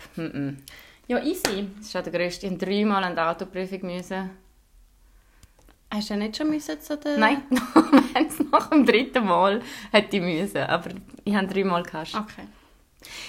Ja, 1.06 1.18
easy. 1.22 1.68
das 1.76 1.86
ist 1.86 1.92
schon 1.92 2.04
der 2.04 2.12
grösste. 2.12 2.46
Ich 2.46 2.52
musste 2.52 2.66
dreimal 2.66 3.02
an 3.04 3.14
die 3.14 3.20
Autoprüfung. 3.20 3.82
Müssen. 3.82 4.30
Hast 5.92 6.10
du 6.10 6.14
ja 6.14 6.20
nicht 6.20 6.36
schon 6.36 6.50
müssen 6.50 6.78
zu 6.80 6.96
der... 6.98 7.16
Nein, 7.16 7.42
wir 7.50 7.60
haben 7.82 8.26
es 8.26 8.38
nach 8.52 8.68
dem 8.68 8.84
dritten 8.84 9.24
Mal 9.24 9.62
hätte 9.90 10.16
ich 10.18 10.22
müssen. 10.22 10.58
Aber 10.58 10.90
ich 11.24 11.34
habe 11.34 11.46
dreimal 11.46 11.82
gehabt. 11.82 12.14
Okay. 12.14 12.46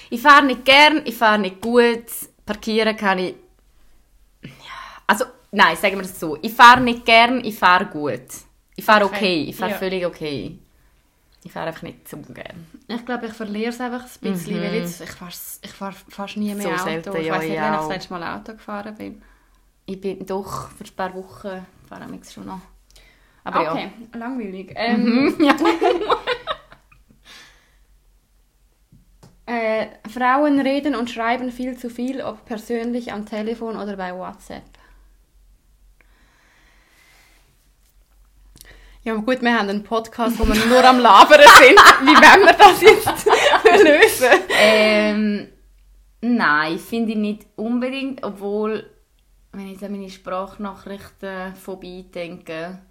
Ich 0.10 0.22
fahre 0.22 0.46
nicht 0.46 0.66
gern, 0.66 1.02
ich 1.06 1.16
fahre 1.16 1.40
nicht 1.40 1.62
gut. 1.62 2.04
Parkieren 2.46 2.98
kann 2.98 3.20
ich... 3.20 3.36
Ja, 4.44 4.50
also, 5.08 5.26
nein, 5.52 5.76
sagen 5.76 5.96
wir 5.98 6.04
es 6.04 6.20
so. 6.20 6.38
Ich 6.42 6.54
fahre 6.54 6.82
nicht 6.82 7.06
gern, 7.06 7.44
ich 7.44 7.58
fahre 7.58 7.86
gut. 7.86 8.22
Ich 8.76 8.86
fahre 8.86 9.06
okay, 9.06 9.44
ich 9.50 9.56
fahre 9.56 9.72
ja. 9.72 9.78
völlig 9.78 10.06
okay. 10.06 10.60
Ich 11.44 11.52
fahre 11.52 11.68
einfach 11.68 11.84
nicht 11.84 12.08
so 12.08 12.18
gern. 12.18 12.68
Ich 12.88 13.06
glaube, 13.06 13.28
ich 13.28 13.34
verliere 13.34 13.70
es 13.70 13.80
einfach 13.80 14.04
ein 14.04 14.10
bisschen, 14.32 14.58
Mhm. 14.58 14.62
weil 14.62 14.76
jetzt, 14.76 15.02
ich 15.02 15.12
fahre 15.12 15.32
ich 15.62 15.72
fahr 15.72 15.94
fast 16.10 16.38
nie 16.38 16.54
mehr 16.54 16.64
So 16.64 16.70
Auto. 16.70 16.84
selten, 16.84 17.16
ich 17.16 17.26
ja, 17.28 17.34
weiß 17.34 17.44
nicht, 17.44 17.54
ich 17.54 17.60
wann 17.62 17.74
ich 17.74 17.80
das 17.80 17.90
letzte 17.90 18.14
Mal 18.14 18.36
Auto 18.36 18.52
gefahren 18.54 18.96
bin. 18.96 19.22
Ich 19.86 20.00
bin 20.02 20.26
doch 20.26 20.70
für 20.72 20.84
ein 20.84 20.96
paar 20.96 21.14
Wochen 21.16 21.66
fahre 21.88 22.06
ich 22.22 22.32
schon 22.32 22.46
noch. 22.46 22.62
Aber 23.44 23.72
okay, 23.72 23.92
langweilig. 24.14 24.74
Ähm, 24.76 25.36
ja. 25.40 25.56
äh, 29.46 29.88
Frauen 30.08 30.60
reden 30.60 30.96
und 30.96 31.10
schreiben 31.10 31.52
viel 31.52 31.78
zu 31.78 31.90
viel, 31.90 32.22
ob 32.22 32.46
persönlich 32.46 33.12
am 33.12 33.26
Telefon 33.26 33.78
oder 33.78 33.96
bei 33.98 34.14
WhatsApp. 34.16 34.79
Ja, 39.04 39.14
aber 39.14 39.22
gut, 39.24 39.42
wir 39.42 39.58
haben 39.58 39.70
einen 39.70 39.84
Podcast, 39.84 40.38
wo 40.40 40.46
wir 40.46 40.66
nur 40.66 40.84
am 40.84 41.00
Labern 41.00 41.40
sind. 41.58 41.80
Wie 42.02 42.16
wollen 42.16 42.46
wir 42.46 42.54
das 42.54 42.82
jetzt 42.82 43.26
lösen? 43.84 44.44
ähm, 44.50 45.48
nein, 46.22 46.78
finde 46.78 47.12
ich 47.14 47.18
nicht 47.18 47.48
unbedingt, 47.56 48.24
obwohl, 48.24 48.90
wenn 49.54 49.68
ich 49.68 49.84
an 49.84 49.94
meine 49.94 50.10
Sprachnachrichten 50.10 51.56
vorbei 51.56 52.06
denke, 52.14 52.82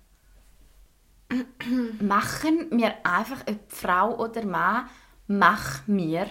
machen 2.01 2.69
mir 2.71 2.95
einfach, 3.05 3.43
ob 3.47 3.71
Frau 3.71 4.17
oder 4.17 4.45
Mann, 4.47 4.89
mach 5.27 5.87
mir 5.87 6.27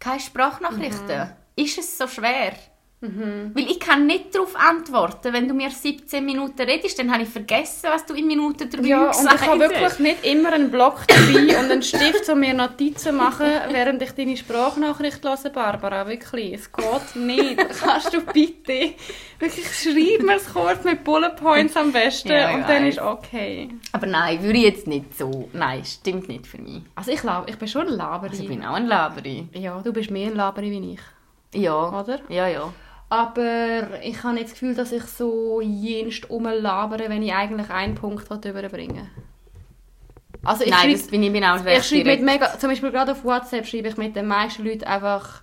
keine 0.00 0.18
Sprachnachrichten. 0.20 1.30
Ist 1.54 1.78
es 1.78 1.96
so 1.96 2.08
schwer? 2.08 2.54
Weil 3.02 3.64
ich 3.68 3.80
kann 3.80 4.06
nicht 4.06 4.32
darauf 4.34 4.54
antworten. 4.54 5.32
Wenn 5.32 5.48
du 5.48 5.54
mir 5.54 5.70
17 5.70 6.24
Minuten 6.24 6.60
redest, 6.62 6.98
dann 6.98 7.12
habe 7.12 7.24
ich 7.24 7.28
vergessen, 7.28 7.88
was 7.92 8.06
du 8.06 8.14
in 8.14 8.26
Minute 8.28 8.66
3 8.68 8.82
Ja, 8.86 9.06
und 9.06 9.10
gesagt 9.10 9.40
ich 9.42 9.46
habe 9.48 9.64
hast. 9.64 9.70
wirklich 9.70 9.98
nicht 9.98 10.24
immer 10.24 10.52
einen 10.52 10.70
Block 10.70 11.00
dabei 11.08 11.58
und 11.58 11.70
einen 11.70 11.82
Stift, 11.82 12.28
um 12.28 12.38
mir 12.40 12.54
Notizen 12.54 12.98
zu 12.98 13.12
machen, 13.12 13.46
während 13.70 14.00
ich 14.02 14.12
deine 14.12 14.36
Sprachnachricht 14.36 15.24
höre, 15.24 15.50
Barbara. 15.50 16.06
Wirklich, 16.06 16.54
es 16.54 16.70
geht 16.70 17.16
nicht. 17.16 17.56
Kannst 17.82 18.14
du 18.14 18.20
bitte 18.20 18.94
wirklich 19.38 19.66
schreib 19.74 20.22
mir 20.24 20.36
es 20.36 20.52
kurz 20.52 20.84
mit 20.84 21.02
Bullet 21.02 21.30
Points 21.34 21.76
am 21.76 21.90
besten 21.90 22.28
Ja, 22.30 22.54
und 22.54 22.62
dann 22.68 22.84
weiss. 22.84 22.94
ist 22.94 23.00
okay. 23.02 23.68
Aber 23.90 24.06
nein, 24.06 24.40
würde 24.42 24.58
ich 24.58 24.64
jetzt 24.64 24.86
nicht 24.86 25.18
so. 25.18 25.48
Nein, 25.52 25.84
stimmt 25.84 26.28
nicht 26.28 26.46
für 26.46 26.58
mich. 26.62 26.82
Also 26.94 27.10
ich 27.10 27.20
glaube, 27.20 27.50
ich 27.50 27.56
bin 27.58 27.66
schon 27.66 27.88
ein 27.88 27.94
Laberi. 27.94 28.30
Also 28.30 28.42
ich 28.44 28.48
bin 28.48 28.64
auch 28.64 28.74
ein 28.74 28.86
Laberi. 28.86 29.48
ja, 29.54 29.80
du 29.82 29.92
bist 29.92 30.10
mehr 30.12 30.28
ein 30.28 30.36
Laberi 30.36 30.70
wie 30.70 30.92
ich, 30.94 31.60
Ja. 31.60 31.88
oder? 32.00 32.20
Ja, 32.28 32.46
ja. 32.46 32.72
Aber 33.12 34.00
ich 34.02 34.22
habe 34.22 34.32
nicht 34.32 34.46
das 34.46 34.52
Gefühl, 34.52 34.74
dass 34.74 34.90
ich 34.90 35.02
so 35.02 35.60
jenst 35.60 36.30
rumlabere, 36.30 37.10
wenn 37.10 37.22
ich 37.22 37.34
eigentlich 37.34 37.68
einen 37.68 37.94
Punkt 37.94 38.24
überbringen. 38.46 38.96
Will. 38.96 40.42
Also 40.42 40.64
ich 40.64 40.70
Nein, 40.70 40.80
schreibe- 40.80 40.92
das 40.92 41.06
bin 41.08 41.22
ich 41.22 41.30
bin 41.30 41.44
auch 41.44 41.62
Ich 41.62 41.86
schreibe 41.86 42.08
mit 42.08 42.22
mega, 42.22 42.58
zum 42.58 42.70
Beispiel 42.70 42.90
gerade 42.90 43.12
auf 43.12 43.22
WhatsApp 43.22 43.66
schreibe 43.66 43.88
ich 43.88 43.98
mit 43.98 44.16
den 44.16 44.26
meisten 44.26 44.64
Leuten 44.64 44.84
einfach, 44.84 45.42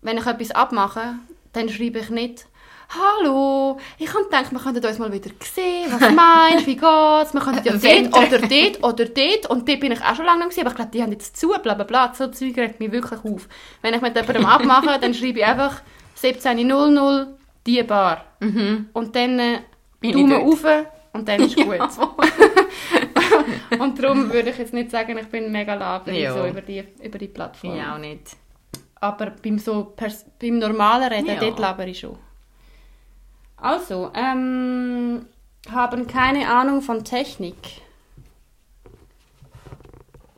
wenn 0.00 0.16
ich 0.16 0.24
etwas 0.24 0.50
abmache, 0.52 1.16
dann 1.52 1.68
schreibe 1.68 1.98
ich 1.98 2.08
nicht, 2.08 2.46
Hallo, 2.88 3.78
ich 3.98 4.08
habe 4.14 4.24
gedacht, 4.24 4.50
wir 4.50 4.58
könnten 4.58 4.86
uns 4.86 4.98
mal 4.98 5.12
wieder 5.12 5.30
sehen, 5.44 5.92
was 5.92 6.00
meinst, 6.14 6.66
wie 6.66 6.74
geht's, 6.76 7.34
wir 7.34 7.40
könnten 7.42 7.66
ja 7.66 7.76
dort 7.76 8.16
oder 8.16 8.38
dort 8.48 8.82
oder 8.82 9.04
dort. 9.04 9.46
Und 9.50 9.68
dort 9.68 9.80
bin 9.80 9.92
ich 9.92 10.00
auch 10.02 10.16
schon 10.16 10.24
lange 10.24 10.46
nicht 10.46 10.56
gewesen, 10.56 10.60
aber 10.62 10.70
ich 10.70 10.76
glaube, 10.76 10.90
die 10.92 11.02
haben 11.02 11.12
jetzt 11.12 11.36
zu, 11.36 11.48
bla 11.48 11.74
bla 11.74 11.84
bla, 11.84 12.14
so 12.14 12.28
Zeug 12.28 12.56
regt 12.56 12.80
mich 12.80 12.90
wirklich 12.90 13.20
auf. 13.22 13.46
Wenn 13.82 13.92
ich 13.92 14.00
mit 14.00 14.16
jemandem 14.16 14.46
abmache, 14.46 14.98
dann 14.98 15.12
schreibe 15.12 15.40
ich 15.40 15.44
einfach 15.44 15.82
17.00, 16.20 17.26
die 17.66 17.82
Bar. 17.82 18.24
Und 18.40 19.14
dann 19.16 19.38
äh, 19.38 19.58
Daumen 20.02 20.32
rauf 20.32 20.64
und 21.12 21.28
dann 21.28 21.42
ist 21.42 21.56
gut. 21.56 21.78
Und 23.78 24.02
darum 24.02 24.32
würde 24.32 24.50
ich 24.50 24.58
jetzt 24.58 24.72
nicht 24.72 24.90
sagen, 24.90 25.18
ich 25.18 25.26
bin 25.28 25.52
mega 25.52 25.74
labrig 25.74 26.18
Ja. 26.20 26.32
so 26.34 26.46
über 26.46 26.60
die, 26.62 26.84
über 27.02 27.18
die 27.18 27.28
Plattform. 27.28 27.76
Ich 27.76 27.82
auch 27.84 27.98
nicht. 27.98 28.36
Aber 28.96 29.30
beim, 29.30 29.58
so 29.58 29.94
beim 30.40 30.58
normalen 30.58 31.12
Reden, 31.12 31.26
Ja. 31.26 31.36
dort 31.40 31.58
laber 31.58 31.86
ich 31.86 32.00
schon. 32.00 32.18
Also, 33.56 34.10
ähm, 34.14 35.26
haben 35.70 36.06
keine 36.06 36.48
Ahnung 36.48 36.80
von 36.82 37.04
Technik. 37.04 37.56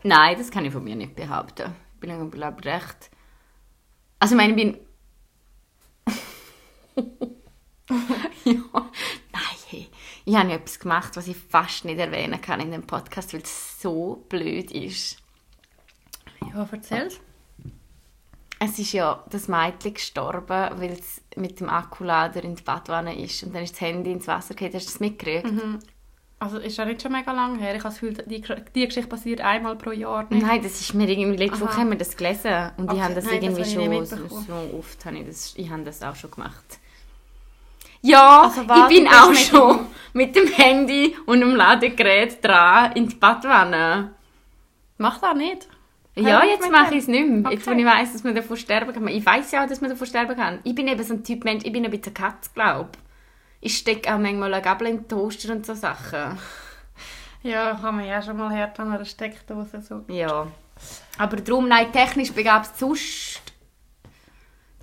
Nein, 0.02 0.36
das 0.38 0.50
kann 0.50 0.64
ich 0.64 0.72
von 0.72 0.82
mir 0.82 0.96
nicht 0.96 1.14
behaupten. 1.14 1.74
Ich 1.94 2.00
bin, 2.00 2.30
glaube 2.30 2.56
ich, 2.60 2.66
recht... 2.66 3.10
Also 4.18 4.34
ich 4.34 4.40
meine, 4.40 4.54
ich 4.54 4.56
bin... 4.56 4.78
ja. 8.44 8.62
Nein, 9.32 9.56
hey. 9.68 9.88
ich 10.24 10.36
habe 10.36 10.48
ja 10.48 10.56
etwas 10.56 10.78
gemacht, 10.78 11.16
was 11.16 11.28
ich 11.28 11.36
fast 11.36 11.84
nicht 11.84 11.98
erwähnen 11.98 12.40
kann 12.40 12.60
in 12.60 12.70
dem 12.70 12.86
Podcast, 12.86 13.32
weil 13.32 13.42
es 13.42 13.80
so 13.80 14.24
blöd 14.28 14.70
ist. 14.70 15.18
Ja, 16.52 16.68
erzähl's. 16.70 17.20
Es 18.62 18.78
ist 18.78 18.92
ja 18.92 19.24
das 19.30 19.48
Mädchen 19.48 19.94
gestorben, 19.94 20.78
weil 20.80 20.92
es 20.92 21.22
mit 21.34 21.60
dem 21.60 21.70
Akkulader 21.70 22.44
in 22.44 22.56
die 22.56 22.62
Badwanne 22.62 23.18
ist 23.18 23.42
und 23.42 23.54
dann 23.54 23.62
ist 23.62 23.72
das 23.72 23.80
Handy 23.80 24.12
ins 24.12 24.26
Wasser 24.26 24.54
gefallen. 24.54 24.74
Hast 24.74 24.88
du 24.88 24.92
das 24.92 25.00
mitgekriegt? 25.00 25.46
Also 26.42 26.58
ist 26.58 26.78
ja 26.78 26.86
nicht 26.86 27.02
schon 27.02 27.12
mega 27.12 27.32
lange 27.32 27.58
her. 27.58 27.76
Ich 27.76 27.84
habe 27.84 27.92
das 27.94 28.00
Gefühl, 28.00 28.14
die, 28.26 28.40
die 28.74 28.86
Geschichte 28.86 29.08
passiert 29.08 29.42
einmal 29.42 29.76
pro 29.76 29.90
Jahr. 29.92 30.26
Nicht? 30.30 30.44
Nein, 30.44 30.62
das 30.62 30.80
ist 30.80 30.94
mir 30.94 31.06
irgendwie, 31.06 31.36
letzte 31.36 31.62
Aha. 31.62 31.70
Woche 31.70 31.76
haben 31.80 31.90
wir 31.90 31.98
das 31.98 32.16
gelesen 32.16 32.70
und 32.78 32.84
ich 32.86 32.90
Okay, 32.92 33.00
habe 33.02 33.14
das 33.14 33.24
nein, 33.26 33.34
das 33.34 33.42
irgendwie 33.44 33.62
ich 33.62 33.72
schon 33.74 34.06
so, 34.46 34.78
oft, 34.78 35.04
habe 35.04 35.18
ich, 35.18 35.26
das, 35.26 35.52
ich 35.56 35.70
habe 35.70 35.82
das 35.82 36.02
auch 36.02 36.16
schon 36.16 36.30
gemacht. 36.30 36.78
Ja, 38.02 38.42
Also 38.44 38.66
warte, 38.66 38.94
ich 38.94 39.00
bin 39.00 39.08
auch 39.08 39.34
schon 39.34 39.80
mit 40.14 40.34
dem 40.34 40.46
Handy 40.48 41.14
und 41.26 41.40
dem 41.40 41.54
Ladegerät 41.54 42.42
dran 42.42 42.92
in 42.92 43.08
die 43.08 43.16
Badwanne. 43.16 44.12
Mach 44.96 45.20
das 45.20 45.34
nicht. 45.36 45.68
Ja, 46.16 46.42
jetzt 46.44 46.70
mache 46.70 46.94
ich 46.94 47.02
es 47.02 47.08
nicht 47.08 47.28
mehr. 47.28 47.52
Jetzt, 47.52 47.66
wo 47.66 47.70
Okay. 47.70 47.80
ich 47.80 47.86
weiss, 47.86 48.12
dass 48.12 48.24
man 48.24 48.34
davon 48.34 48.56
sterben 48.56 48.92
kann. 48.92 49.06
Ich 49.08 49.24
weiß 49.24 49.52
ja 49.52 49.62
auch, 49.64 49.68
dass 49.68 49.80
man 49.82 49.90
davon 49.90 50.06
sterben 50.06 50.36
kann. 50.36 50.60
Ich 50.64 50.74
bin 50.74 50.88
eben 50.88 51.02
so 51.04 51.14
ein 51.14 51.22
Typ 51.22 51.44
Mensch, 51.44 51.64
ich 51.64 51.72
bin 51.72 51.84
ein 51.84 51.90
bisschen 51.90 52.14
Katz, 52.14 52.52
glaube 52.54 52.88
ich. 52.92 53.09
Stecke 53.68 54.12
auch 54.12 54.18
manchmal 54.18 54.54
eine 54.54 54.62
Gabel 54.62 54.88
in 54.88 54.96
den 54.98 55.08
Toaster 55.08 55.52
und 55.52 55.66
so 55.66 55.74
Sachen. 55.74 56.38
Ja, 57.42 57.74
kann 57.74 57.96
man 57.96 58.06
ja 58.06 58.22
schon 58.22 58.36
mal 58.36 58.54
hart 58.54 58.78
an 58.80 58.92
einer 58.92 59.04
Steckdose 59.04 59.80
so. 59.82 60.04
Ja. 60.08 60.46
Aber 61.18 61.36
darum, 61.36 61.68
nein, 61.68 61.92
technisch 61.92 62.32
begabt 62.32 62.78
sonst... 62.78 63.42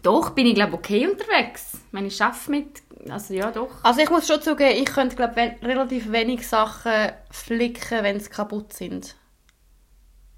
Doch, 0.04 0.30
bin 0.30 0.46
ich 0.46 0.56
glaube 0.56 0.76
okay 0.76 1.08
unterwegs. 1.08 1.74
Ich 1.74 1.94
meine, 1.94 2.08
ich 2.08 2.22
arbeite 2.22 2.52
mit... 2.52 2.84
Also 3.10 3.34
ja, 3.34 3.52
doch. 3.52 3.70
Also 3.84 4.02
ich 4.02 4.10
muss 4.10 4.28
schon 4.28 4.42
zugeben, 4.42 4.82
ich 4.82 4.86
könnte 4.86 5.16
glaub, 5.16 5.36
we 5.36 5.56
relativ 5.62 6.12
wenig 6.12 6.48
Sachen 6.48 7.12
flicken, 7.32 8.04
wenn 8.04 8.20
sie 8.20 8.30
kaputt 8.30 8.74
sind. 8.74 9.16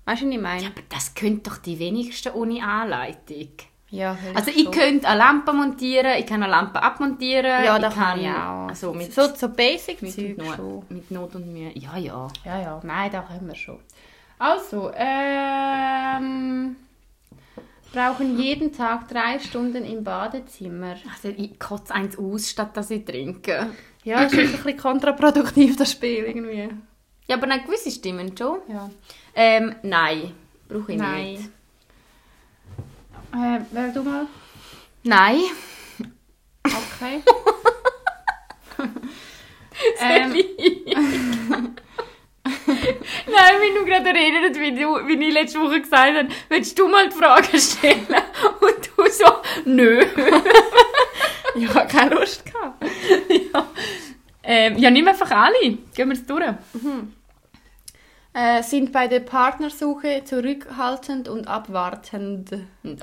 Weißt 0.06 0.22
du, 0.22 0.28
was 0.28 0.34
ich 0.34 0.42
meine? 0.42 0.68
Aber 0.68 0.82
das 0.90 1.14
können 1.14 1.44
doch 1.44 1.58
die 1.58 1.78
wenigsten 1.78 2.34
ohne 2.34 2.64
Anleitung. 2.64 3.54
Ja, 3.92 4.16
Also 4.36 4.52
ich 4.52 4.70
könnte 4.72 5.08
eine 5.08 5.18
Lampe 5.18 5.52
montieren, 5.52 6.12
ich 6.20 6.26
kann 6.28 6.44
eine 6.44 6.52
Lampe 6.52 6.82
abmontieren. 6.82 7.64
Ja, 7.64 7.76
ich 7.78 7.82
das 7.82 7.96
kann 7.96 8.20
ich 8.20 8.28
auch. 8.30 8.68
Also 8.68 8.94
mit, 8.94 9.14
so, 9.14 9.34
so 9.36 9.50
basic 9.50 10.02
mit, 10.02 10.14
Zeug 10.14 10.38
Not, 10.38 10.56
schon. 10.56 10.84
mit 10.90 11.10
Not 11.10 11.36
und 11.36 11.52
Mühe. 11.52 11.72
Ja, 11.74 11.98
ja. 11.98 12.28
Ja, 12.46 12.62
ja, 12.62 12.80
nein, 12.84 13.12
da 13.12 13.22
können 13.22 13.48
wir 13.48 13.56
schon. 13.56 13.80
Also, 14.38 14.92
ähm, 14.96 16.76
brauchen 17.92 18.38
jeden 18.40 18.72
Tag 18.72 19.08
drei 19.08 19.40
Stunden 19.40 19.84
im 19.84 20.04
Badezimmer. 20.04 20.96
Also 21.12 21.30
ich 21.36 21.60
kotze 21.60 21.94
eins 21.94 22.18
aus, 22.18 22.50
statt 22.50 22.78
dass 22.78 22.92
ich 22.92 23.04
trinke. 23.06 23.72
Ja, 24.04 24.22
ist 24.24 24.34
jetzt 24.34 24.54
ein 24.54 24.64
bisschen 24.64 24.78
kontraproduktiv, 24.78 25.76
das 25.76 25.92
Spiel 25.92 26.26
irgendwie. 26.26 26.70
Ja, 27.28 27.36
aber 27.36 27.48
nein, 27.48 27.64
gewisse 27.66 27.92
stimmen 27.92 28.36
schon. 28.38 28.60
Ja. 28.68 28.90
Ähm, 29.36 29.76
nein. 29.84 30.32
Brauche 30.68 30.92
ich 30.92 30.98
Nein. 31.00 31.32
nicht. 31.34 31.50
Äh, 33.34 33.60
wer 33.72 33.88
du 33.90 34.04
mal? 34.04 34.28
Nein. 35.04 35.42
Okay. 36.64 37.24
ähm, 40.02 40.34
Nein, 42.46 43.56
wenn 43.60 43.76
du 43.76 43.86
gerade 43.86 44.10
erinnert, 44.10 44.60
wie, 44.60 44.72
du, 44.76 45.08
wie 45.08 45.28
ich 45.28 45.34
letzte 45.34 45.60
Woche 45.60 45.82
gesagt 45.82 46.18
habe, 46.18 46.28
willst 46.50 46.78
du 46.78 46.88
mal 46.88 47.10
die 47.10 47.16
Frage 47.16 47.60
stellen? 47.60 48.08
Und 48.60 48.90
du 48.98 49.10
so, 49.12 49.26
nö. 49.66 50.04
ich 51.56 51.74
habe 51.74 51.88
keine 51.88 52.16
Lust 52.16 52.46
gehabt. 52.46 52.84
ja. 53.30 53.68
Ähm, 54.44 54.78
ja, 54.78 54.90
nimm 54.90 55.08
einfach 55.08 55.30
alle. 55.30 55.78
Gehen 55.94 56.10
wir 56.10 56.14
es 56.14 56.26
durch. 56.26 56.44
Äh, 58.34 58.62
sind 58.64 58.92
bei 58.92 59.08
der 59.08 59.22
Partnersuche 59.22 60.24
zurückhaltend 60.24 61.28
und 61.28 61.48
abwartend. 61.48 62.52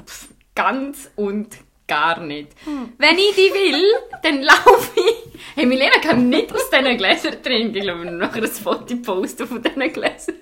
Pff, 0.05 0.29
Ganz 0.55 1.11
und 1.17 1.57
gar 1.89 2.21
nicht. 2.21 2.53
Wenn 2.99 3.19
ich 3.19 3.35
die 3.35 3.53
will, 3.53 3.83
dann 4.23 4.43
laufe 4.43 4.91
ich. 4.99 5.41
Hey, 5.55 5.67
Milena 5.67 5.99
kann 6.01 6.29
nicht 6.29 6.53
aus 6.55 6.71
diesen 6.71 6.97
Gläsern 6.97 7.43
trinken. 7.43 7.77
Ich 7.77 7.83
glaube, 7.83 8.05
wir 8.05 8.11
nachher 8.11 8.43
ein 8.43 8.49
Foto 8.51 8.97
posten 8.97 9.47
von 9.47 9.63
diesen 9.63 9.93
Gläsern. 9.93 10.37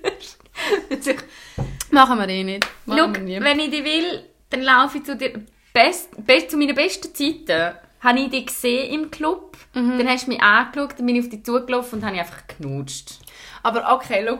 Machen 1.91 2.17
wir 2.19 2.29
eh 2.29 2.43
nicht. 2.43 2.65
Schau, 2.87 3.07
Machen 3.07 3.25
nie. 3.25 3.39
wenn 3.41 3.59
ich 3.59 3.71
die 3.71 3.83
will, 3.83 4.23
dann 4.49 4.61
laufe 4.61 4.97
ich 4.99 5.03
zu 5.03 5.15
dir. 5.15 5.33
Best, 5.73 6.09
best, 6.25 6.51
zu 6.51 6.57
meinen 6.57 6.75
besten 6.75 7.13
Zeiten 7.13 7.75
habe 8.01 8.19
ich 8.19 8.29
dich 8.29 8.45
gesehen 8.45 8.93
im 8.93 9.11
Club. 9.11 9.57
Dann 9.73 10.07
hast 10.07 10.27
du 10.27 10.31
mich 10.31 10.41
angeschaut, 10.41 10.93
dann 10.97 11.05
bin 11.05 11.17
ich 11.17 11.23
auf 11.23 11.29
dich 11.29 11.43
zugelaufen 11.43 11.99
und 11.99 12.05
habe 12.05 12.17
einfach 12.17 12.47
geknutscht. 12.47 13.19
Aber 13.61 13.93
okay, 13.93 14.23
schau. 14.25 14.39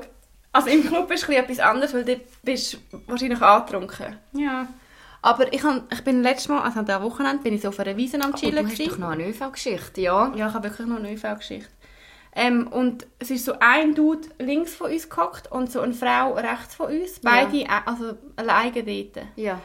Also 0.55 0.69
im 0.69 0.87
Club 0.87 1.11
ist 1.11 1.27
etwas 1.27 1.59
anderes, 1.59 1.93
weil 1.93 2.05
du 2.05 2.15
bist 2.43 2.77
wahrscheinlich 3.07 3.41
angetrunken. 3.41 4.15
Ja. 4.31 4.67
Aber 5.21 5.51
ich, 5.51 5.61
han, 5.63 5.83
ich 5.91 6.01
bin 6.03 6.23
letztes 6.23 6.47
Mal, 6.47 6.61
also 6.61 6.79
an 6.79 6.85
diesem 6.85 7.01
Wochenende, 7.01 7.43
bin 7.43 7.55
ich 7.55 7.61
so 7.61 7.69
auf 7.69 7.79
einer 7.79 7.97
Wiese 7.97 8.21
am 8.21 8.35
Chillen. 8.35 8.65
du 8.65 8.71
hast 8.71 8.87
doch 8.91 8.97
noch 8.97 9.09
eine 9.09 9.27
ÖV-Geschichte, 9.27 9.99
ja? 10.01 10.31
Ja, 10.33 10.47
ich 10.47 10.53
habe 10.53 10.69
wirklich 10.69 10.87
noch 10.87 10.97
eine 10.97 11.11
ÖV-Geschichte. 11.11 11.69
Ähm, 12.35 12.67
und 12.67 13.05
es 13.19 13.31
ist 13.31 13.43
so 13.43 13.53
ein 13.59 13.95
Dude 13.95 14.27
links 14.39 14.75
von 14.75 14.91
uns 14.91 15.09
gehockt 15.09 15.51
und 15.51 15.71
so 15.71 15.81
eine 15.81 15.93
Frau 15.93 16.33
rechts 16.33 16.75
von 16.75 16.87
uns. 16.87 17.19
Beide 17.21 17.61
äh, 17.61 17.67
also 17.85 18.15
alleine 18.37 18.71
dort. 18.83 19.25
Ja. 19.35 19.59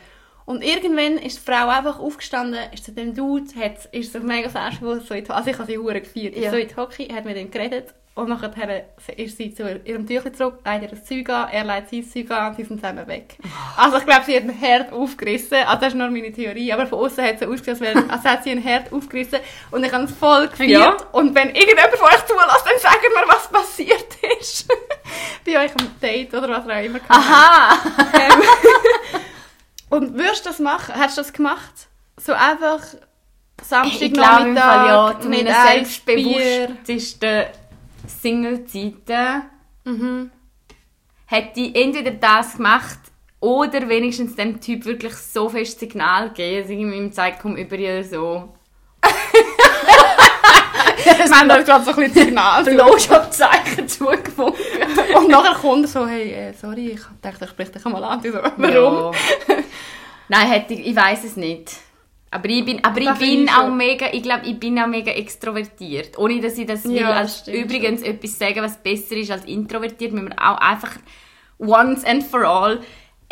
Und 0.44 0.64
irgendwann 0.64 1.18
ist 1.18 1.38
die 1.38 1.52
Frau 1.52 1.68
einfach 1.68 2.00
aufgestanden, 2.00 2.58
ist 2.72 2.84
zu 2.84 2.92
dem 2.92 3.14
Dude, 3.14 3.54
hat, 3.54 3.84
ist 3.92 4.12
so 4.12 4.18
mega 4.18 4.48
selbstbewusst, 4.48 5.06
so 5.06 5.14
in 5.14 5.30
also 5.30 5.50
ich 5.50 5.58
habe 5.58 5.70
sie 5.70 5.78
hure 5.78 6.00
gefeiert, 6.00 6.36
Ja. 6.36 6.50
so 6.50 6.56
in 6.56 6.66
die 6.66 6.76
Hocke, 6.76 7.06
hat 7.14 7.24
mit 7.24 7.36
ihm 7.36 7.50
geredet 7.50 7.94
und 8.20 8.28
nachher 8.28 8.84
ist 9.16 9.36
sie 9.36 9.52
zu 9.54 9.80
ihrem 9.84 10.06
Tüchlein 10.06 10.34
zurück, 10.34 10.60
legt 10.64 10.82
ihr 10.82 10.88
das 10.88 11.04
Zeug 11.04 11.28
an, 11.30 11.48
er 11.50 11.64
legt 11.64 11.90
sein 11.90 12.04
Zeug 12.04 12.30
an 12.30 12.48
und 12.50 12.56
sie 12.56 12.64
sind 12.64 12.80
zusammen 12.80 13.06
weg. 13.06 13.36
Also 13.76 13.96
ich 13.98 14.04
glaube, 14.06 14.22
sie 14.26 14.36
hat 14.36 14.42
ein 14.44 14.50
Herd 14.50 14.92
aufgerissen, 14.92 15.58
also 15.66 15.80
das 15.80 15.88
ist 15.88 15.94
nur 15.96 16.10
meine 16.10 16.32
Theorie, 16.32 16.72
aber 16.72 16.86
von 16.86 16.98
außen 17.00 17.24
hat 17.24 17.34
es 17.34 17.40
so 17.40 17.46
ausgesehen, 17.52 17.86
als, 17.96 17.96
wäre- 17.96 18.10
als 18.12 18.24
hätte 18.24 18.42
sie 18.44 18.50
ein 18.52 18.58
Herd 18.62 18.92
aufgerissen 18.92 19.38
und 19.70 19.84
ich 19.84 19.92
habe 19.92 20.04
es 20.04 20.12
voll 20.12 20.46
gefeiert 20.48 20.70
Ja. 20.70 20.96
und 21.12 21.34
wenn 21.34 21.48
irgendjemand 21.48 21.88
von 21.96 22.06
euch 22.08 22.24
zulässt, 22.26 22.64
dann 22.66 22.78
sagt 22.78 23.02
mir, 23.02 23.28
was 23.34 23.48
passiert 23.48 24.06
ist. 24.40 24.68
Bei 25.46 25.64
euch 25.64 25.72
am 25.72 25.86
Date 26.00 26.32
oder 26.34 26.48
was 26.50 26.64
auch 26.68 26.84
immer. 26.84 27.00
Aha! 27.08 27.78
Ähm, 28.14 28.42
und 29.90 30.14
würdest 30.14 30.44
du 30.44 30.50
das 30.50 30.58
machen? 30.58 30.94
Hast 30.96 31.16
du 31.16 31.22
das 31.22 31.32
gemacht? 31.32 31.72
So 32.18 32.32
einfach 32.32 32.80
Samstag 33.62 34.00
Ich 34.02 34.12
glaube 34.12 34.48
im 34.48 34.56
Fall 34.56 34.86
ja, 34.86 35.16
zu 35.20 35.28
Bier. 35.28 35.54
selbstbewusstesten 35.66 37.44
Single-Zeiten 38.10 39.42
Mhm. 39.84 40.30
hätte 41.26 41.60
ich 41.60 41.74
entweder 41.74 42.10
das 42.10 42.56
gemacht 42.56 42.98
oder 43.40 43.88
wenigstens 43.88 44.36
dem 44.36 44.60
Typ 44.60 44.84
wirklich 44.84 45.14
so 45.14 45.48
fest 45.48 45.80
Signal 45.80 46.28
gegeben, 46.28 46.62
dass 46.62 46.70
ich 46.70 46.78
ihm 46.78 46.92
im 46.92 47.12
Zeitraum 47.12 47.56
über 47.56 47.76
ihr 47.76 48.04
so 48.04 48.54
Wir 51.04 51.30
haben 51.36 51.48
da 51.48 51.60
gerade 51.62 51.84
so 51.84 51.90
ein 51.92 51.96
bisschen 51.96 52.26
Signal. 52.26 52.64
Blowjob-Zeichen 52.64 53.88
zugefunden. 53.88 54.60
Und 55.16 55.28
nachher 55.28 55.54
kommt 55.54 55.84
er 55.84 55.88
so, 55.88 56.06
hey, 56.06 56.30
äh, 56.32 56.52
sorry, 56.52 56.90
ich 56.90 57.00
dachte, 57.22 57.44
ich 57.44 57.50
spreche 57.50 57.72
dich 57.72 57.86
einmal 57.86 58.04
an. 58.04 58.20
So, 58.22 58.34
warum? 58.34 58.64
Ja. 58.68 59.10
Nein, 60.28 60.46
hätte 60.48 60.74
ich, 60.74 60.88
ich 60.88 60.96
weiß 60.96 61.24
es 61.24 61.36
nicht. 61.36 61.72
Aber 62.32 62.48
ich 62.48 62.64
bin, 62.64 62.84
aber 62.84 63.00
ich 63.00 63.06
Das 63.06 63.18
bin 63.18 63.44
ich 63.44 63.50
auch 63.50 63.66
schon. 63.66 63.76
mega, 63.76 64.06
ich 64.12 64.22
glaube, 64.22 64.46
ich 64.46 64.58
bin 64.58 64.78
auch 64.78 64.86
mega 64.86 65.10
extrovertiert. 65.10 66.16
Ohne, 66.16 66.40
dass 66.40 66.56
ich 66.58 66.66
das 66.66 66.84
will, 66.84 66.96
Ja, 67.00 67.08
das 67.22 67.46
als 67.46 67.48
übrigens 67.48 68.02
etwas 68.02 68.38
sagen, 68.38 68.62
was 68.62 68.80
besser 68.82 69.16
ist 69.16 69.30
als 69.32 69.44
introvertiert, 69.46 70.12
müssen 70.12 70.28
wir 70.28 70.38
auch 70.38 70.58
einfach 70.58 70.92
once 71.58 72.04
and 72.04 72.22
for 72.22 72.44
all 72.44 72.80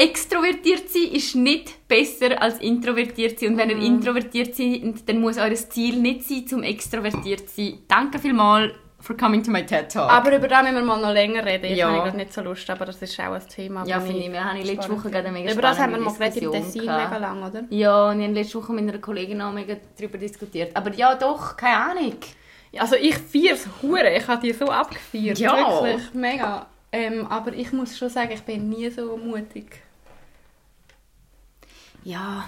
Extrovertiert 0.01 0.89
sein 0.91 1.11
ist 1.13 1.35
nicht 1.35 1.89
besser 1.89 2.41
als 2.41 2.61
introvertiert 2.61 3.41
sein. 3.41 3.51
Und 3.51 3.57
wenn 3.59 3.71
ihr 3.71 3.77
Mhm. 3.79 3.83
introvertiert 3.97 4.55
seid, 4.55 5.09
dann 5.09 5.21
muss 5.21 5.39
euer 5.39 5.55
Ziel 5.57 5.97
nicht 6.01 6.23
sein, 6.23 6.47
zum 6.47 6.63
extrovertiert 6.63 7.49
sein. 7.51 7.79
Danke 7.89 8.21
vielmals 8.21 8.75
for 9.09 9.17
coming 9.17 9.43
to 9.43 9.51
my 9.51 9.65
TED 9.65 9.91
Talk. 9.91 10.11
Aber 10.13 10.37
über 10.37 10.49
das 10.49 10.63
müssen 10.65 10.75
wir 10.77 10.83
mal 10.83 11.01
noch 11.01 11.13
länger 11.15 11.43
reden. 11.43 11.65
Jetzt 11.65 11.79
Ja. 11.79 11.87
habe 11.87 11.97
ich 11.97 12.03
gerade 12.05 12.17
nicht 12.19 12.33
so 12.35 12.43
Lust, 12.43 12.69
aber 12.69 12.85
das 12.85 13.01
ist 13.01 13.19
auch 13.19 13.33
ein 13.33 13.49
Thema. 13.49 13.87
ja, 13.87 13.99
finde 14.01 14.21
ich, 14.25 14.31
wir 14.31 14.45
haben 14.45 14.61
letzte 14.61 14.91
Woche 14.91 15.11
gerade 15.11 15.31
mega 15.31 15.51
Über 15.51 15.63
das 15.63 15.79
haben 15.79 15.93
wir 15.93 15.99
mal 16.01 16.13
geredet 16.13 16.43
im 16.43 16.53
Tessin 16.53 16.83
gehabt. 16.83 17.05
mega 17.11 17.17
lang, 17.17 17.43
oder? 17.43 17.65
Ja, 17.71 18.11
und 18.11 18.21
ich 18.21 18.27
habe 18.27 18.35
letzte 18.35 18.59
Woche 18.59 18.73
mit 18.75 18.87
einer 18.87 18.99
Kollegin 18.99 19.41
auch 19.41 19.53
mega 19.53 19.77
darüber 19.97 20.19
diskutiert. 20.19 20.77
Aber 20.77 20.93
ja, 20.93 21.15
doch, 21.15 21.57
keine 21.57 21.77
Ahnung. 21.91 22.17
Also 22.79 22.97
ich 22.97 23.17
feiere 23.17 23.55
es 23.55 23.67
hure. 23.81 24.11
Ich 24.15 24.29
habe 24.29 24.43
die 24.43 24.53
so 24.53 24.67
abgefeiert. 24.67 25.39
Ja. 25.39 25.83
Wirklich, 25.83 26.13
mega. 26.13 26.67
Ähm, 26.93 27.27
aber 27.29 27.55
ich 27.55 27.73
muss 27.73 27.97
schon 27.97 28.11
sagen, 28.11 28.33
ich 28.33 28.43
bin 28.43 28.69
nie 28.69 28.91
so 28.91 29.17
mutig. 29.17 29.81
Ja. 32.05 32.45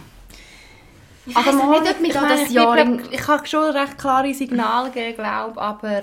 Ich 1.25 1.35
weiss 1.35 1.55
mal, 1.55 1.81
nicht, 1.81 1.91
ob 1.91 2.01
mich 2.01 2.11
ich 2.11 2.17
das 2.21 2.43
ich 2.43 2.51
Jahr... 2.51 2.77
glaub, 2.77 3.13
ich 3.13 3.29
habe 3.29 3.47
schon 3.47 3.71
recht 3.77 3.97
klare 3.99 4.35
Signale 4.35 4.91
gegeben, 4.91 5.17
glaube 5.17 5.61
aber 5.61 6.03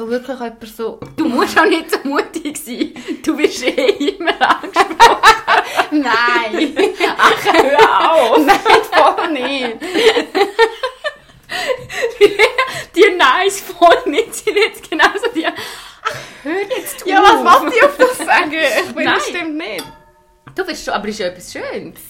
so 0.00 0.08
wirklich 0.08 0.38
jemand 0.38 0.64
so... 0.64 0.98
Du 1.14 1.28
musst 1.28 1.58
auch 1.58 1.66
nicht 1.66 1.90
so 1.90 1.98
mutig 2.04 2.56
sein. 2.56 2.94
Du 3.22 3.36
bist 3.36 3.62
eh 3.62 4.14
immer 4.16 4.32
angesprochen. 4.40 5.20
Nein. 5.90 6.74
Ach, 7.18 7.44
hör 7.52 8.10
auf. 8.10 8.38
Nein, 8.38 8.58
voll 8.90 9.32
nicht. 9.32 9.76
die 12.96 13.10
nice 13.14 13.60
voll 13.60 14.10
nicht 14.10 14.34
sind 14.36 14.56
jetzt 14.56 14.88
genauso 14.88 15.26
die... 15.34 15.44
Ach, 15.44 15.52
hör 16.44 16.62
jetzt 16.62 17.02
auf. 17.02 17.06
Ja, 17.06 17.22
was 17.22 17.62
wollte 17.62 17.76
ich 17.76 17.84
auf 17.84 17.98
das 17.98 18.16
sagen? 18.16 18.54
Ich 18.54 18.94
bin 18.94 19.04
Nein. 19.04 19.14
bestimmt 19.16 19.56
nicht. 19.58 19.84
Du 20.54 20.64
bist 20.64 20.82
schon... 20.82 20.94
Aber 20.94 21.08
ist 21.08 21.18
ja 21.18 21.26
etwas 21.26 21.52
Schönes. 21.52 22.00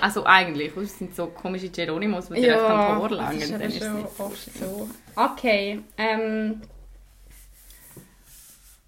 Also 0.00 0.24
eigentlich, 0.24 0.76
es 0.76 0.98
sind 0.98 1.16
so 1.16 1.26
komische 1.26 1.68
Geronimos, 1.68 2.28
die 2.28 2.34
ja, 2.34 2.54
direkt 2.54 2.62
am 2.62 3.00
Chor 3.00 3.10
langen. 3.10 3.40
Das 3.40 3.48
ist, 3.48 3.52
dann 3.52 3.60
ist 3.62 3.82
schon 3.82 4.06
oft 4.18 4.58
so. 4.58 4.88
Okay, 5.16 5.80
ähm, 5.98 6.62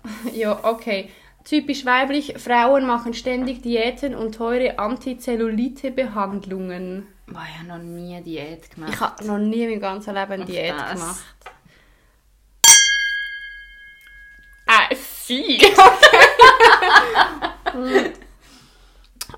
ja, 0.35 0.65
okay. 0.65 1.11
Typisch 1.45 1.85
weiblich, 1.85 2.35
Frauen 2.39 2.87
machen 2.87 3.13
ständig 3.13 3.61
Diäten 3.63 4.15
und 4.15 4.35
teure 4.35 4.79
Antizellulite-Behandlungen. 4.79 7.07
Boah, 7.27 7.45
ich 7.51 7.59
habe 7.59 7.69
noch 7.69 7.79
nie 7.79 8.19
Diät 8.23 8.71
gemacht. 8.71 8.93
Ich 8.95 9.01
habe 9.01 9.27
noch 9.27 9.37
nie 9.39 9.65
in 9.65 9.71
meinem 9.71 9.81
ganzen 9.81 10.15
Leben 10.15 10.33
eine 10.33 10.47
Diät 10.47 10.75
das. 10.75 10.93
gemacht. 10.93 11.25
Ah, 14.67 14.89
sie! 14.95 15.59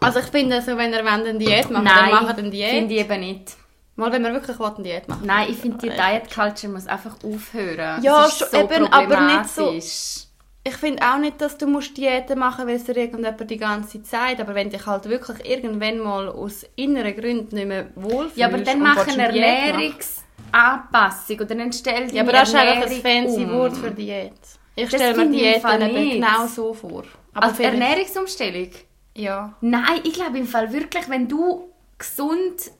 Also 0.00 0.20
ich 0.20 0.26
finde, 0.26 0.60
so, 0.62 0.76
wenn 0.76 0.92
ihr 0.92 1.04
wollt, 1.04 1.26
eine 1.26 1.38
Diät 1.38 1.70
machen 1.70 1.84
Nein, 1.84 2.10
dann 2.10 2.24
macht 2.24 2.38
eine 2.38 2.50
Diät. 2.50 2.70
finde 2.70 2.94
ich 2.94 3.00
eben 3.00 3.20
nicht. 3.20 3.56
Mal, 3.96 4.12
wenn 4.12 4.22
wir 4.22 4.32
wirklich 4.32 4.60
eine 4.60 4.82
Diät 4.82 5.08
machen 5.08 5.26
Nein, 5.26 5.48
ich 5.50 5.56
finde, 5.56 5.78
die 5.78 5.88
Diet 5.88 6.30
Culture 6.32 6.72
muss 6.72 6.86
einfach 6.86 7.16
aufhören. 7.24 8.02
Ja, 8.02 8.28
schon 8.30 8.48
eben, 8.52 8.92
aber 8.92 9.20
nicht 9.20 9.48
so-. 9.48 9.80
Ich 10.66 10.74
finde 10.78 11.00
auch 11.08 11.18
nicht, 11.18 11.40
dass 11.40 11.56
du 11.58 11.68
musst 11.68 11.96
Diäten 11.96 12.40
machen 12.40 12.66
musst, 12.66 12.68
weil 12.68 12.76
es 12.76 12.84
dir 12.84 12.96
irgendjemand 12.96 13.48
die 13.48 13.56
ganze 13.56 14.02
Zeit 14.02 14.40
aber 14.40 14.52
wenn 14.56 14.68
dich 14.68 14.84
halt 14.84 15.08
wirklich 15.08 15.48
irgendwann 15.48 16.00
mal 16.00 16.28
aus 16.28 16.66
inneren 16.74 17.14
Gründen 17.14 17.54
nicht 17.54 17.68
mehr 17.68 17.86
wohlfühlst 17.94 18.36
Ja, 18.36 18.48
aber 18.48 18.58
dann 18.58 18.80
mach 18.80 19.06
eine 19.06 19.26
Ernährungsanpassung 19.28 21.36
oder 21.36 21.54
dann 21.54 21.72
stell 21.72 22.12
Ja, 22.12 22.22
aber 22.22 22.32
das 22.32 22.48
ist 22.48 22.56
einfach 22.56 22.90
ein 22.90 23.00
fancy 23.00 23.44
um. 23.44 23.52
Wort 23.52 23.76
für 23.76 23.92
Diät. 23.92 24.32
Ich 24.74 24.88
stelle 24.88 25.10
mir 25.10 25.14
finde 25.14 25.36
ich 25.36 25.42
im 25.42 25.48
Diät 25.52 25.62
Fall 25.62 25.78
dann 25.78 25.90
eben 25.90 26.00
nicht. 26.00 26.14
genau 26.14 26.46
so 26.48 26.74
vor. 26.74 27.04
Aber 27.32 27.46
Als 27.46 27.60
Ernährungsumstellung? 27.60 28.70
Ja. 29.14 29.54
Nein, 29.60 30.00
ich 30.02 30.14
glaube 30.14 30.36
im 30.36 30.48
Fall 30.48 30.72
wirklich, 30.72 31.08
wenn 31.08 31.28
du 31.28 31.68
gesund 31.96 32.72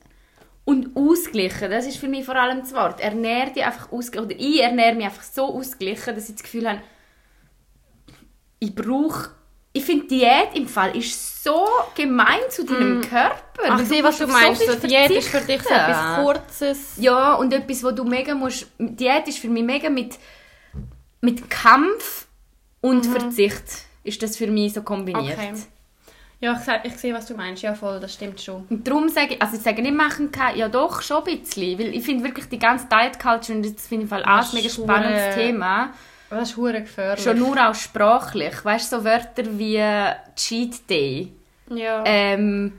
und 0.65 0.91
ausgeglichen, 0.97 1.71
das 1.71 1.87
ist 1.87 1.99
für 1.99 2.09
mich 2.09 2.25
vor 2.25 2.35
allem 2.35 2.63
das 2.63 2.75
Wort, 2.75 2.99
ernähr 3.01 3.47
dich 3.47 3.65
einfach 3.65 3.93
ausgeglichen, 3.93 4.27
oder 4.27 4.35
ich 4.41 4.61
ernähre 4.61 4.97
mich 4.97 5.05
einfach 5.05 5.23
so 5.23 5.55
ausgeglichen, 5.55 6.17
dass 6.17 6.29
ich 6.29 6.35
das 6.35 6.43
Gefühl 6.43 6.69
habe, 6.69 6.81
ich 8.59 8.75
brauche, 8.75 9.31
ich 9.73 9.85
finde 9.85 10.07
Diät 10.07 10.55
im 10.55 10.67
Fall 10.67 10.97
ist 10.97 11.45
so 11.45 11.67
gemein 11.95 12.41
zu 12.49 12.65
deinem 12.65 13.03
Körper. 13.03 13.63
Mm. 13.63 13.67
Ach, 13.67 13.75
weil 13.75 13.83
ich 13.83 13.89
sehe, 13.89 14.03
was 14.03 14.19
du 14.19 14.27
so 14.27 14.33
meinst. 14.33 14.67
So 14.67 14.87
Diät 14.87 15.11
ist 15.11 15.29
für 15.29 15.41
dich 15.41 15.63
so 15.63 15.69
etwas 15.69 16.25
Kurzes. 16.25 16.95
Ja, 16.99 17.35
und 17.35 17.53
etwas, 17.53 17.85
wo 17.85 17.91
du 17.91 18.05
mega 18.05 18.35
musst, 18.35 18.67
Diät 18.79 19.29
ist 19.29 19.39
für 19.39 19.49
mich 19.49 19.65
mega 19.65 19.91
mit, 19.91 20.19
mit 21.21 21.51
Kampf 21.51 22.27
und 22.81 23.05
Verzicht, 23.07 23.65
ist 24.05 24.23
das 24.23 24.37
für 24.37 24.47
mich 24.47 24.73
so 24.73 24.83
kombiniert. 24.83 25.37
Mhm. 25.37 25.45
Okay. 25.45 25.63
Ja, 26.39 26.61
ich, 26.85 26.93
ich 26.93 26.99
sehe, 26.99 27.15
was 27.15 27.27
du 27.27 27.35
meinst. 27.35 27.63
Ja, 27.63 27.75
voll, 27.75 27.99
das 27.99 28.13
stimmt 28.13 28.41
schon. 28.41 28.67
Und 28.69 28.87
darum 28.87 29.09
sage 29.09 29.35
ich, 29.35 29.43
also 29.43 29.57
ich 29.57 29.63
sage 29.63 29.81
nicht 29.81 29.95
machen 29.95 30.31
kann, 30.31 30.57
ja 30.57 30.69
doch, 30.69 31.01
schon 31.01 31.25
ein 31.25 31.41
bisschen, 31.41 31.79
weil 31.79 31.95
ich 31.95 32.05
finde 32.05 32.25
wirklich 32.25 32.49
die 32.49 32.59
ganze 32.59 32.87
Diet 32.87 33.19
Culture, 33.19 33.57
und 33.57 33.65
das 33.65 33.87
finde 33.87 34.05
ich 34.05 34.11
im 34.13 34.17
Fall 34.17 34.25
auch 34.25 34.53
ein 34.53 34.55
mega 34.55 34.69
spannendes 34.69 35.35
Thema, 35.35 35.95
das 36.31 36.51
ist 36.51 36.57
hure 36.57 36.81
gefährlich. 36.83 37.25
schon 37.25 37.39
nur 37.39 37.57
auch 37.69 37.75
sprachlich, 37.75 38.65
weißt 38.65 38.93
du, 38.93 38.97
so 38.99 39.05
Wörter 39.05 39.45
wie 39.59 39.83
Cheat 40.35 40.89
Day, 40.89 41.33
Ja. 41.71 42.03
ähm, 42.07 42.73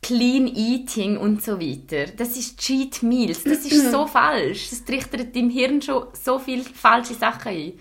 Clean 0.00 0.46
Eating 0.46 1.16
und 1.16 1.42
so 1.42 1.60
weiter, 1.60 2.10
das 2.16 2.36
ist 2.36 2.58
Cheat 2.58 3.02
Meals, 3.02 3.42
das 3.44 3.64
ist 3.66 3.90
so 3.90 4.06
falsch, 4.18 4.70
das 4.70 4.84
trichtert 4.84 5.34
deinem 5.34 5.50
Hirn 5.50 5.82
schon 5.82 6.06
so 6.12 6.38
viele 6.38 6.62
falsche 6.62 7.14
Sachen 7.14 7.48
ein. 7.52 7.72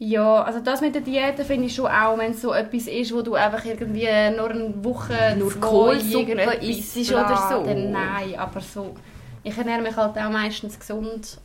Ja, 0.00 0.42
also 0.44 0.60
das 0.60 0.80
mit 0.80 0.94
der 0.94 1.02
Diät 1.02 1.40
finde 1.40 1.66
ich 1.66 1.74
schon 1.74 1.86
auch, 1.88 2.16
wenn 2.18 2.30
es 2.30 2.40
so 2.40 2.52
etwas 2.52 2.86
ist, 2.86 3.12
wo 3.12 3.20
du 3.20 3.34
einfach 3.34 3.64
irgendwie 3.64 4.06
nur 4.36 4.48
eine 4.50 4.72
Woche, 4.84 5.34
Nur 5.36 5.52
Kohlsuppe 5.58 6.40
isst 6.60 6.96
oder 7.10 7.48
so. 7.50 7.64
Dann 7.64 7.90
nein, 7.90 8.38
aber 8.38 8.60
so. 8.60 8.94
Ich 9.42 9.58
ernähre 9.58 9.82
mich 9.82 9.96
halt 9.96 10.16
auch 10.16 10.30
meistens 10.30 10.78
gesund 10.78 11.38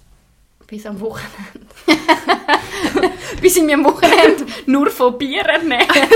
bis 0.67 0.85
am 0.85 0.99
Wochenende. 0.99 1.67
Bis 3.41 3.57
ich 3.57 3.63
mich 3.63 3.73
am 3.73 3.83
Wochenende 3.83 4.45
nur 4.65 4.89
von 4.89 5.17
Bier 5.17 5.41
ernähre. 5.41 6.07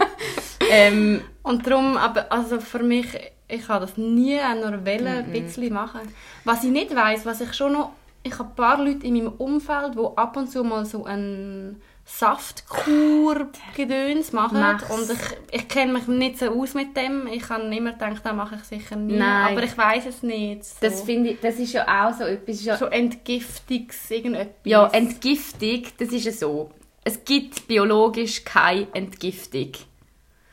ähm, 0.70 1.22
Und 1.42 1.66
darum, 1.66 1.96
aber 1.96 2.30
also 2.32 2.60
für 2.60 2.82
mich, 2.82 3.06
ich 3.48 3.66
kann 3.66 3.80
das 3.80 3.96
nie 3.96 4.38
nur 4.60 4.84
wollen, 4.84 5.06
ein 5.06 5.32
bisschen 5.32 5.72
machen. 5.72 6.00
Was 6.44 6.64
ich 6.64 6.70
nicht 6.70 6.94
weiß, 6.94 7.26
was 7.26 7.40
ich 7.40 7.52
schon 7.54 7.72
noch, 7.72 7.90
ich 8.22 8.38
habe 8.38 8.48
ein 8.48 8.54
paar 8.54 8.82
Leute 8.82 9.06
in 9.06 9.14
meinem 9.14 9.32
Umfeld, 9.32 9.94
die 9.94 10.16
ab 10.16 10.36
und 10.36 10.50
zu 10.50 10.64
mal 10.64 10.84
so 10.84 11.04
einen 11.04 11.80
Saftkur-Gedöns 12.06 14.32
machen. 14.32 14.60
Mach's. 14.60 14.90
Und 14.90 15.10
ich, 15.10 15.18
ich 15.52 15.68
kenne 15.68 15.94
mich 15.94 16.06
nicht 16.06 16.38
so 16.38 16.50
aus 16.50 16.74
mit 16.74 16.94
dem. 16.96 17.26
Ich 17.26 17.48
habe 17.48 17.74
immer 17.74 17.92
gedacht, 17.92 18.20
das 18.22 18.34
mache 18.34 18.56
ich 18.56 18.64
sicher 18.64 18.96
nie. 18.96 19.16
Nein. 19.16 19.52
Aber 19.52 19.62
ich 19.62 19.74
weiß 19.76 20.04
es 20.06 20.22
nicht. 20.22 20.64
So. 20.64 20.76
das 20.82 21.00
finde 21.02 21.30
ich, 21.30 21.40
das 21.40 21.58
ist 21.58 21.72
ja 21.72 22.06
auch 22.06 22.12
so 22.12 22.24
etwas, 22.24 22.62
ja 22.64 22.76
so 22.76 22.84
Entgiftungs 22.86 24.10
irgendetwas. 24.10 24.54
Ja, 24.64 24.86
Entgiftung, 24.88 25.84
das 25.98 26.10
ist 26.10 26.26
ja 26.26 26.32
so. 26.32 26.70
Es 27.04 27.24
gibt 27.24 27.66
biologisch 27.66 28.44
keine 28.44 28.86
Entgiftung. 28.92 29.72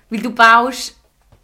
Weil 0.10 0.22
du 0.22 0.32
baust 0.32 1.01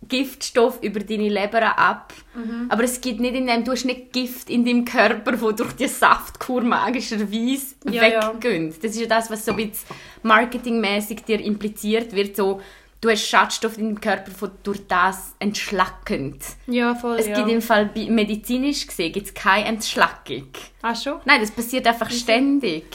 Giftstoff 0.07 0.79
über 0.81 0.99
deine 0.99 1.29
Leber 1.29 1.77
ab. 1.77 2.13
Mhm. 2.35 2.67
Aber 2.69 2.83
es 2.83 3.01
gibt 3.01 3.19
nicht 3.19 3.35
in 3.35 3.47
dem, 3.47 3.63
du 3.63 3.71
hast 3.71 3.85
nicht 3.85 4.13
Gift 4.13 4.49
in 4.49 4.65
deinem 4.65 4.85
Körper, 4.85 5.39
wo 5.41 5.51
durch 5.51 5.73
die 5.73 5.87
Saftkur 5.87 6.61
magischerweise 6.61 7.75
Ja, 7.89 8.07
ja. 8.07 8.33
weggeht. 8.33 8.77
Das 8.83 8.91
ist 8.91 8.99
ja 9.01 9.07
das, 9.07 9.29
was 9.31 9.45
so 9.45 9.51
ein 9.51 9.57
bisschen 9.57 9.95
marketingmäßig 10.23 11.23
dir 11.25 11.39
impliziert 11.39 12.13
wird. 12.13 12.35
So, 12.35 12.61
du 13.01 13.09
hast 13.09 13.27
Schadstoff 13.27 13.77
in 13.77 13.85
deinem 13.95 14.01
Körper, 14.01 14.31
der 14.41 14.51
durch 14.63 14.87
das 14.87 15.35
entschlackend. 15.39 16.43
ja, 16.67 16.95
voll, 16.95 17.17
Es 17.19 17.27
ja. 17.27 17.35
gibt 17.35 17.49
im 17.49 17.61
Fall 17.61 17.89
medizinisch 17.95 18.87
gesehen 18.87 19.11
gibt's 19.13 19.33
keine 19.33 19.65
Entschlackung. 19.65 20.47
Ah, 20.81 20.95
schon? 20.95 21.19
Nein, 21.25 21.41
das 21.41 21.51
passiert 21.51 21.85
einfach 21.87 22.09
ständig. 22.11 22.85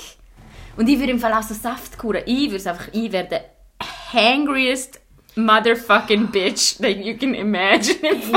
Und 0.76 0.88
ich 0.88 0.98
würde 0.98 1.12
im 1.12 1.18
Fall 1.18 1.34
auch 1.34 1.42
so 1.42 1.52
Saftkuren, 1.54 2.22
ich 2.24 2.46
würde 2.46 2.56
es 2.56 2.66
einfach, 2.66 2.88
ich 2.92 3.12
wäre 3.12 3.28
der 3.28 3.44
hangriest 4.12 5.00
motherfucking 5.36 6.28
bitch 6.30 6.76
that 6.78 6.96
you 6.96 7.16
can 7.16 7.34
imagine. 7.34 7.96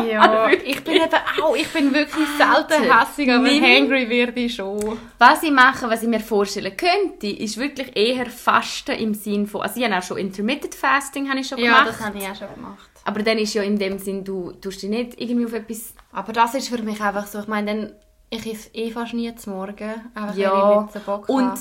Ja, 0.09 0.49
ich 0.49 0.83
bin 0.83 0.95
eben 0.95 1.09
auch, 1.41 1.55
ich 1.55 1.67
bin 1.69 1.93
wirklich 1.93 2.27
selten 2.37 2.83
hässig, 2.91 3.31
aber 3.31 3.43
Nimm- 3.47 3.63
hangry 3.63 4.09
werde 4.09 4.39
ich 4.39 4.55
schon. 4.55 4.97
Was 5.19 5.43
ich 5.43 5.51
mache, 5.51 5.89
was 5.89 6.03
ich 6.03 6.09
mir 6.09 6.19
vorstellen 6.19 6.73
könnte, 6.75 7.27
ist 7.27 7.57
wirklich 7.57 7.95
eher 7.95 8.25
Fasten 8.27 8.91
im 8.95 9.13
Sinn 9.13 9.47
von, 9.47 9.61
also 9.61 9.79
ich 9.79 9.85
habe 9.85 9.97
auch 9.97 10.03
schon 10.03 10.17
Intermittent 10.17 10.75
Fasting 10.75 11.29
habe 11.29 11.39
ich 11.39 11.47
schon 11.47 11.57
Ja, 11.57 11.79
gemacht. 11.79 11.87
das 11.99 12.05
habe 12.05 12.17
ich 12.17 12.23
auch 12.27 12.35
schon 12.35 12.53
gemacht. 12.55 12.89
aber 13.03 13.23
dann 13.23 13.37
ist 13.37 13.53
ja 13.53 13.63
in 13.63 13.77
dem 13.77 13.97
Sinn, 13.99 14.23
du 14.23 14.51
tust 14.53 14.81
dich 14.81 14.89
nicht 14.89 15.19
irgendwie 15.21 15.45
auf 15.45 15.53
etwas 15.53 15.93
Aber 16.11 16.31
das 16.33 16.55
ist 16.55 16.69
für 16.69 16.81
mich 16.81 17.01
einfach 17.01 17.27
so, 17.27 17.39
ich 17.39 17.47
meine, 17.47 17.67
dann, 17.75 17.91
ich 18.29 18.45
esse 18.51 18.69
eh 18.73 18.89
fast 18.91 19.13
nie 19.13 19.33
zum 19.35 19.53
Morgen, 19.53 19.93
einfach 20.13 20.35
Ja, 20.35 20.51
weil 20.53 20.75
ich 20.77 20.81
nicht 20.83 20.93
so 20.93 20.99
Bock 21.11 21.29
und 21.29 21.43
habe. 21.49 21.59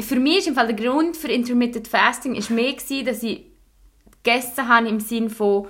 für 0.00 0.16
mich 0.16 0.38
ist 0.38 0.48
im 0.48 0.54
Fall 0.54 0.72
der 0.72 0.76
Grund 0.76 1.16
für 1.16 1.28
Intermittent 1.28 1.86
Fasting 1.88 2.34
ist 2.34 2.50
mehr 2.50 2.72
gewesen, 2.72 3.04
dass 3.06 3.22
ich 3.22 3.44
gegessen 4.22 4.68
habe 4.68 4.88
im 4.88 5.00
Sinn 5.00 5.30
von 5.30 5.68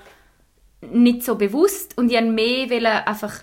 nicht 0.80 1.24
so 1.24 1.34
bewusst 1.34 1.96
und 1.98 2.08
ich 2.10 2.14
wollte 2.16 2.30
mehr 2.30 2.70
wollen 2.70 2.86
einfach 2.86 3.34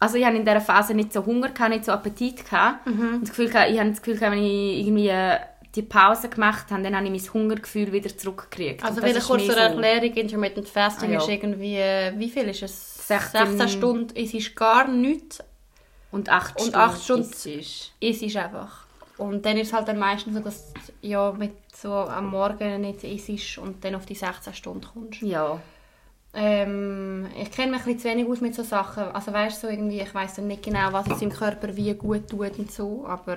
also 0.00 0.16
ich 0.18 0.24
hatte 0.26 0.36
in 0.36 0.44
dieser 0.44 0.60
Phase 0.60 0.92
nicht 0.92 1.12
so 1.14 1.24
Hunger, 1.24 1.48
gehabt, 1.50 1.70
nicht 1.70 1.84
so 1.86 1.92
Appetit. 1.92 2.44
Gehabt. 2.44 2.86
Mhm. 2.86 3.14
Und 3.14 3.22
das 3.22 3.30
Gefühl, 3.30 3.46
ich 3.46 3.54
habe 3.78 3.88
das 3.90 4.02
Gefühl, 4.02 4.20
wenn 4.20 4.34
ich 4.34 4.80
irgendwie 4.80 5.08
äh, 5.08 5.38
die 5.74 5.82
Pause 5.82 6.28
gemacht 6.28 6.66
habe, 6.70 6.82
dann 6.82 6.94
habe 6.94 7.06
ich 7.06 7.10
mein 7.10 7.32
Hungergefühl 7.32 7.90
wieder 7.90 8.14
zurückgekriegt. 8.14 8.84
Also 8.84 8.98
wieder 9.02 9.16
ist 9.16 9.26
kurz 9.26 9.46
zur 9.46 9.54
so. 9.54 9.60
Erklärung, 9.60 10.12
Intermittent 10.12 10.68
Fasting 10.68 11.08
Ah, 11.10 11.12
ja. 11.14 11.18
ist 11.20 11.28
irgendwie, 11.28 11.76
äh, 11.76 12.12
wie 12.18 12.28
viel 12.28 12.42
ist 12.48 12.62
es? 12.64 13.06
16 13.08 13.46
16 13.56 13.68
Stunden, 13.68 14.14
es 14.16 14.34
ist 14.34 14.54
gar 14.54 14.88
nichts, 14.88 15.42
Und 16.10 16.28
acht 16.28 16.56
Und 16.56 16.60
Stunden. 16.68 16.76
acht 16.76 17.02
Stunden- 17.02 17.30
isst. 17.30 17.92
es 18.00 18.20
ist 18.22 18.36
einfach. 18.36 18.83
Und 19.16 19.46
dann 19.46 19.56
ist 19.56 19.68
es 19.68 19.72
halt 19.72 19.86
dann 19.86 19.98
meistens 19.98 20.34
so, 20.34 20.40
dass 20.40 20.72
du 20.72 20.80
ja, 21.02 21.30
mit 21.32 21.52
so 21.74 21.92
am 21.92 22.30
Morgen 22.30 22.80
nicht 22.80 23.04
isst 23.04 23.58
und 23.58 23.84
dann 23.84 23.94
auf 23.94 24.06
die 24.06 24.14
16 24.16 24.54
Stunden 24.54 24.86
kommst. 24.92 25.22
Ja. 25.22 25.60
Ähm, 26.36 27.28
ich 27.40 27.50
kenne 27.52 27.72
mich 27.72 27.80
ein 27.82 27.84
bisschen 27.94 27.98
zu 28.00 28.08
wenig 28.08 28.26
aus 28.28 28.40
mit 28.40 28.54
so 28.56 28.64
Sachen. 28.64 29.04
Also 29.04 29.32
weißt 29.32 29.62
du, 29.62 29.66
so 29.68 29.72
irgendwie, 29.72 30.00
ich 30.00 30.12
weiß 30.12 30.34
dann 30.36 30.48
nicht 30.48 30.64
genau, 30.64 30.92
was 30.92 31.06
es 31.08 31.22
im 31.22 31.30
Körper 31.30 31.76
wie 31.76 31.94
gut 31.94 32.28
tut 32.28 32.58
und 32.58 32.72
so, 32.72 33.04
aber 33.06 33.36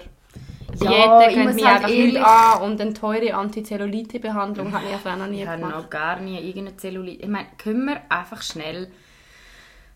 Ja, 0.81 1.27
ich 1.27 1.35
Diäten 1.35 1.45
gehen 1.45 1.55
mich 1.55 1.63
halt 1.65 1.75
einfach 1.77 1.89
ehrlich- 1.89 2.13
nicht 2.15 2.25
an 2.25 2.61
und 2.63 2.81
eine 2.81 2.93
teure 2.93 3.33
Antizellulite-Behandlung 3.35 4.71
habe 4.73 4.85
ich 4.87 4.93
einfach 4.93 5.15
noch 5.15 5.27
nie 5.27 5.43
Ich 5.43 5.47
habe 5.47 5.61
gemacht. 5.61 5.75
noch 5.75 5.89
gar 5.91 6.19
nie 6.19 6.39
irgendeine 6.39 6.75
Zellulite. 6.77 7.21
Ich 7.23 7.29
meine, 7.29 7.47
können 7.59 7.85
wir 7.85 8.01
einfach 8.09 8.41
schnell. 8.41 8.91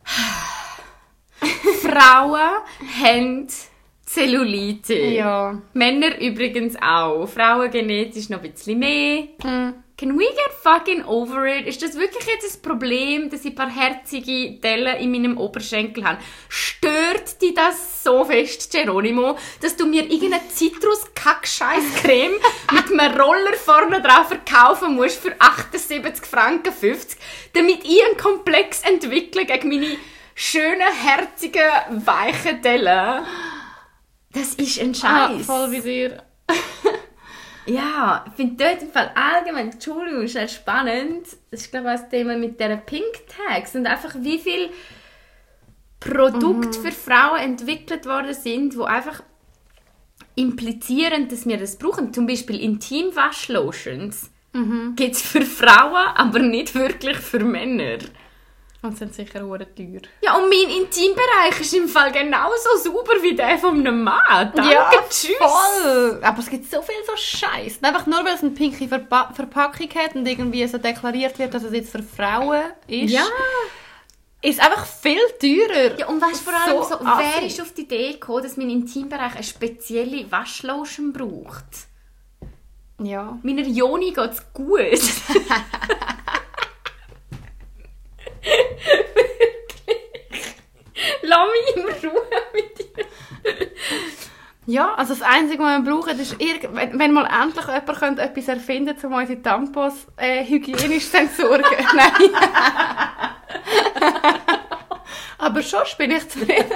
Frauen 1.82 2.40
haben 3.04 3.48
Zellulite. 4.12 4.94
Ja. 4.94 5.62
Männer 5.74 6.20
übrigens 6.20 6.76
auch. 6.82 7.28
Frauen 7.28 7.72
genetisch 7.72 8.28
noch 8.28 8.44
ein 8.44 8.52
bisschen 8.52 8.78
mehr. 8.78 9.30
Mhm. 9.42 9.76
Can 9.98 10.20
we 10.20 10.26
get 10.26 10.52
fucking 10.62 11.06
over 11.06 11.46
it? 11.46 11.66
Ist 11.66 11.82
das 11.82 11.96
wirklich 11.96 12.26
jetzt 12.26 12.58
ein 12.58 12.62
Problem, 12.62 13.30
dass 13.30 13.46
ich 13.46 13.52
ein 13.52 13.56
paar 13.56 13.70
herzige 13.70 14.60
Dellen 14.60 14.98
in 14.98 15.12
meinem 15.12 15.38
Oberschenkel 15.38 16.04
habe? 16.04 16.18
Stört 16.50 17.42
dich 17.42 17.54
das 17.54 18.04
so 18.04 18.26
fest, 18.26 18.70
Geronimo, 18.72 19.38
dass 19.62 19.78
du 19.78 19.86
mir 19.86 20.04
irgendeine 20.04 20.42
Zitrus-Kack-Scheiß-Creme 20.50 22.34
mit 22.74 22.92
einem 22.92 23.18
Roller 23.18 23.54
vorne 23.54 24.02
drauf 24.02 24.28
verkaufen 24.28 24.96
musst 24.96 25.22
für 25.22 25.40
78 25.40 26.26
Franken 26.26 26.74
50, 26.74 27.18
damit 27.54 27.86
ich 27.86 28.04
einen 28.04 28.18
Komplex 28.18 28.82
entwickle 28.82 29.46
gegen 29.46 29.70
meine 29.70 29.96
schönen, 30.36 30.82
herzigen, 30.82 31.62
weichen 32.06 32.62
Dellen? 32.62 33.24
Das 34.34 34.54
ist 34.56 34.80
ein 34.80 34.92
Ah, 35.04 35.30
Scheiß. 35.30 35.46
voll 35.46 35.72
wie 35.72 35.82
dir. 35.82 36.24
Ja, 37.68 38.26
ich 38.28 38.34
finde 38.34 38.64
dort 38.64 38.82
im 38.82 38.90
Fall 38.92 39.12
allgemein, 39.14 39.70
Entschuldigung, 39.70 40.24
ist 40.24 40.34
sehr 40.34 40.48
spannend. 40.48 41.28
Das 41.52 41.62
ist, 41.62 41.72
glaube 41.72 41.90
ich, 41.90 41.94
auch 41.94 42.02
das 42.02 42.10
Thema 42.10 42.36
mit 42.36 42.60
diesen 42.60 42.82
Pink 42.88 43.06
Tags 43.48 43.76
und 43.76 43.86
einfach 43.86 44.16
wie 44.20 44.40
viel 44.40 44.72
Produkte 46.00 46.80
für 46.80 46.92
Frauen 46.92 47.40
entwickelt 47.40 48.08
worden 48.08 48.34
sind, 48.34 48.76
wo 48.76 48.84
einfach 48.84 49.22
implizieren, 50.34 51.28
dass 51.28 51.46
wir 51.46 51.58
das 51.58 51.78
brauchen. 51.78 52.12
Zum 52.14 52.26
Beispiel 52.26 52.60
Intimwaschlotions 52.60 54.32
gibt 54.96 55.16
es 55.16 55.22
für 55.22 55.44
Frauen, 55.44 56.08
aber 56.16 56.40
nicht 56.40 56.74
wirklich 56.76 57.18
für 57.18 57.40
Männer. 57.40 58.00
Und 58.84 58.98
sind 58.98 59.14
sicher 59.14 59.42
hure 59.44 59.68
teuer. 59.76 60.02
Ja, 60.24 60.38
und 60.38 60.50
mein 60.50 60.76
Intimbereich 60.76 61.60
ist 61.60 61.74
im 61.76 61.88
Fall 61.88 62.12
genauso 62.12 62.78
sauber 62.84 63.14
wie 63.22 63.36
der 63.36 63.60
von 63.60 63.80
einem 63.80 64.04
Mann. 64.04 64.52
Danke, 64.56 65.04
tschüss. 65.08 65.36
voll. 65.38 66.20
Aber 66.24 66.40
es 66.40 66.50
gibt 66.50 66.70
so 66.70 66.82
viel 66.82 66.96
so 67.06 67.16
Scheiß. 67.16 67.78
Einfach 67.84 68.08
nur, 68.08 68.26
weil 68.26 68.34
es 68.34 68.42
eine 68.42 68.52
pinke 68.52 68.88
Verpa 68.88 69.32
Verpackung 69.36 69.88
hat 69.94 70.16
und 70.16 70.26
irgendwie 70.26 70.66
so 70.66 70.80
deklariert 70.80 71.38
wird, 71.38 71.54
dass 71.54 71.62
es 71.64 71.74
jetzt 71.74 71.92
für 71.92 72.02
Frauen 72.02 72.64
ist. 72.88 73.12
Ja. 73.12 73.24
Ist 74.42 74.60
einfach 74.60 74.88
viel 74.88 75.22
teurer. 75.40 76.00
Ja, 76.00 76.08
und 76.08 76.20
weißt 76.20 76.42
vor 76.42 76.54
allem, 76.54 76.82
So 76.82 76.90
so, 76.90 77.00
wer 77.02 77.46
ist 77.46 77.62
auf 77.62 77.74
die 77.74 77.82
Idee 77.82 78.14
gekommen, 78.14 78.42
dass 78.42 78.58
mein 78.58 78.72
Intimbereich 78.72 79.36
eine 79.36 79.44
spezielle 79.44 80.32
Waschlotion 80.32 81.14
braucht? 81.14 81.66
Ja. 83.00 83.38
Meiner 83.44 83.62
Joni 83.62 84.12
geht's 84.12 84.44
gut. 84.54 84.80
Wirklich. 88.44 89.98
Lass 91.24 91.50
mich 91.52 91.76
in 92.04 92.10
Ruhe 92.10 92.22
mit 92.54 92.80
dir. 92.80 93.06
Ja, 94.68 94.94
also 94.94 95.14
das 95.16 95.24
Einzige, 95.24 95.64
was 95.64 95.84
wir 95.84 95.92
brauchen, 95.92 96.20
ist, 96.20 96.36
irg- 96.36 96.70
wenn, 96.72 97.00
wenn 97.00 97.14
mal 97.14 97.26
endlich 97.26 97.66
jemand 97.66 98.00
könnte 98.00 98.22
etwas 98.22 98.48
erfinden 98.48 98.90
könnte, 98.94 99.08
um 99.08 99.14
unsere 99.14 99.42
Tampons 99.42 100.06
äh, 100.18 100.46
hygienisch 100.46 101.10
zu 101.10 101.18
entsorgen. 101.18 101.66
Nein. 101.96 102.30
Aber 105.40 105.62
schon 105.64 105.82
bin 105.98 106.12
ich 106.12 106.30
zufrieden. 106.30 106.72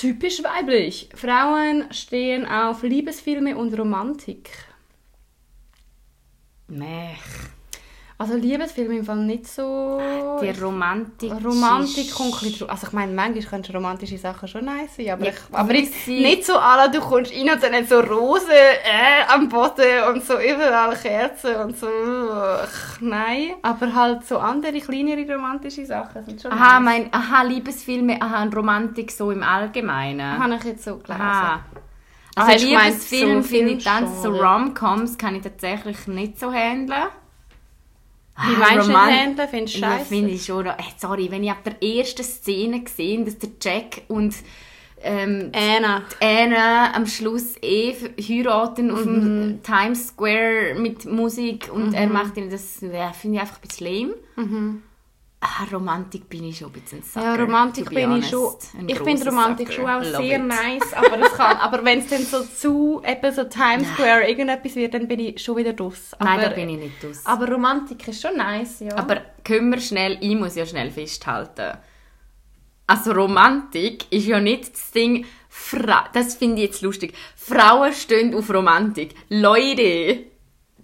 Typisch 0.00 0.42
weiblich. 0.42 1.08
Frauen 1.14 1.86
stehen 1.92 2.44
auf 2.46 2.82
Liebesfilme 2.82 3.56
und 3.56 3.78
Romantik. 3.78 4.50
Mech. 6.66 7.20
Also 8.18 8.34
Liebesfilme 8.34 8.96
im 8.96 9.04
Fall 9.04 9.16
nicht 9.16 9.46
so... 9.46 10.38
Die 10.40 10.48
Romantik. 10.58 11.32
Romantik 11.44 12.10
drauf. 12.10 12.70
Also 12.70 12.86
ich 12.86 12.92
meine, 12.94 13.12
manchmal 13.12 13.42
können 13.60 13.64
romantische 13.74 14.16
Sachen 14.16 14.48
schon 14.48 14.64
nice 14.64 14.96
sein, 14.96 15.10
aber, 15.10 15.26
Ja, 15.26 15.32
ich, 15.32 15.38
aber 15.54 15.72
nicht, 15.72 15.92
gewisse- 15.92 16.22
nicht 16.22 16.46
so 16.46 16.56
alle, 16.56 16.90
du 16.90 17.00
kommst 17.00 17.30
rein 17.34 17.50
und 17.50 17.62
dann 17.62 17.86
so 17.86 18.00
Rosen 18.00 18.48
äh, 18.50 19.30
am 19.34 19.50
Boden 19.50 20.02
und 20.10 20.24
so 20.24 20.32
überall 20.34 20.96
Kerzen 20.96 21.56
und 21.56 21.78
so. 21.78 21.88
Ach, 22.32 23.00
nein. 23.02 23.56
Aber 23.60 23.94
halt 23.94 24.24
so 24.26 24.38
andere, 24.38 24.80
kleinere 24.80 25.30
romantische 25.34 25.84
Sachen 25.84 26.24
sind 26.24 26.40
schon 26.40 26.52
Aha, 26.52 26.80
nice. 26.80 26.84
mein, 26.84 27.12
aha, 27.12 27.42
Liebesfilme, 27.42 28.16
aha, 28.22 28.44
und 28.44 28.56
Romantik 28.56 29.10
so 29.10 29.30
im 29.30 29.42
Allgemeinen. 29.42 30.38
Habe 30.42 30.54
ich 30.54 30.64
jetzt 30.64 30.84
so 30.84 30.96
gelesen. 30.96 31.20
Aha. 31.20 31.60
Ah, 32.34 32.46
Also 32.46 32.66
gemeint, 32.66 32.86
Liebesfilm 32.94 33.42
so 33.42 33.48
finde 33.48 33.72
ich 33.72 33.84
dann, 33.84 34.06
so? 34.22 34.30
Rom-Coms 34.30 35.18
kann 35.18 35.34
ich 35.34 35.42
tatsächlich 35.42 36.06
nicht 36.06 36.40
so 36.40 36.50
handeln. 36.50 37.08
Wie 38.44 38.54
Ah, 38.54 38.58
meinst 38.58 38.88
du 38.88 38.92
handeln? 38.94 39.48
Findest 39.48 39.76
du 39.76 39.80
Ja, 39.80 39.92
scheiße? 39.92 40.04
finde 40.06 40.30
ich 40.32 40.44
schon. 40.44 40.66
Äh, 40.66 40.74
sorry, 40.98 41.30
wenn 41.30 41.42
ich 41.42 41.50
ab 41.50 41.64
der 41.64 41.82
ersten 41.82 42.22
Szene 42.22 42.82
gesehen, 42.82 43.24
dass 43.24 43.38
der 43.38 43.50
Jack 43.62 44.02
und 44.08 44.34
ähm, 45.02 45.52
Anna. 45.54 46.02
Anna 46.20 46.94
am 46.94 47.06
Schluss 47.06 47.54
eh 47.62 47.94
heiraten 48.20 48.90
auf 48.90 49.04
Mhm. 49.04 49.20
dem 49.20 49.62
Times 49.62 50.08
Square 50.08 50.74
mit 50.78 51.04
Musik 51.04 51.70
und 51.72 51.92
er 51.94 52.06
macht 52.08 52.36
ihnen 52.36 52.50
das, 52.50 52.80
ja, 52.80 53.12
finde 53.12 53.36
ich 53.36 53.40
einfach 53.42 53.56
ein 53.56 53.68
bisschen 53.68 53.86
lame. 54.36 54.82
Ah, 55.48 55.64
Romantik 55.72 56.28
bin 56.28 56.42
ich 56.44 56.58
schon 56.58 56.68
ein 56.68 56.80
bisschen 56.80 56.98
Mhm. 57.14 57.22
Ja, 57.22 57.34
Romantik 57.36 57.88
bin 57.90 58.10
honest. 58.10 58.24
ich 58.24 58.30
schon. 58.30 58.54
Ein 58.80 58.88
Ich 58.88 58.98
finde 58.98 59.24
Romantik 59.26 59.68
Sucker. 59.68 59.80
schon 59.80 59.90
auch 59.90 60.02
Love 60.02 60.16
sehr 60.26 60.38
it. 60.40 60.44
nice, 60.46 60.92
aber 60.94 61.18
es 61.20 61.32
kann. 61.34 61.56
Aber 61.66 61.84
wenn 61.84 61.98
es 62.00 62.08
dann 62.08 62.22
so 62.24 62.42
zu 62.42 63.00
eben 63.06 63.32
so 63.32 63.44
Times 63.44 63.86
Square 63.94 64.28
irgendetwas 64.28 64.74
wird, 64.74 64.94
dann 64.94 65.06
bin 65.06 65.20
ich 65.20 65.40
schon 65.42 65.56
wieder 65.56 65.72
draus. 65.72 66.12
Aber, 66.18 66.24
Nein, 66.24 66.40
da 66.40 66.48
bin 66.48 66.68
ich 66.70 66.78
nicht 66.78 67.04
aus. 67.04 67.24
Aber 67.24 67.48
Romantik 67.48 68.08
ist 68.08 68.20
schon 68.22 68.36
nice, 68.36 68.80
ja. 68.80 68.96
Aber 68.96 69.20
können 69.44 69.70
wir 69.70 69.80
schnell, 69.80 70.18
ich 70.20 70.34
muss 70.34 70.56
ja 70.56 70.66
schnell 70.66 70.90
festhalten. 70.90 71.78
Also 72.88 73.12
Romantik 73.12 74.10
ist 74.12 74.26
ja 74.26 74.40
nicht 74.40 74.72
das 74.72 74.90
Ding, 74.92 75.26
Fra 75.48 76.08
das 76.12 76.34
finde 76.34 76.56
ich 76.62 76.68
jetzt 76.68 76.82
lustig. 76.82 77.14
Frauen 77.36 77.92
stehen 77.92 78.34
auf 78.34 78.48
Romantik. 78.52 79.14
Leute, 79.28 80.24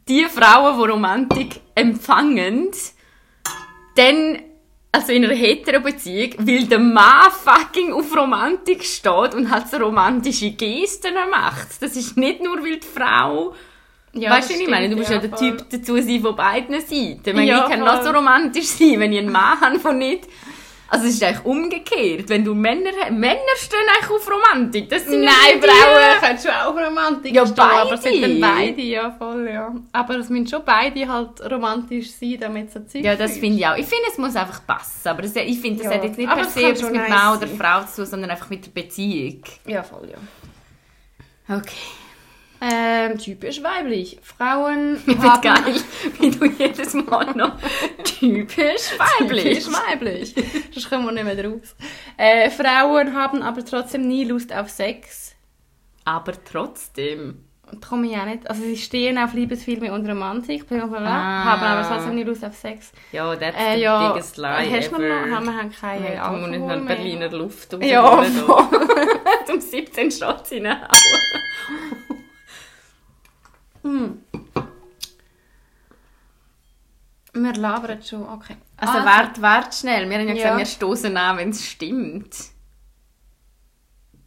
die 0.09 0.25
Frauen, 0.27 0.79
die 0.83 0.91
Romantik 0.91 1.61
empfangen, 1.75 2.71
dann, 3.97 4.41
also 4.93 5.13
in 5.13 5.25
einer 5.25 5.35
hetero 5.35 5.81
Beziehung, 5.81 6.35
weil 6.39 6.65
der 6.65 6.79
Mann 6.79 7.31
fucking 7.31 7.93
auf 7.93 8.15
Romantik 8.15 8.85
steht 8.85 9.35
und 9.35 9.51
halt 9.51 9.69
so 9.69 9.79
romantische 9.79 10.51
Gesten 10.51 11.15
macht. 11.31 11.81
Das 11.81 11.97
ist 11.97 12.17
nicht 12.17 12.43
nur, 12.43 12.63
weil 12.63 12.79
die 12.79 12.87
Frau 12.87 13.55
ja, 14.15 14.31
weißt 14.31 14.51
du, 14.51 14.55
was 14.55 14.61
ich 14.61 14.69
meine? 14.69 14.91
Du 14.91 14.97
musst 14.97 15.09
ja, 15.09 15.17
ja, 15.17 15.23
der. 15.23 15.35
Typ 15.35 15.65
dazu 15.71 15.97
sein 15.97 16.21
von 16.21 16.37
beiden 16.37 16.79
Seiten. 16.81 17.23
Ich 17.25 17.33
meine, 17.33 17.47
Ja, 17.47 17.65
ich 17.65 17.71
kann 17.71 17.81
voll. 17.81 17.97
noch 17.97 18.03
so 18.03 18.11
romantisch 18.11 18.67
sein, 18.67 19.01
wenn 19.01 19.13
ich 19.13 19.21
einen 19.21 19.33
Mann 19.33 19.61
habe, 19.61 19.81
von 19.81 19.97
nicht... 19.97 20.29
Also 20.95 21.07
es 21.07 21.15
ist 21.15 21.23
eigentlich 21.23 21.45
umgekehrt. 21.47 22.29
Wenn 22.29 22.45
du 22.45 22.55
Männer 22.55 22.91
hast... 23.01 23.11
Männer 23.13 23.39
stehen 23.57 23.79
eigentlich 23.97 24.11
auf 24.11 24.31
Romantik. 24.31 24.91
Das 24.91 25.07
sind 25.07 25.23
Nein, 25.23 25.59
Frauen 25.59 26.21
können 26.21 26.39
schon 26.39 26.51
auch 26.51 26.77
Romantik 26.77 27.35
Ja, 27.35 27.47
stehen, 27.47 27.61
aber 27.65 27.93
es 27.95 28.03
beide. 28.03 28.21
sind 28.21 28.41
dann 28.43 28.57
beide, 28.57 28.83
ja 28.83 29.11
voll, 29.11 29.49
ja. 29.51 29.75
Aber 29.93 30.17
es 30.17 30.29
müssen 30.29 30.47
schon 30.49 30.61
beide 30.67 31.09
halt 31.09 31.41
romantisch 31.51 32.11
sein, 32.11 32.37
damit 32.39 32.69
es 32.69 32.77
ein 32.77 32.87
Zeug 32.89 33.05
Ja, 33.05 33.17
das 33.17 33.39
finde 33.39 33.57
ich 33.59 33.67
auch. 33.67 33.77
Ich 33.77 33.87
finde, 33.87 34.05
es 34.11 34.19
muss 34.19 34.37
einfach 34.37 34.67
passen. 34.67 35.09
Aber 35.09 35.23
das, 35.23 35.35
ich 35.35 35.61
finde, 35.61 35.83
das 35.83 35.91
Ja. 35.91 35.97
hat 35.99 36.05
jetzt 36.05 36.19
nicht 36.19 36.29
Aber 36.29 36.43
per 36.43 36.51
se 36.51 36.63
etwas 36.63 36.83
mit 36.83 36.93
nice 37.01 37.09
Mann 37.09 37.37
oder. 37.39 37.47
Frau 37.49 37.85
zu 37.85 37.97
tun, 37.97 38.07
sondern 38.07 38.31
einfach 38.31 38.51
mit 38.51 38.67
der 38.67 38.71
Beziehung. 38.83 39.43
Ja, 39.67 39.83
voll, 39.83 40.11
ja. 40.11 41.57
Okay. 41.57 41.73
Ähm, 42.65 43.19
typisch 43.19 43.61
weiblich. 43.63 44.19
Frauen 44.23 44.97
Ich 45.07 45.17
finde 45.17 45.41
geil, 45.43 45.75
wie 46.21 46.31
du 46.31 46.45
jedes 46.47 46.95
Mal 46.95 47.33
noch 47.35 47.57
typisch 48.05 48.93
weiblich. 48.99 49.65
Typisch 49.65 49.67
weiblich. 49.73 50.35
Sonst 50.73 50.89
kommen 50.89 51.07
wir 51.07 51.13
nicht 51.25 51.37
mehr 51.37 51.45
raus. 51.53 51.75
Äh, 52.17 52.51
Frauen 52.51 53.15
haben 53.17 53.43
aber 53.43 53.65
trotzdem 53.65 54.07
nie 54.07 54.25
Lust 54.25 54.53
auf 54.55 54.71
Sex. 54.71 55.35
Aber 56.05 56.33
trotzdem. 56.45 57.45
Da 57.71 57.79
komme 57.89 58.07
ich 58.07 58.17
auch 58.19 58.27
nicht. 58.27 58.49
Also 58.51 58.63
sie 58.63 58.77
stehen 58.77 59.17
auf 59.19 59.33
Liebesfilme 59.33 59.93
und 59.93 60.07
Romantik, 60.09 60.69
bla 60.69 60.85
bla 60.87 60.99
bla, 60.99 61.09
Ah. 61.09 61.45
haben 61.45 61.63
aber 61.63 61.89
trotzdem 61.89 62.15
nie 62.15 62.23
Lust 62.23 62.45
auf 62.45 62.55
Sex. 62.55 62.93
Ja, 63.13 63.35
that's 63.35 63.57
Äh, 63.59 63.77
the 63.77 63.81
ja, 63.83 64.13
biggest 64.13 64.37
lie 64.37 64.71
hast 64.71 64.91
du 64.93 64.97
ever. 64.97 65.27
noch? 65.27 65.37
Haben 65.37 65.47
wir 65.47 65.57
haben 65.57 65.73
keine 65.73 66.15
Ja, 66.15 66.25
Alkohol 66.31 66.51
nicht 66.51 66.65
mehr. 66.67 66.77
Berliner 66.77 67.29
Luft 67.31 67.73
um 67.75 67.81
Ja, 67.83 68.03
um 69.53 69.61
17 69.61 70.11
Shots 70.11 70.51
reinhauen. 73.85 74.25
Wir 77.35 77.53
labern 77.55 78.03
schon, 78.03 78.29
okay. 78.29 78.57
Also, 78.77 78.95
wart, 79.07 79.41
wart 79.41 79.75
schnell. 79.75 80.09
Wir 80.11 80.19
haben 80.19 80.29
ja 80.29 80.35
Ja. 80.35 80.35
gesagt, 80.35 80.59
wir 80.59 80.67
stoßen 80.67 81.17
an, 81.17 81.37
wenn 81.39 81.49
es 81.51 81.67
stimmt. 81.67 82.37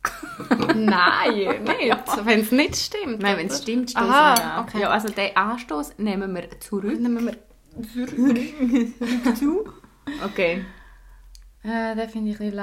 Nein, 0.75 1.63
nicht. 1.63 2.25
Wenn 2.25 2.39
es 2.41 2.51
nicht 2.51 2.75
stimmt. 2.75 3.21
Nein, 3.21 3.37
wenn 3.37 3.47
es 3.47 3.61
stimmt, 3.61 3.91
stoßen 3.91 4.07
wir 4.09 4.15
an. 4.15 4.63
okay. 4.65 4.81
Ja, 4.81 4.89
also 4.89 5.09
den 5.09 5.35
Anstoß 5.35 5.97
nehmen 5.97 6.33
wir 6.35 6.59
zurück. 6.59 6.99
Nehmen 6.99 7.25
wir 7.25 7.35
zu. 9.35 9.71
Okay. 10.23 10.65
Äh, 11.65 11.95
den 11.95 12.09
finde 12.09 12.29
ich 12.29 12.39
ein 12.39 12.51
bisschen 12.51 12.57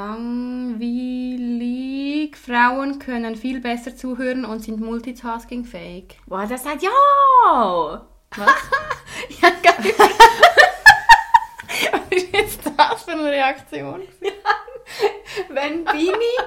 langweilig. 0.81 2.37
Frauen 2.37 3.01
können 3.01 3.35
viel 3.35 3.59
besser 3.59 3.97
zuhören 3.97 4.45
und 4.45 4.61
sind 4.61 4.81
multitaskingfähig. 4.81 6.19
Boah, 6.27 6.47
der 6.47 6.59
sagt 6.59 6.85
ja! 6.85 6.91
Was? 8.37 8.55
ja, 9.43 9.51
geil. 9.61 9.95
Was 11.91 12.01
ist 12.11 12.33
jetzt 12.33 12.61
das 12.77 13.03
für 13.03 13.11
eine 13.11 13.25
Reaktion? 13.25 14.03
Wenn 15.49 15.85
bin 15.85 15.97
ich... 15.97 16.39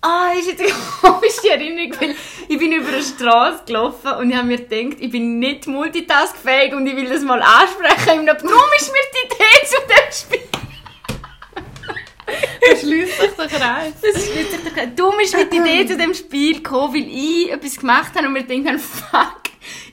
Ah, 0.00 0.32
ist 0.38 0.46
jetzt 0.46 0.60
eine 0.60 0.70
komische 1.00 1.50
Erinnerung, 1.50 2.00
weil 2.00 2.14
ich 2.46 2.58
bin 2.58 2.70
über 2.72 2.88
eine 2.92 3.02
Straße 3.02 3.64
gelaufen 3.66 4.12
und 4.12 4.30
ich 4.30 4.36
habe 4.36 4.46
mir 4.46 4.58
gedacht, 4.58 5.00
ich 5.00 5.10
bin 5.10 5.40
nicht 5.40 5.66
multitaskfähig 5.66 6.72
und 6.72 6.86
ich 6.86 6.94
will 6.94 7.08
das 7.08 7.22
mal 7.22 7.42
ansprechen. 7.42 8.26
Darum 8.26 8.70
ist 8.78 8.92
mir 8.92 9.00
die 9.12 9.26
Idee 9.26 9.66
zu 9.66 9.76
dem 9.88 10.12
Spiel. 10.12 10.53
Schließt 12.80 13.20
sich 13.20 13.30
der 13.32 13.46
Kreis. 13.48 13.92
Das 14.00 14.22
ist 14.22 14.34
nicht 14.34 14.98
Dumm 14.98 15.18
ist 15.20 15.36
mir 15.36 15.46
die 15.46 15.56
Idee 15.56 15.86
zu 15.86 15.96
dem 15.96 16.14
Spiel 16.14 16.54
gekommen, 16.56 16.94
weil 16.94 17.08
ich 17.08 17.50
etwas 17.52 17.76
gemacht 17.76 18.12
habe 18.14 18.26
und 18.26 18.32
mir 18.32 18.44
gedacht 18.44 18.66
habe, 18.68 18.78
fuck, 18.78 19.40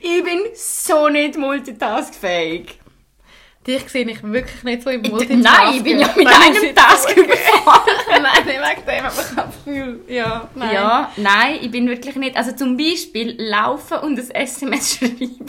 ich 0.00 0.22
bin 0.24 0.40
so 0.54 1.08
nicht 1.08 1.36
multitaskfähig. 1.36 2.78
Dich 3.64 3.88
sehe 3.90 4.04
ich 4.10 4.20
wirklich 4.24 4.64
nicht 4.64 4.82
so 4.82 4.90
im 4.90 5.04
Ich- 5.04 5.10
Multitasking. 5.12 5.40
Nein, 5.42 5.74
ich 5.76 5.82
bin 5.84 6.00
ja 6.00 6.08
mit 6.16 6.24
Nein, 6.24 6.34
einem 6.56 6.74
Task 6.74 7.16
überfahren. 7.16 7.94
nein, 8.08 8.44
nicht 8.44 8.58
wegen 8.58 8.86
dem, 8.86 9.04
aber 9.04 9.22
ich 9.30 9.36
habe 9.36 9.52
Gefühl, 9.64 10.00
ja, 10.08 10.50
nein. 10.56 10.74
Ja, 10.74 11.12
nein, 11.16 11.58
ich 11.62 11.70
bin 11.70 11.88
wirklich 11.88 12.16
nicht. 12.16 12.36
Also 12.36 12.52
zum 12.56 12.76
Beispiel 12.76 13.36
laufen 13.40 13.98
und 13.98 14.18
ein 14.18 14.30
SMS 14.32 14.96
schreiben. 14.96 15.46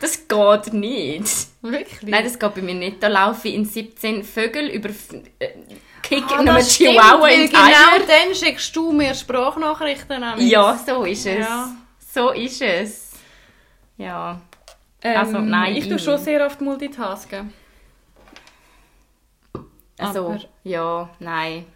Das 0.00 0.26
geht 0.26 0.72
nicht. 0.72 1.28
Wirklich? 1.60 2.02
Nein, 2.10 2.24
das 2.24 2.38
geht 2.38 2.54
bei 2.54 2.62
mir 2.62 2.74
nicht. 2.74 3.02
Da 3.02 3.08
laufe 3.08 3.46
ich 3.48 3.54
in 3.54 3.66
17 3.66 4.22
Vögel 4.24 4.68
über 4.68 4.88
äh, 4.88 5.48
Kick 6.04 6.24
Ah, 6.30 6.40
in 6.40 6.48
einem 6.48 6.62
stimmt, 6.62 6.90
Chihuahua 6.92 7.22
weil 7.22 7.40
ins 7.40 7.50
genau 7.50 7.64
Eier. 7.64 8.00
dann 8.06 8.34
schickst 8.34 8.76
du 8.76 8.92
mir 8.92 9.14
Sprachnachrichten 9.14 10.22
an. 10.22 10.40
Ja, 10.46 10.76
so 10.86 11.04
ist 11.04 11.26
es. 11.26 11.38
Ja. 11.38 11.68
So 11.98 12.30
ist 12.30 12.60
es. 12.62 13.12
Ja. 13.96 14.40
Ähm, 15.02 15.16
Also, 15.16 15.38
nein, 15.38 15.76
Ich 15.76 15.88
tue 15.88 15.98
schon 15.98 16.18
sehr 16.18 16.44
oft 16.46 16.60
multitasken. 16.60 17.52
Also, 19.98 20.26
Aber- 20.26 20.40
ja, 20.64 21.08
nein. 21.20 21.66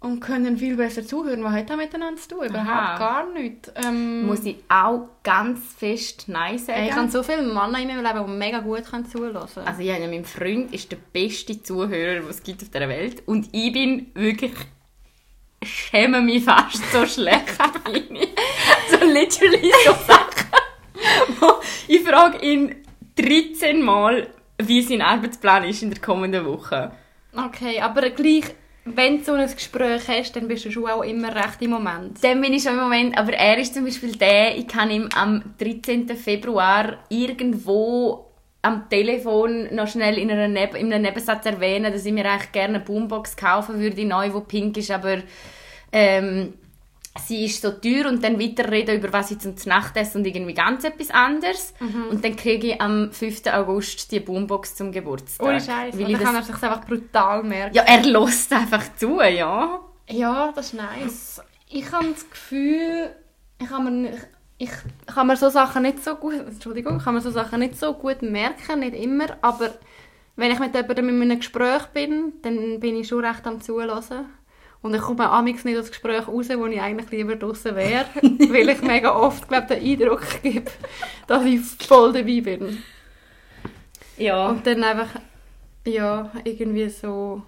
Und 0.00 0.20
können 0.20 0.56
viel 0.56 0.76
besser 0.76 1.06
zuhören. 1.06 1.44
Was 1.44 1.52
hat 1.52 1.68
das 1.68 1.76
miteinander 1.76 2.20
zu 2.20 2.28
tun? 2.30 2.46
Überhaupt 2.46 2.68
Aha. 2.68 2.98
gar 2.98 3.32
nicht. 3.32 3.70
Ähm, 3.84 4.26
Muss 4.26 4.44
ich 4.44 4.56
auch 4.68 5.08
ganz 5.22 5.74
fest 5.74 6.24
Nein 6.26 6.56
sagen. 6.58 6.84
Ich 6.84 6.92
habe 6.92 7.10
so 7.10 7.22
viele 7.22 7.42
Männer 7.42 7.78
in 7.78 7.88
meinem 7.88 8.02
Leben, 8.02 8.26
die 8.26 8.38
mega 8.38 8.60
gut 8.60 8.84
können 8.90 9.04
zuhören 9.04 9.46
können. 9.52 9.66
Also 9.66 9.82
ja, 9.82 9.98
mein 9.98 10.24
Freund 10.24 10.72
ist 10.72 10.90
der 10.90 10.96
beste 11.12 11.62
Zuhörer, 11.62 12.20
den 12.20 12.30
es 12.30 12.42
gibt 12.42 12.62
auf 12.62 12.70
der 12.70 12.88
Welt. 12.88 13.22
Und 13.26 13.48
ich 13.52 13.72
bin 13.72 14.10
wirklich... 14.14 14.52
schäme 15.62 16.22
mich 16.22 16.44
fast 16.44 16.82
so 16.92 17.04
schlecht 17.06 17.58
bin 17.84 18.16
ich. 18.16 18.28
So 18.88 19.04
literally 19.04 19.72
so 19.84 19.92
Sachen. 19.92 20.50
wo 21.40 21.60
ich 21.88 22.02
frage 22.02 22.38
ihn 22.38 22.76
13 23.16 23.82
Mal, 23.82 24.28
wie 24.58 24.82
sein 24.82 25.02
Arbeitsplan 25.02 25.64
ist 25.64 25.82
in 25.82 25.90
der 25.90 26.00
kommenden 26.00 26.44
Woche. 26.46 26.92
Okay, 27.36 27.80
aber 27.80 28.10
gleich, 28.10 28.44
wenn 28.84 29.18
du 29.18 29.24
so 29.24 29.32
ein 29.34 29.50
Gespräch 29.50 30.08
hast, 30.08 30.36
dann 30.36 30.48
bist 30.48 30.64
du 30.64 30.70
schon 30.70 30.88
auch 30.88 31.02
immer 31.02 31.34
recht 31.34 31.60
im 31.60 31.70
Moment. 31.70 32.22
Dann 32.22 32.40
bin 32.40 32.52
ich 32.52 32.62
schon 32.62 32.72
im 32.72 32.80
Moment, 32.80 33.18
aber 33.18 33.32
er 33.32 33.58
ist 33.58 33.74
zum 33.74 33.84
Beispiel 33.84 34.12
der, 34.12 34.56
ich 34.56 34.66
kann 34.66 34.90
ihm 34.90 35.08
am 35.14 35.54
13. 35.58 36.08
Februar 36.16 36.98
irgendwo 37.08 38.26
am 38.62 38.88
Telefon 38.88 39.74
noch 39.74 39.88
schnell 39.88 40.18
in, 40.18 40.30
einer 40.30 40.48
Neb 40.48 40.74
in 40.74 40.92
einem 40.92 41.02
Nebensatz 41.02 41.46
erwähnen, 41.46 41.92
dass 41.92 42.04
ich 42.04 42.12
mir 42.12 42.30
eigentlich 42.30 42.52
gerne 42.52 42.76
eine 42.76 42.84
Boombox 42.84 43.36
kaufen 43.36 43.80
würde, 43.80 44.04
neu, 44.04 44.28
die 44.28 44.40
pink 44.40 44.76
ist, 44.76 44.90
aber 44.90 45.18
ähm, 45.92 46.54
sie 47.18 47.44
ist 47.44 47.60
so 47.62 47.70
teuer 47.72 48.06
und 48.08 48.22
dann 48.22 48.38
weiterreden 48.40 48.98
über 48.98 49.12
was 49.12 49.30
ich 49.32 49.38
zum 49.40 49.54
Nachtessen 49.66 50.20
und 50.20 50.26
irgendwie 50.26 50.54
ganz 50.54 50.84
etwas 50.84 51.10
anderes. 51.10 51.74
Und 52.10 52.24
dann 52.24 52.36
kriege 52.36 52.68
ich 52.68 52.80
am 52.80 53.10
5. 53.12 53.46
August 53.52 54.10
die 54.12 54.20
Boombox 54.20 54.76
zum 54.76 54.92
Geburtstag. 54.92 55.46
Ohne 55.46 55.60
Scheiß. 55.60 55.98
Weil 55.98 56.04
Da 56.04 56.08
ich 56.10 56.18
kann 56.18 56.34
er 56.34 56.40
das, 56.40 56.46
sich 56.46 56.62
einfach 56.62 56.84
brutal 56.86 57.42
merken. 57.42 57.74
ja, 57.74 57.82
er 57.82 58.02
lässt 58.04 58.52
einfach 58.52 58.84
zu, 58.96 59.20
ja. 59.20 59.80
Ja, 60.08 60.52
das 60.54 60.66
ist 60.66 60.74
nice. 60.74 61.42
Ich 61.68 61.90
habe 61.92 62.08
das 62.10 62.28
Gefühl, 62.28 63.10
ich 63.60 63.68
kann 63.68 63.84
mir, 63.84 63.90
nicht- 64.10 64.28
ich 64.58 64.70
kann 65.06 65.26
mir 65.26 65.36
so 65.36 65.48
Sachen 65.48 65.82
nicht 65.82 66.02
so 66.04 66.14
gut, 66.16 66.34
Entschuldigung, 66.34 66.96
ich 66.98 67.04
kann 67.04 67.14
mir 67.14 67.20
so 67.20 67.30
Sachen 67.30 67.60
nicht 67.60 67.78
so 67.78 67.94
gut 67.94 68.20
merken, 68.22 68.80
nicht 68.80 68.94
immer, 68.94 69.26
aber 69.40 69.70
wenn 70.36 70.50
ich 70.52 70.58
mit 70.58 70.74
jemandem 70.74 71.08
in 71.10 71.22
einem 71.22 71.38
Gespräch 71.38 71.86
bin, 71.94 72.34
dann 72.42 72.80
bin 72.80 72.96
ich 72.96 73.08
schon 73.08 73.24
recht 73.24 73.46
am 73.46 73.60
Zuhören. 73.60 74.26
Und 74.82 74.94
ich 74.94 75.00
komme 75.02 75.28
amix 75.28 75.64
nicht 75.64 75.76
aus 75.76 75.86
dem 75.86 75.90
Gespräch 75.90 76.26
raus, 76.26 76.48
wo 76.56 76.66
ich 76.66 76.80
eigentlich 76.80 77.10
lieber 77.10 77.36
draußen 77.36 77.76
wäre, 77.76 78.06
weil 78.22 78.68
ich 78.70 78.80
mega 78.82 79.14
oft, 79.14 79.46
glaube 79.46 79.66
den 79.76 79.82
Eindruck 80.00 80.22
gebe, 80.42 80.70
dass 81.26 81.44
ich 81.44 81.60
voll 81.86 82.12
dabei 82.12 82.40
bin. 82.40 82.82
Ja. 84.16 84.48
Und 84.48 84.66
dann 84.66 84.82
einfach, 84.82 85.08
ja, 85.86 86.30
irgendwie 86.44 86.88
so 86.88 87.42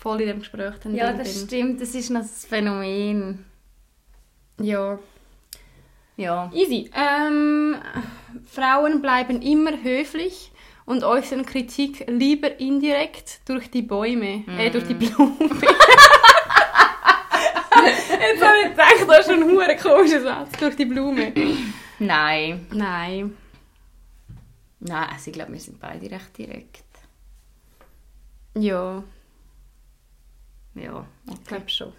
voll 0.00 0.22
in 0.22 0.28
dem 0.28 0.38
Gespräch 0.40 0.74
dann 0.82 0.94
Ja, 0.94 1.12
das 1.12 1.34
bin. 1.34 1.46
stimmt, 1.46 1.80
das 1.80 1.94
ist 1.94 2.10
noch 2.10 2.20
das 2.22 2.46
Phänomen. 2.46 3.44
Ja. 4.60 4.98
Ja. 6.16 6.50
Easy. 6.52 6.90
Ähm, 6.94 7.76
Frauen 8.46 9.00
bleiben 9.00 9.40
immer 9.40 9.82
höflich 9.82 10.50
und 10.84 11.04
äußern 11.04 11.46
Kritik 11.46 12.04
lieber 12.08 12.58
indirekt 12.60 13.40
durch 13.48 13.70
die 13.70 13.82
Bäume, 13.82 14.44
äh, 14.58 14.70
durch 14.70 14.84
die 14.84 14.94
Blumen. 14.94 15.36
Jetzt 18.30 18.42
habe 18.44 18.56
ich 18.64 18.70
gedacht, 18.70 19.08
das 19.08 19.18
ist 19.26 19.30
ein 19.30 19.42
hure 19.44 19.76
komischer 19.76 20.22
Satz. 20.22 20.50
Durch 20.58 20.76
die 20.76 20.84
Blume. 20.84 21.32
Nein. 21.98 22.66
Nein. 22.72 23.36
Nein, 24.80 25.08
also 25.12 25.30
ich 25.30 25.32
glaube, 25.34 25.52
wir 25.52 25.60
sind 25.60 25.78
beide 25.80 26.10
recht 26.10 26.38
direkt. 26.38 26.84
Ja, 28.56 29.02
Ja. 30.74 31.06
ich 31.30 31.44
glaube 31.44 31.68
schon. 31.68 31.92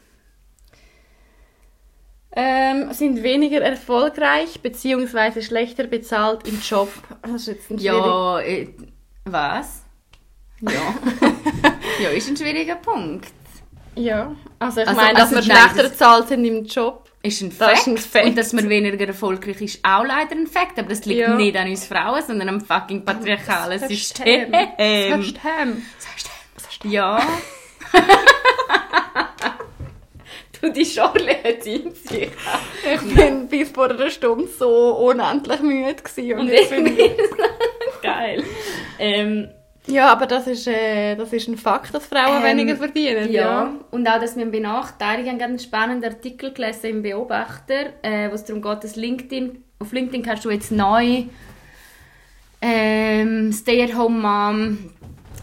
Ähm, 2.33 2.93
sind 2.93 3.23
weniger 3.23 3.61
erfolgreich 3.61 4.61
bzw. 4.61 5.41
schlechter 5.41 5.83
bezahlt 5.85 6.47
im 6.47 6.59
Job. 6.61 6.89
Das 7.23 7.33
ist 7.41 7.47
jetzt 7.47 7.71
ein 7.71 7.77
Ja, 7.77 8.39
äh, 8.39 8.69
was? 9.25 9.83
Ja. 10.61 10.71
ja, 12.01 12.09
ist 12.09 12.29
ein 12.29 12.37
schwieriger 12.37 12.75
Punkt. 12.75 13.33
Ja, 13.95 14.33
also 14.61 14.81
ich 14.81 14.87
Also- 14.87 14.99
meine, 15.01 15.13
dass 15.13 15.33
also 15.33 15.35
wir 15.35 15.43
schlechter 15.43 15.83
das- 15.83 15.91
bezahlt 15.91 16.27
sind 16.29 16.45
im 16.45 16.65
Job. 16.65 17.07
Ist 17.23 17.41
ein 17.41 17.49
Das 17.49 17.57
Fakt. 17.67 17.77
ist 17.77 17.87
ein 17.87 17.97
Fakt. 17.97 18.25
Und 18.25 18.37
dass 18.37 18.51
man 18.53 18.67
weniger 18.67 19.07
erfolgreich 19.07 19.61
ist, 19.61 19.79
auch 19.85 20.03
leider 20.03 20.31
ein 20.31 20.47
Fakt. 20.47 20.79
Aber 20.79 20.89
das 20.89 21.05
liegt 21.05 21.19
Ja. 21.21 21.35
nicht 21.35 21.55
an 21.55 21.69
uns 21.69 21.85
Frauen, 21.85 22.23
sondern 22.25 22.49
am 22.49 22.61
fucking 22.61 23.05
patriarchalen 23.05 23.79
Das 23.79 23.89
System. 23.89 24.51
System. 24.51 25.83
System. 26.57 26.91
Ja. 26.91 27.21
du, 30.61 30.71
die 30.71 30.85
Schorle 30.85 31.35
hat 31.43 31.65
in 31.65 31.93
sich. 31.93 32.29
Ich 32.93 33.15
bin 33.15 33.47
bis 33.47 33.69
vor 33.69 33.89
einer 33.89 34.09
Stunde 34.09 34.47
so 34.47 34.95
unendlich 34.97 35.61
müde 35.61 35.95
gewesen. 35.95 36.33
Und 36.33 36.39
Und 36.39 36.47
jetzt 36.49 36.69
bin 36.71 36.87
ich... 36.87 37.11
geil. 38.01 38.43
Ähm, 38.97 39.49
Ja, 39.87 40.11
aber 40.11 40.27
das 40.27 40.47
ist, 40.47 40.67
äh, 40.67 41.15
das 41.15 41.33
ist 41.33 41.47
ein 41.47 41.57
Fakt, 41.57 41.93
dass 41.93 42.05
Frauen 42.05 42.37
Ähm, 42.37 42.43
weniger 42.43 42.75
verdienen. 42.75 43.31
Ja. 43.31 43.41
Ja. 43.41 43.73
und 43.89 44.07
auch, 44.07 44.19
dass 44.19 44.37
wir 44.37 44.45
benachteiligen. 44.45 45.37
Ich 45.37 45.41
habe 45.41 45.49
einen 45.49 45.59
spannenden 45.59 46.11
Artikel 46.13 46.53
gelesen 46.53 46.87
im 46.87 47.01
Beobachter, 47.01 47.93
äh, 48.03 48.29
wo 48.29 48.35
es 48.35 48.45
darum 48.45 48.61
geht, 48.61 48.83
dass 48.83 48.95
LinkedIn, 48.95 49.63
auf 49.79 49.91
LinkedIn 49.91 50.21
kannst 50.23 50.45
du 50.45 50.51
jetzt 50.51 50.71
neu 50.71 51.23
ähm, 52.61 53.51
Stay-at-home-Mom, 53.51 54.77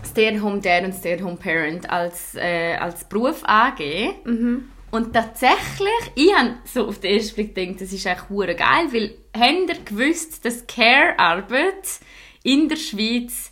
Stay-at-home-Dad 0.07 0.85
und 0.85 0.95
Stay-at-home-Parent 0.95 1.91
als, 1.91 2.37
äh, 2.37 2.77
als 2.77 3.05
Beruf 3.05 3.43
angeben. 3.45 4.15
Mhm. 4.25 4.69
Und 4.91 5.13
tatsächlich, 5.13 6.13
ich 6.15 6.33
habe 6.35 6.55
so 6.65 6.87
auf 6.87 7.01
den 7.01 7.17
ersten 7.17 7.35
Blick 7.35 7.55
gedacht, 7.55 7.83
das 7.83 7.93
ist 7.93 8.07
echt 8.07 8.31
hure 8.31 8.55
geil, 8.55 8.87
weil 8.93 9.15
habt 9.37 9.69
ihr 9.69 9.85
gewusst, 9.85 10.45
dass 10.45 10.67
Care-Arbeit 10.67 12.01
in 12.43 12.69
der 12.69 12.77
Schweiz 12.77 13.48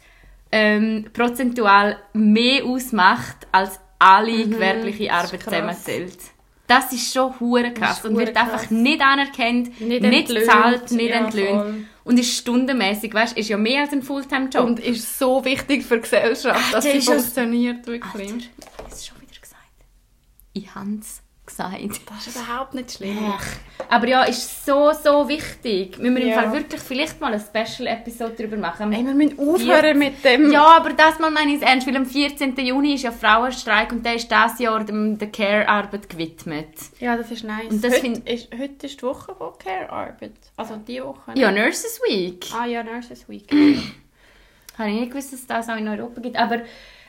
ähm, 0.57 1.05
prozentual 1.13 1.99
mehr 2.15 2.65
ausmacht, 2.65 3.47
als 3.53 3.79
alle 3.99 4.47
gewerbliche 4.49 5.07
das 5.07 5.25
ist 5.25 5.33
Arbeit 5.35 5.43
zusammenzählt. 5.43 6.19
Das 6.67 6.93
ist 6.93 7.13
schon 7.13 7.39
hure 7.39 7.73
krass 7.73 8.05
und 8.05 8.17
wird 8.17 8.37
einfach 8.37 8.61
krass. 8.61 8.71
nicht 8.71 9.01
anerkannt, 9.01 9.81
Nicht 9.81 10.03
nicht, 10.03 10.31
entlöhnt, 10.31 10.47
zahlt, 10.47 10.91
nicht 10.91 11.11
ja, 11.11 11.17
entlöhnt. 11.17 11.63
voll. 11.63 11.85
Und 12.05 12.19
ist 12.19 12.37
stundenmäßig, 12.37 13.13
weißt, 13.13 13.37
ist 13.37 13.49
ja 13.49 13.57
mehr 13.57 13.83
als 13.83 13.93
ein 13.93 14.03
Fulltime-Job. 14.03 14.65
Und 14.65 14.81
ist 14.81 15.19
so 15.19 15.45
wichtig 15.45 15.85
für 15.85 15.97
die 15.97 16.03
Gesellschaft, 16.03 16.73
dass 16.73 16.85
der 16.85 17.01
sie 17.01 17.07
funktioniert, 17.07 17.87
wirklich. 17.87 18.33
Alter, 18.33 18.37
ich 18.37 18.79
habe 18.79 18.89
es 18.91 19.07
schon 19.07 19.21
wieder 19.21 19.41
gesagt. 19.41 19.63
Ich 20.55 20.75
habe 20.75 20.99
es 21.01 21.23
gesagt. 21.57 22.01
Das 22.11 22.27
ist 22.27 22.37
überhaupt 22.37 22.75
nicht 22.75 22.93
schlimm. 22.93 23.19
Ach. 23.37 23.47
Aber 23.89 24.07
ja, 24.09 24.25
ist 24.25 24.67
so, 24.67 24.91
so 24.93 25.29
wichtig. 25.29 25.99
Müssen 25.99 26.17
wir 26.17 26.23
im 26.23 26.29
Ja. 26.29 26.43
Fall 26.43 26.53
wirklich 26.53 26.81
vielleicht 26.81 27.21
mal 27.21 27.33
eine 27.33 27.41
Special-Episode 27.41 28.35
darüber 28.39 28.57
machen. 28.57 28.93
Ey, 28.93 29.05
wir 29.07 29.15
müssen 29.15 29.39
aufhören 29.39 29.99
mit 29.99 30.25
dem... 30.25 30.51
Ja, 30.51 30.77
aber 30.77 30.93
das 30.93 31.19
mal 31.19 31.31
meine 31.31 31.55
ich 31.55 31.63
ernst, 31.63 31.87
weil 31.87 31.97
am 31.97 32.07
14. 32.07 32.57
Juni 32.59 32.95
ist 32.95 33.03
ja 33.05 33.13
Frauenstreik 33.13 33.93
und 33.93 34.05
der 34.05 34.15
ist 34.17 34.31
dieses 34.31 34.59
Jahr 34.59 34.85
dem, 34.85 35.17
der 35.19 35.31
Care-Arbeit 35.31 36.09
gewidmet. 36.09 36.69
Ja, 36.99 37.17
das 37.17 37.31
ist 37.31 37.45
nice. 37.45 37.71
Und 37.71 37.83
das 37.85 37.93
heute, 37.95 38.01
find- 38.01 38.29
ist, 38.29 38.49
heute 38.59 38.87
ist 38.87 39.01
die 39.01 39.05
Woche 39.05 39.35
von 39.35 39.53
Care-Arbeit. 39.59 40.33
Also 40.57 40.77
die 40.77 41.03
Woche. 41.03 41.33
Ja, 41.37 41.51
Nurses 41.53 42.01
Week. 42.09 42.45
Ah 42.59 42.67
ja, 42.67 42.83
Nurses 42.83 43.29
Week. 43.29 43.49
Habe 44.79 44.91
ich 44.91 45.01
nicht 45.01 45.11
gewusst, 45.13 45.33
dass 45.33 45.41
es 45.41 45.47
das 45.47 45.69
auch 45.69 45.77
in 45.77 45.89
Europa 45.89 46.21
gibt. 46.21 46.37
Aber 46.37 46.61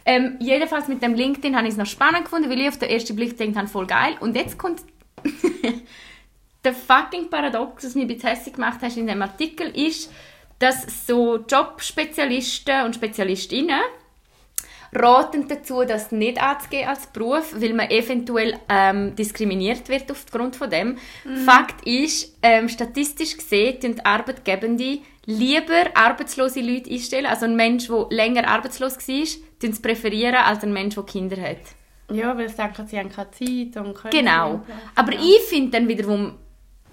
ähm, 0.07 0.37
jedenfalls 0.39 0.87
mit 0.87 1.03
dem 1.03 1.13
LinkedIn 1.13 1.55
habe 1.55 1.67
ich 1.67 1.73
es 1.73 1.77
noch 1.77 1.85
spannend 1.85 2.23
gefunden, 2.23 2.49
weil 2.49 2.61
ich 2.61 2.69
auf 2.69 2.79
den 2.79 2.89
ersten 2.89 3.13
Blick 3.13 3.37
gedacht 3.37 3.57
habe, 3.57 3.67
voll 3.67 3.85
geil. 3.85 4.15
Und 4.21 4.37
jetzt 4.37 4.57
kommt 4.57 4.81
der 6.63 6.73
fucking 6.73 7.29
Paradox, 7.29 7.83
was 7.83 7.93
mich 7.93 8.23
hässlich 8.23 8.55
gemacht 8.55 8.79
hast 8.81 8.95
in 8.95 9.05
dem 9.05 9.21
Artikel, 9.21 9.67
ist, 9.67 10.09
dass 10.59 11.05
so 11.05 11.37
Jobspezialisten 11.37 12.85
und 12.85 12.95
Spezialistinnen 12.95 13.81
raten 14.93 15.47
dazu, 15.47 15.83
das 15.83 16.11
nicht 16.11 16.41
anzugehen 16.41 16.87
als 16.87 17.07
Beruf, 17.07 17.53
weil 17.55 17.73
man 17.73 17.89
eventuell 17.89 18.59
ähm, 18.69 19.15
diskriminiert 19.15 19.89
wird 19.89 20.11
aufgrund 20.11 20.55
von 20.55 20.69
dem. 20.69 20.97
Fakt 21.45 21.85
ist, 21.85 22.37
ähm, 22.41 22.69
statistisch 22.69 23.37
gesehen 23.37 23.79
tun 23.79 23.95
die 23.95 24.05
Arbeitgebende 24.05 24.99
lieber 25.25 25.91
arbeitslose 25.93 26.61
Leute 26.61 26.89
einstellen, 26.89 27.25
also 27.25 27.45
ein 27.45 27.55
Mensch, 27.55 27.87
der 27.87 28.07
länger 28.09 28.47
arbeitslos 28.47 28.97
war, 28.97 29.25
tun 29.59 29.73
sie 29.73 29.81
präferieren 29.81 30.35
als 30.35 30.63
ein 30.63 30.73
Mensch, 30.73 30.95
der 30.95 31.03
Kinder 31.03 31.41
hat. 31.41 31.57
Ja, 32.11 32.37
weil 32.37 32.47
sie 32.47 32.55
denken, 32.55 32.87
sie 32.87 32.97
haben 32.97 33.09
keine 33.09 33.31
Zeit 33.31 33.85
und 33.85 33.93
können 33.93 34.11
Genau. 34.11 34.61
Aber 34.95 35.11
ich 35.11 35.41
finde 35.49 35.71
dann 35.71 35.87
wiederum, 35.89 36.35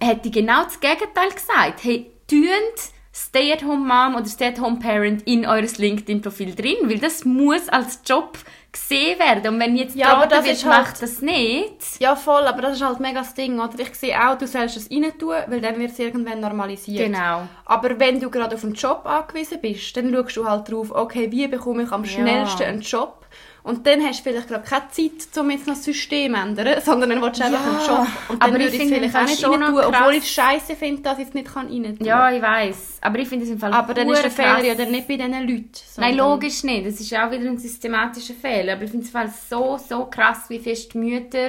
hätte 0.01 0.29
ich 0.29 0.35
genau 0.35 0.65
das 0.65 0.81
Gegenteil 0.81 1.31
gesagt. 1.31 1.85
Hey, 1.85 2.11
tönt 2.27 2.95
Stay-at-home-Mom 3.15 4.17
oder 4.17 4.27
Stay-at-home-Parent 4.27 5.23
in 5.23 5.47
eures 5.47 5.79
LinkedIn-Profil 5.79 6.55
drin, 6.55 6.77
weil 6.83 6.99
das 6.99 7.25
muss 7.25 7.69
als 7.69 8.01
Job 8.05 8.39
gesehen 8.73 9.19
werden. 9.21 9.55
Und 9.55 9.61
wenn 9.61 9.77
jetzt 9.77 9.95
Ja, 9.95 10.15
aber 10.15 10.27
das 10.27 10.45
wird, 10.45 10.57
ist 10.57 10.65
halt- 10.65 10.85
macht 10.87 11.01
das 11.03 11.21
nicht. 11.23 12.01
Ja, 12.01 12.17
voll, 12.17 12.43
aber 12.43 12.61
das 12.63 12.77
ist 12.77 12.85
halt 12.85 12.99
mega 12.99 13.21
das 13.21 13.35
Ding, 13.35 13.61
oder? 13.61 13.79
Ich 13.79 13.95
sehe 13.95 14.17
auch, 14.19 14.37
du 14.37 14.49
sollst 14.49 14.77
es 14.77 14.91
rein 14.91 15.13
tun, 15.17 15.35
weil 15.47 15.61
dann 15.61 15.79
wird 15.79 15.93
es 15.93 15.99
irgendwann 16.01 16.41
normalisiert. 16.41 17.07
Genau. 17.07 17.43
Aber 17.67 17.99
wenn 18.01 18.19
du 18.19 18.29
gerade 18.31 18.57
auf 18.57 18.65
einen 18.65 18.75
Job 18.75 19.03
angewiesen 19.07 19.61
bist, 19.61 19.97
dann 19.97 20.13
schaust 20.13 20.37
du 20.37 20.45
halt 20.49 20.71
drauf, 20.71 20.91
okay, 20.91 21.31
wie 21.31 21.47
bekomme 21.47 21.85
ich 21.85 21.93
am 21.93 22.03
Ja. 22.03 22.11
schnellsten 22.11 22.63
einen 22.65 22.81
Job? 22.81 23.24
Und 23.65 23.87
dann 23.87 24.03
hast 24.05 24.19
du 24.21 24.31
vielleicht 24.31 24.49
gerade 24.49 24.63
keine 24.63 24.91
Zeit, 24.91 25.39
um 25.39 25.51
jetzt 25.51 25.67
noch 25.67 25.73
das 25.75 25.85
System 25.85 26.35
zu 26.35 26.39
ändern, 26.39 26.81
sondern 26.85 27.09
dann 27.09 27.23
willst 27.23 27.41
du 27.41 27.45
einfach 27.45 27.65
Ja, 27.65 27.71
einen 27.71 27.87
Job. 27.87 28.07
Und 28.29 28.43
dann 28.43 28.51
aber 28.51 28.61
würde 28.61 28.65
ich 28.67 28.75
es 28.75 28.79
finde 28.79 28.95
vielleicht 28.97 29.17
auch 29.17 29.27
nicht 29.27 29.45
rein 29.49 29.61
noch 29.61 29.69
tun, 29.69 29.95
obwohl 29.95 30.13
ich 30.13 30.25
es 30.25 30.31
scheiße 30.31 30.77
finde, 30.77 31.01
dass 31.01 31.19
ich 31.19 31.29
es 31.29 31.35
nicht 31.35 31.57
rein 31.57 31.69
tun 31.69 31.97
kann. 31.97 32.07
Ja, 32.07 32.31
ich 32.31 32.43
weiß. 32.43 32.99
Aber 33.01 33.19
ich 33.19 33.27
finde 33.27 33.47
es 33.47 33.51
im 33.51 33.59
Fall 33.59 33.73
Aber 33.73 33.95
dann 33.95 34.11
ist 34.11 34.23
der 34.23 34.31
Fehler 34.31 34.65
ja 34.65 34.75
dann 34.75 34.91
nicht 34.91 35.09
bei 35.09 35.17
diesen 35.17 35.33
Leuten. 35.33 35.71
Nein, 35.97 36.15
logisch 36.15 36.63
nicht. 36.63 36.87
Das 36.87 37.01
ist 37.01 37.15
auch 37.15 37.31
wieder 37.31 37.49
ein 37.49 37.57
systematischer 37.57 38.35
Fehler. 38.35 38.75
Aber 38.75 38.83
ich 38.83 38.91
finde 38.91 39.07
es 39.07 39.15
im 39.15 39.19
Fall 39.19 39.33
so, 39.49 39.79
so 39.79 40.05
krass, 40.11 40.45
wie 40.49 40.59
fest 40.59 40.95
Mütter, 40.95 41.49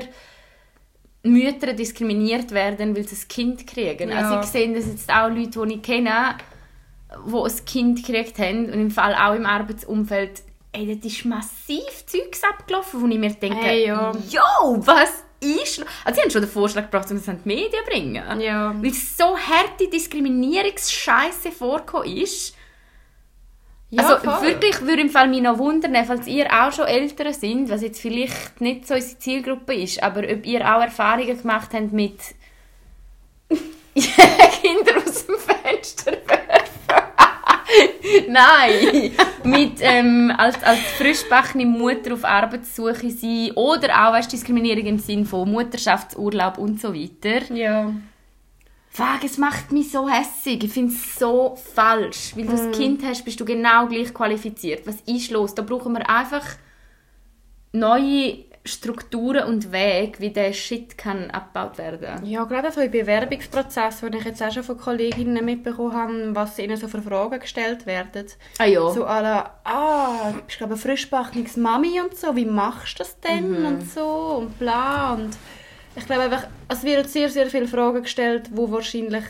Mütter 1.24 1.74
diskriminiert 1.74 2.52
werden, 2.52 2.96
weil 2.96 3.06
sie 3.06 3.18
ein 3.18 3.28
Kind 3.28 3.68
kriegen. 3.68 4.10
Ja. 4.10 4.20
Also 4.20 4.40
ich 4.40 4.46
sehe 4.46 4.74
das 4.74 4.88
jetzt 4.88 5.10
auch 5.14 5.28
Leute, 5.28 5.68
die 5.68 5.74
ich 5.74 5.82
kenne, 5.82 6.38
die 7.28 7.36
ein 7.36 7.66
Kind 7.66 8.06
gekriegt 8.06 8.40
haben 8.40 8.68
und 8.68 8.74
im 8.80 8.92
Fall 8.92 9.14
auch 9.16 9.36
im 9.36 9.46
Arbeitsumfeld, 9.46 10.44
ey, 10.76 10.96
das 10.96 11.12
ist 11.12 11.26
massiv 11.26 12.06
Zeugs 12.06 12.44
abgelaufen, 12.44 13.02
wo 13.02 13.08
ich 13.08 13.18
mir 13.18 13.34
denke, 13.34 13.58
Hey, 13.58 13.88
ja. 13.88 14.12
yo, 14.30 14.42
was 14.86 15.24
ist... 15.40 15.80
lo-» 15.80 15.86
Also 16.04 16.16
sie 16.16 16.22
haben 16.24 16.32
schon 16.32 16.42
den 16.42 16.50
Vorschlag 16.50 16.84
gebracht, 16.84 17.10
um 17.12 17.18
es 17.18 17.30
an 17.30 17.40
die 17.44 17.48
Medien 17.48 17.84
zu 17.84 17.90
bringen. 17.90 18.42
Ja. 18.42 18.76
Weil 18.78 18.94
so 18.94 19.38
harte 19.38 19.88
Diskriminierungsscheiße 19.90 21.52
vorgekommen 21.52 22.18
ist. 22.18 22.56
Ja, 23.92 24.04
also 24.04 24.18
voll. 24.18 24.48
wirklich 24.50 24.82
würde 24.82 25.04
im 25.04 25.10
Fall 25.10 25.28
mich 25.28 25.42
noch 25.42 25.58
wundern, 25.58 25.96
falls 26.06 26.28
ihr 26.28 26.48
auch 26.52 26.72
schon 26.72 26.86
Eltern 26.88 27.34
sind, 27.34 27.70
was 27.70 27.82
jetzt 27.82 28.02
vielleicht 28.02 28.60
nicht 28.60 28.88
so 28.88 28.96
unsere 28.96 29.20
Zielgruppe 29.20 29.76
ist, 29.76 30.02
aber 30.02 30.22
ob 30.22 30.46
ihr 30.46 30.62
auch 30.62 30.82
Erfahrungen 30.82 31.38
gemacht 31.38 31.70
habt 31.74 31.94
mit 31.94 32.20
Kinder 33.96 34.98
aus 34.98 35.26
dem 35.28 35.36
Fenster 35.38 36.12
werfen. 36.12 36.65
Nein, 38.28 39.12
mit 39.44 39.78
ähm, 39.82 40.34
als, 40.38 40.62
als 40.64 40.80
frischbackene 40.98 41.66
Mutter 41.66 42.14
auf 42.14 42.24
Arbeitssuche 42.24 43.10
sein 43.10 43.52
oder 43.56 43.90
auch 43.90 44.14
weißt, 44.14 44.32
Diskriminierung 44.32 44.86
im 44.86 45.00
Sinne 45.00 45.26
von 45.26 45.52
Mutterschaftsurlaub 45.52 46.58
und 46.58 46.82
so 46.82 46.94
weiter. 46.94 47.54
Ja. 47.54 47.94
Fuck, 48.90 49.26
es 49.26 49.38
macht 49.38 49.74
mich 49.74 49.92
so 49.92 50.08
hässig. 50.08 50.64
Ich 50.64 50.72
finde 50.72 50.94
es 50.94 51.20
so 51.20 51.58
falsch. 51.74 52.32
Weil 52.36 52.46
du 52.46 52.54
ein 52.54 52.72
Kind 52.72 53.04
hast, 53.04 53.26
bist 53.26 53.40
du 53.40 53.44
genau 53.44 53.88
gleich 53.88 54.14
qualifiziert. 54.14 54.88
Was 54.88 55.02
ist 55.02 55.32
los? 55.32 55.54
Da 55.54 55.64
brauchen 55.64 55.94
wir 55.94 56.10
einfach 56.10 56.46
neue 57.74 58.45
Strukturen 58.68 59.46
und 59.48 59.72
Wege, 59.72 60.20
wie 60.20 60.32
der 60.32 60.52
Shit 60.52 60.98
kann 60.98 61.30
abgebaut 61.32 61.78
werden. 61.78 62.26
Ja, 62.26 62.44
gerade 62.46 62.72
so 62.72 62.82
im 62.82 62.90
Bewerbungsprozess, 62.92 64.02
wo 64.02 64.08
ich 64.08 64.24
jetzt 64.26 64.42
auch 64.42 64.52
schon 64.52 64.64
von 64.64 64.78
Kolleginnen 64.78 65.46
mitbekommen 65.46 65.94
habe, 65.94 66.36
was 66.36 66.58
ihnen 66.58 66.76
so 66.76 66.88
für 66.88 67.02
Fragen 67.02 67.40
gestellt 67.40 67.86
werden. 67.86 68.26
Ah 68.58 68.66
ja. 68.66 68.90
So 68.90 69.06
alle, 69.06 69.46
ah, 69.64 70.32
du 70.34 70.42
bist 70.42 70.58
glaube 70.58 70.74
ich 70.74 70.80
eine 70.84 70.96
frischbackenes 70.96 71.58
Mami 71.58 72.02
und 72.02 72.16
so, 72.18 72.36
wie 72.36 72.46
machst 72.46 73.00
du 73.00 73.04
das 73.04 73.20
denn 73.20 73.60
Mhm. 73.60 73.66
und 73.66 73.90
so 73.90 74.38
und 74.40 74.58
bla 74.58 75.14
und 75.14 75.38
ich 75.96 76.06
glaube 76.06 76.24
einfach, 76.24 76.48
es 76.68 76.84
werden 76.84 77.08
sehr, 77.08 77.30
sehr 77.30 77.48
viele 77.48 77.68
Fragen 77.68 78.02
gestellt, 78.02 78.50
wo 78.52 78.70
wahrscheinlich 78.72 79.24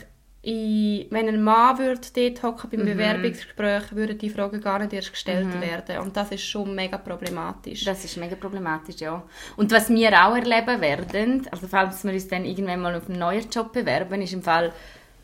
in, 0.45 1.07
wenn 1.09 1.27
ein 1.27 1.41
Mann 1.41 1.79
würde 1.79 2.01
dort 2.15 2.43
hocken 2.43 2.69
Mhm. 2.71 2.77
beim 2.77 2.85
Bewerbungsgespräch, 2.97 3.95
würden 3.95 4.17
die 4.19 4.29
Fragen 4.29 4.61
gar 4.61 4.77
nicht 4.77 4.93
erst 4.93 5.11
gestellt 5.11 5.59
werden 5.59 5.97
und 5.99 6.15
das 6.15 6.31
ist 6.31 6.43
schon 6.45 6.75
mega 6.75 6.97
problematisch. 6.99 7.83
Das 7.83 8.05
ist 8.05 8.17
mega 8.17 8.35
problematisch, 8.35 8.97
ja. 8.97 9.23
Und 9.57 9.71
was 9.71 9.89
wir 9.89 10.09
auch 10.09 10.35
erleben 10.35 10.81
werden, 10.81 11.47
also 11.51 11.67
falls 11.67 12.03
wir 12.03 12.13
uns 12.13 12.27
dann 12.27 12.45
irgendwann 12.45 12.79
mal 12.81 12.95
auf 12.95 13.09
einen 13.09 13.17
neuen 13.17 13.49
Job 13.49 13.73
bewerben, 13.73 14.21
ist 14.21 14.33
im 14.33 14.43
Fall, 14.43 14.71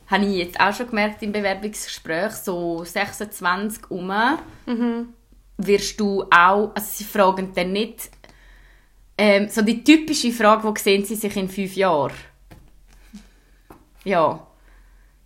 habe 0.08 0.26
ich 0.26 0.38
jetzt 0.38 0.60
auch 0.60 0.74
schon 0.74 0.88
gemerkt 0.88 1.22
im 1.22 1.32
Bewerbungsgespräch, 1.32 2.32
so 2.32 2.84
26 2.84 3.92
um, 3.92 4.12
wirst 5.58 6.00
du 6.00 6.24
auch, 6.24 6.72
also 6.74 6.88
sie 6.90 7.04
fragen 7.04 7.52
dann 7.54 7.72
nicht, 7.74 8.10
ähm, 9.20 9.50
so 9.50 9.62
die 9.62 9.84
typische 9.84 10.32
Frage, 10.32 10.64
wo 10.64 10.74
sehen 10.76 11.06
sie 11.06 11.14
sich 11.16 11.36
in 11.38 11.48
fünf 11.48 11.76
Jahren? 11.76 12.14
Ja. 14.04 14.48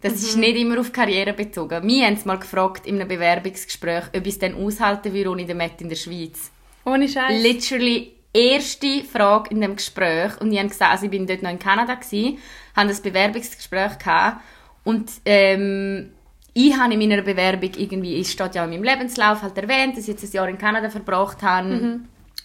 Das 0.01 0.13
ist 0.13 0.37
nicht 0.37 0.57
immer 0.57 0.79
auf 0.79 0.91
Karriere 0.91 1.33
bezogen. 1.33 1.87
Wir 1.87 2.05
haben 2.05 2.13
es 2.13 2.25
mal 2.25 2.37
gefragt 2.37 2.85
in 2.85 2.95
einem 2.95 3.07
Bewerbungsgespräch, 3.07 4.05
ob 4.15 4.21
ich 4.27 4.33
es 4.33 4.39
dann 4.39 4.53
aushalten 4.53 5.13
würde 5.13 5.31
ohne 5.31 5.45
den 5.45 5.57
Matt 5.57 5.81
in 5.81 5.89
der 5.89 5.95
Schweiz 5.95 6.51
Ohne 6.85 7.07
Scheiß. 7.09 7.41
literally 7.41 8.11
erste 8.33 9.03
Frage 9.03 9.49
in 9.51 9.61
dem 9.61 9.75
Gespräch 9.77 10.39
und 10.41 10.51
ich 10.51 10.59
habe 10.59 10.67
gesagt, 10.69 10.91
also 10.91 11.05
ich 11.05 11.11
bin 11.11 11.25
dort 11.25 11.41
noch 11.41 11.49
in 11.49 11.57
Kanada 11.59 11.95
gsi, 11.95 12.37
haben 12.75 12.89
das 12.89 13.01
Bewerbungsgespräch 13.01 13.97
gehabt 13.97 14.41
und 14.83 15.09
ähm, 15.25 16.11
ich 16.53 16.77
habe 16.77 16.93
in 16.93 16.99
meiner 16.99 17.21
Bewerbung 17.21 17.71
irgendwie, 17.77 18.19
es 18.19 18.31
steht 18.31 18.55
ja 18.55 18.63
in 18.65 18.69
meinem 18.71 18.83
Lebenslauf 18.83 19.41
halt 19.41 19.57
erwähnt, 19.57 19.93
dass 19.97 20.03
ich 20.07 20.09
jetzt 20.09 20.23
ein 20.23 20.31
Jahr 20.31 20.49
in 20.49 20.57
Kanada 20.57 20.89
verbracht 20.89 21.41
habe 21.41 21.69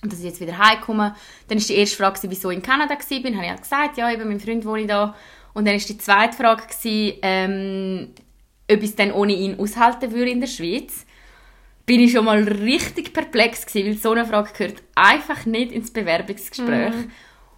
und 0.02 0.12
dass 0.12 0.20
ich 0.20 0.24
jetzt 0.24 0.40
wieder 0.40 0.56
heimkomme. 0.58 1.14
Dann 1.48 1.58
ist 1.58 1.68
die 1.68 1.74
erste 1.74 1.96
Frage, 1.96 2.18
wieso 2.22 2.50
ich 2.50 2.56
in 2.56 2.62
Kanada 2.62 2.94
gsi 2.94 3.20
bin, 3.20 3.34
habe 3.34 3.44
ich 3.44 3.50
halt 3.50 3.62
gesagt, 3.62 3.98
ja, 3.98 4.10
eben 4.10 4.28
mein 4.28 4.40
Freund 4.40 4.64
wohne 4.64 4.82
ich 4.82 4.88
da. 4.88 5.14
Und 5.52 5.66
dann 5.66 5.74
ist 5.74 5.88
die 5.88 5.98
zweite 5.98 6.36
Frage 6.36 6.62
gewesen, 6.62 7.18
ähm, 7.22 8.08
ob 8.70 8.78
ich 8.78 8.90
es 8.90 8.96
dann 8.96 9.12
ohne 9.12 9.32
ihn 9.32 9.58
aushalten 9.58 10.12
würde 10.12 10.30
in 10.30 10.40
der 10.40 10.48
Schweiz 10.48 11.06
bin 11.90 11.98
ich 11.98 12.12
schon 12.12 12.24
mal 12.24 12.40
richtig 12.40 13.12
perplex 13.12 13.66
gewesen, 13.66 13.88
weil 13.88 13.96
so 13.96 14.12
eine 14.12 14.24
Frage 14.24 14.50
gehört 14.56 14.82
einfach 14.94 15.44
nicht 15.44 15.72
ins 15.72 15.92
Bewerbungsgespräch. 15.92 16.94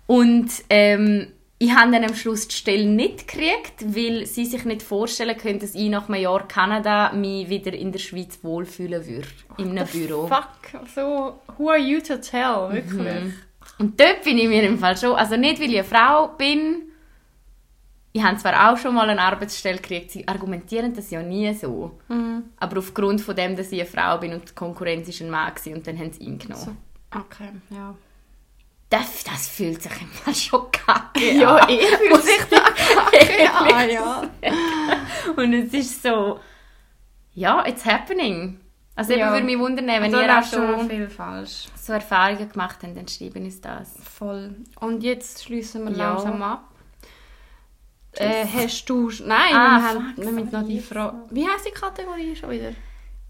Und 0.06 0.50
ähm, 0.70 1.32
ich 1.58 1.70
habe 1.70 1.92
dann 1.92 2.02
am 2.02 2.14
Schluss 2.14 2.48
die 2.48 2.54
Stelle 2.54 2.86
nicht 2.86 3.28
gekriegt, 3.28 3.94
weil 3.94 4.24
sie 4.24 4.46
sich 4.46 4.64
nicht 4.64 4.80
vorstellen 4.80 5.36
können, 5.36 5.58
dass 5.58 5.74
ich 5.74 5.90
nach 5.90 6.08
einem 6.08 6.22
Jahr 6.22 6.48
Kanada 6.48 7.12
mich 7.12 7.50
wieder 7.50 7.74
in 7.74 7.92
der 7.92 7.98
Schweiz 7.98 8.38
wohlfühlen 8.40 9.06
würde, 9.06 9.28
in 9.58 9.78
einem 9.78 9.86
Büro. 9.86 10.28
Fuck, 10.28 10.80
so, 10.94 11.38
who 11.58 11.68
are 11.68 11.78
you 11.78 12.00
to 12.00 12.16
tell, 12.16 12.70
wirklich? 12.72 13.34
Und 13.78 14.00
dort 14.00 14.24
bin 14.24 14.38
ich 14.38 14.48
mir 14.48 14.62
im 14.62 14.78
Fall 14.78 14.96
schon, 14.96 15.14
also 15.14 15.36
nicht, 15.36 15.60
weil 15.60 15.70
ich 15.70 15.78
eine 15.78 15.84
Frau 15.84 16.28
bin, 16.28 16.91
ich 18.12 18.22
habe 18.22 18.36
zwar 18.36 18.70
auch 18.72 18.76
schon 18.76 18.94
mal 18.94 19.08
eine 19.08 19.20
Arbeitsstelle 19.22 19.78
gekriegt, 19.78 20.10
sie 20.10 20.26
argumentieren 20.28 20.94
das 20.94 21.10
ja 21.10 21.22
nie 21.22 21.52
so. 21.54 21.98
Aber 22.58 22.78
aufgrund 22.78 23.20
von 23.22 23.34
dem, 23.34 23.56
dass 23.56 23.72
ich 23.72 23.80
eine 23.80 23.88
Frau 23.88 24.18
bin 24.18 24.34
und 24.34 24.50
die 24.50 24.54
Konkurrenz 24.54 25.08
ist 25.08 25.20
ein 25.22 25.30
Mann 25.30 25.54
gewesen, 25.54 25.74
und 25.74 25.86
dann 25.86 25.98
haben 25.98 26.12
sie 26.12 26.22
ihn 26.24 26.38
genommen. 26.38 26.76
Okay, 27.14 27.48
ja. 27.70 27.94
Das, 28.90 29.24
das 29.24 29.48
fühlt 29.48 29.82
sich 29.82 29.92
im 30.02 30.08
Fall 30.08 30.34
schon 30.34 30.70
kacke 30.70 31.32
Ja, 31.38 31.56
an. 31.56 31.68
eh 31.70 31.78
fühlt 31.80 32.10
Muss 32.10 32.24
sich 32.24 32.36
ich 32.38 32.44
dir 32.44 32.62
Ja, 33.44 33.82
ja. 33.84 34.22
Und 35.36 35.54
es 35.54 35.72
ist 35.72 36.02
so, 36.02 36.40
ja, 37.32 37.64
it's 37.66 37.84
happening. 37.86 38.60
Also 38.94 39.14
Ja. 39.14 39.18
eben 39.28 39.32
würde 39.32 39.46
mich 39.46 39.58
wundern, 39.58 39.86
wenn 39.86 40.02
Also 40.14 40.20
ihr 40.20 40.38
auch 40.38 40.44
schon 40.44 40.90
viel 40.90 41.08
falsch. 41.08 41.68
so 41.74 41.94
Erfahrungen 41.94 42.46
gemacht 42.50 42.76
habt, 42.82 42.94
dann 42.94 43.08
schreiben 43.08 43.44
uns 43.46 43.58
das. 43.62 43.94
Voll. 44.02 44.54
Und 44.80 45.02
jetzt 45.02 45.42
schließen 45.44 45.84
wir 45.84 45.92
Ja. 45.96 46.10
langsam 46.12 46.42
ab. 46.42 46.68
Äh, 48.14 48.44
hast 48.46 48.84
du... 48.88 49.10
Nein, 49.24 49.54
Ah, 49.54 49.78
wir, 49.78 49.88
haben, 49.88 50.14
wir 50.16 50.32
müssen 50.32 50.50
noch 50.52 50.66
die. 50.66 50.80
Frage... 50.80 51.16
Wie 51.30 51.48
heisst 51.48 51.66
die 51.66 51.70
Kategorie 51.70 52.36
schon 52.36 52.50
wieder? 52.50 52.72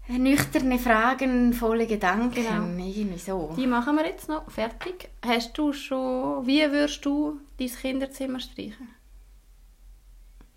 Nüchterne 0.09 0.77
Fragen, 0.79 1.53
volle 1.53 1.87
Gedanken, 1.87 2.35
Genau. 2.35 2.65
irgendwie 2.85 3.17
so. 3.17 3.53
Die 3.57 3.65
machen 3.67 3.95
wir 3.95 4.05
jetzt 4.05 4.27
noch. 4.27 4.49
Fertig. 4.51 5.09
Hast 5.25 5.57
du 5.57 5.71
schon... 5.71 6.45
Wie 6.45 6.59
würdest 6.69 7.05
du 7.05 7.39
dein 7.57 7.67
Kinderzimmer 7.69 8.39
streichen? 8.41 8.89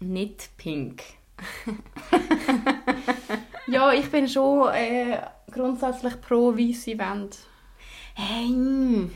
Nicht 0.01 0.51
pink. 0.57 1.03
Ja, 3.69 3.93
ich 3.93 4.09
bin 4.11 4.29
schon 4.29 4.69
äh, 4.73 5.21
grundsätzlich 5.51 6.21
pro 6.21 6.57
weiße 6.57 6.97
Wände. 6.99 7.37
Hey, 8.15 9.11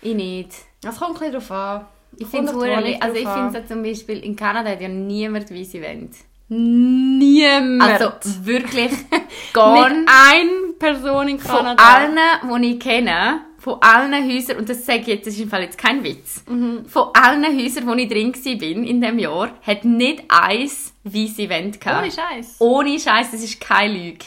ich 0.00 0.14
nicht. 0.14 0.54
Es 0.82 0.98
kommt 0.98 1.20
ein 1.22 1.30
bisschen 1.30 1.32
darauf 1.32 1.50
an. 1.50 1.86
Ich 2.20 2.26
finde 2.28 2.52
es 2.52 3.00
also 3.02 3.16
ich 3.16 3.26
finde 3.28 3.62
so 3.62 3.74
zum 3.74 3.82
Beispiel, 3.82 4.18
in 4.18 4.36
Kanada 4.36 4.70
hat 4.70 4.80
ja 4.82 4.88
niemand 4.88 5.50
weisse 5.50 5.80
Wände. 5.80 6.14
Niemand. 6.48 7.82
Also 7.82 8.12
wirklich 8.44 8.90
gar 9.54 9.88
Nicht 9.88 10.08
eine 10.30 10.72
Person 10.78 11.28
in 11.28 11.38
Von 11.38 11.56
Kanada. 11.56 11.82
allen, 11.82 12.62
die 12.62 12.72
ich 12.74 12.80
kenne, 12.80 13.40
von 13.58 13.76
allen 13.80 14.12
Häusern, 14.30 14.58
und 14.58 14.68
das 14.68 14.84
sage 14.84 15.00
ich 15.00 15.06
jetzt, 15.06 15.26
das 15.28 15.34
ist 15.34 15.40
im 15.40 15.48
Fall 15.48 15.62
jetzt 15.62 15.78
kein 15.78 16.02
Witz, 16.04 16.44
Mhm. 16.48 16.84
von 16.86 17.08
allen 17.14 17.44
Häusern, 17.58 17.86
wo 17.86 17.94
ich 17.94 18.08
drin 18.08 18.34
war 18.34 18.62
in 18.62 19.00
diesem 19.00 19.18
Jahr, 19.18 19.50
hat 19.62 19.84
nicht 19.84 20.24
eins 20.28 20.92
weisse 21.04 21.48
Wände 21.48 21.78
gehabt. 21.78 22.02
Ohne 22.02 22.10
Scheiß. 22.12 22.56
Ohne 22.58 22.98
Scheiß, 23.00 23.30
das 23.30 23.42
ist 23.42 23.60
keine 23.60 23.94
Lüge. 23.94 24.26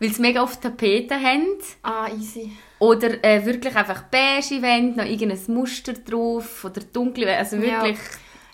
Weil 0.00 0.10
sie 0.12 0.22
mega 0.22 0.42
oft 0.42 0.60
Tapeten 0.60 1.20
haben. 1.20 1.46
Ah, 1.82 2.08
easy. 2.16 2.52
Oder 2.84 3.24
äh, 3.24 3.44
wirklich 3.44 3.74
einfach 3.76 4.02
beige 4.04 4.62
Wände, 4.62 4.98
noch 5.00 5.08
irgendein 5.08 5.40
Muster 5.54 5.92
drauf. 5.92 6.64
Oder 6.64 6.80
dunkle 6.92 7.26
Wände. 7.26 7.38
Also 7.38 7.56
Ja. 7.56 7.82
wirklich. 7.82 7.98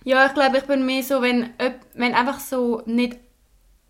Ja, 0.04 0.24
ich 0.26 0.34
glaube, 0.34 0.58
ich 0.58 0.64
bin 0.64 0.86
mehr 0.86 1.02
so, 1.02 1.20
wenn, 1.20 1.50
wenn 1.94 2.14
einfach 2.14 2.40
so 2.40 2.82
nicht... 2.86 3.16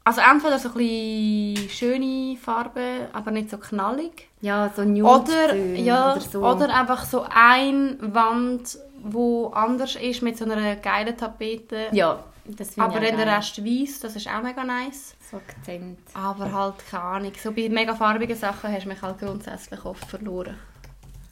Also 0.03 0.22
entweder 0.22 0.59
so 0.59 0.70
ein 0.70 0.74
bisschen 0.74 1.68
schöne 1.70 2.36
Farben, 2.36 3.07
aber 3.12 3.30
nicht 3.30 3.51
so 3.51 3.59
knallig. 3.59 4.28
Ja, 4.41 4.72
so 4.74 4.82
nude 4.82 5.05
Oder, 5.05 5.55
ja, 5.55 6.12
oder 6.12 6.20
so. 6.20 6.38
oder 6.41 6.74
einfach 6.74 7.05
so 7.05 7.26
eine 7.28 7.99
Wand, 8.01 8.78
wo 9.05 9.49
anders 9.49 9.97
ist, 9.97 10.22
mit 10.22 10.38
so 10.38 10.47
einer 10.47 10.76
geilen 10.76 11.16
Tapete. 11.16 11.88
ja, 11.93 12.24
das 12.47 12.70
finde 12.70 12.88
aber 12.88 13.03
ich 13.03 13.12
auch 13.12 13.16
dann 13.16 13.26
der. 13.26 13.36
Rest 13.36 13.64
weiß, 13.64 14.01
das 14.01 14.16
ist 14.16 14.26
auch 14.26 14.43
mega 14.43 14.64
nice. 14.64 15.14
So 15.31 15.37
Akzent. 15.37 16.01
Aber 16.14 16.53
halt 16.53 16.87
keine 16.91 17.03
Ahnung. 17.05 17.33
So 17.41 17.53
bei 17.53 17.68
mega 17.68 17.95
farbigen 17.95 18.37
Sachen 18.37 18.72
hast 18.72 18.85
du 18.85 18.89
mich 18.89 19.01
halt 19.01 19.18
grundsätzlich 19.18 19.85
oft 19.85 20.05
verloren. 20.05 20.59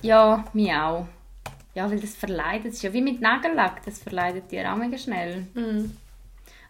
Ja, 0.02 0.44
mich 0.52 0.72
auch. 0.72 1.06
Ja, 1.74 1.90
weil 1.90 2.00
das 2.00 2.14
verleidet. 2.14 2.66
Das 2.66 2.74
ist 2.74 2.82
ja 2.82 2.92
wie 2.92 3.02
mit 3.02 3.20
Nagellack. 3.20 3.84
Das 3.84 3.98
verleidet 3.98 4.50
dir 4.50 4.72
auch 4.72 4.76
mega 4.76 4.96
schnell. 4.96 5.48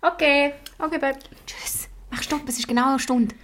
Okay. 0.01 0.55
Okay, 0.79 0.99
Babe. 0.99 1.19
Tschüss. 1.47 1.89
Mach 2.11 2.23
Stopp, 2.23 2.49
es 2.49 2.59
ist 2.59 2.69
genau 2.69 2.89
eine 2.91 2.99
Stunde. 2.99 3.35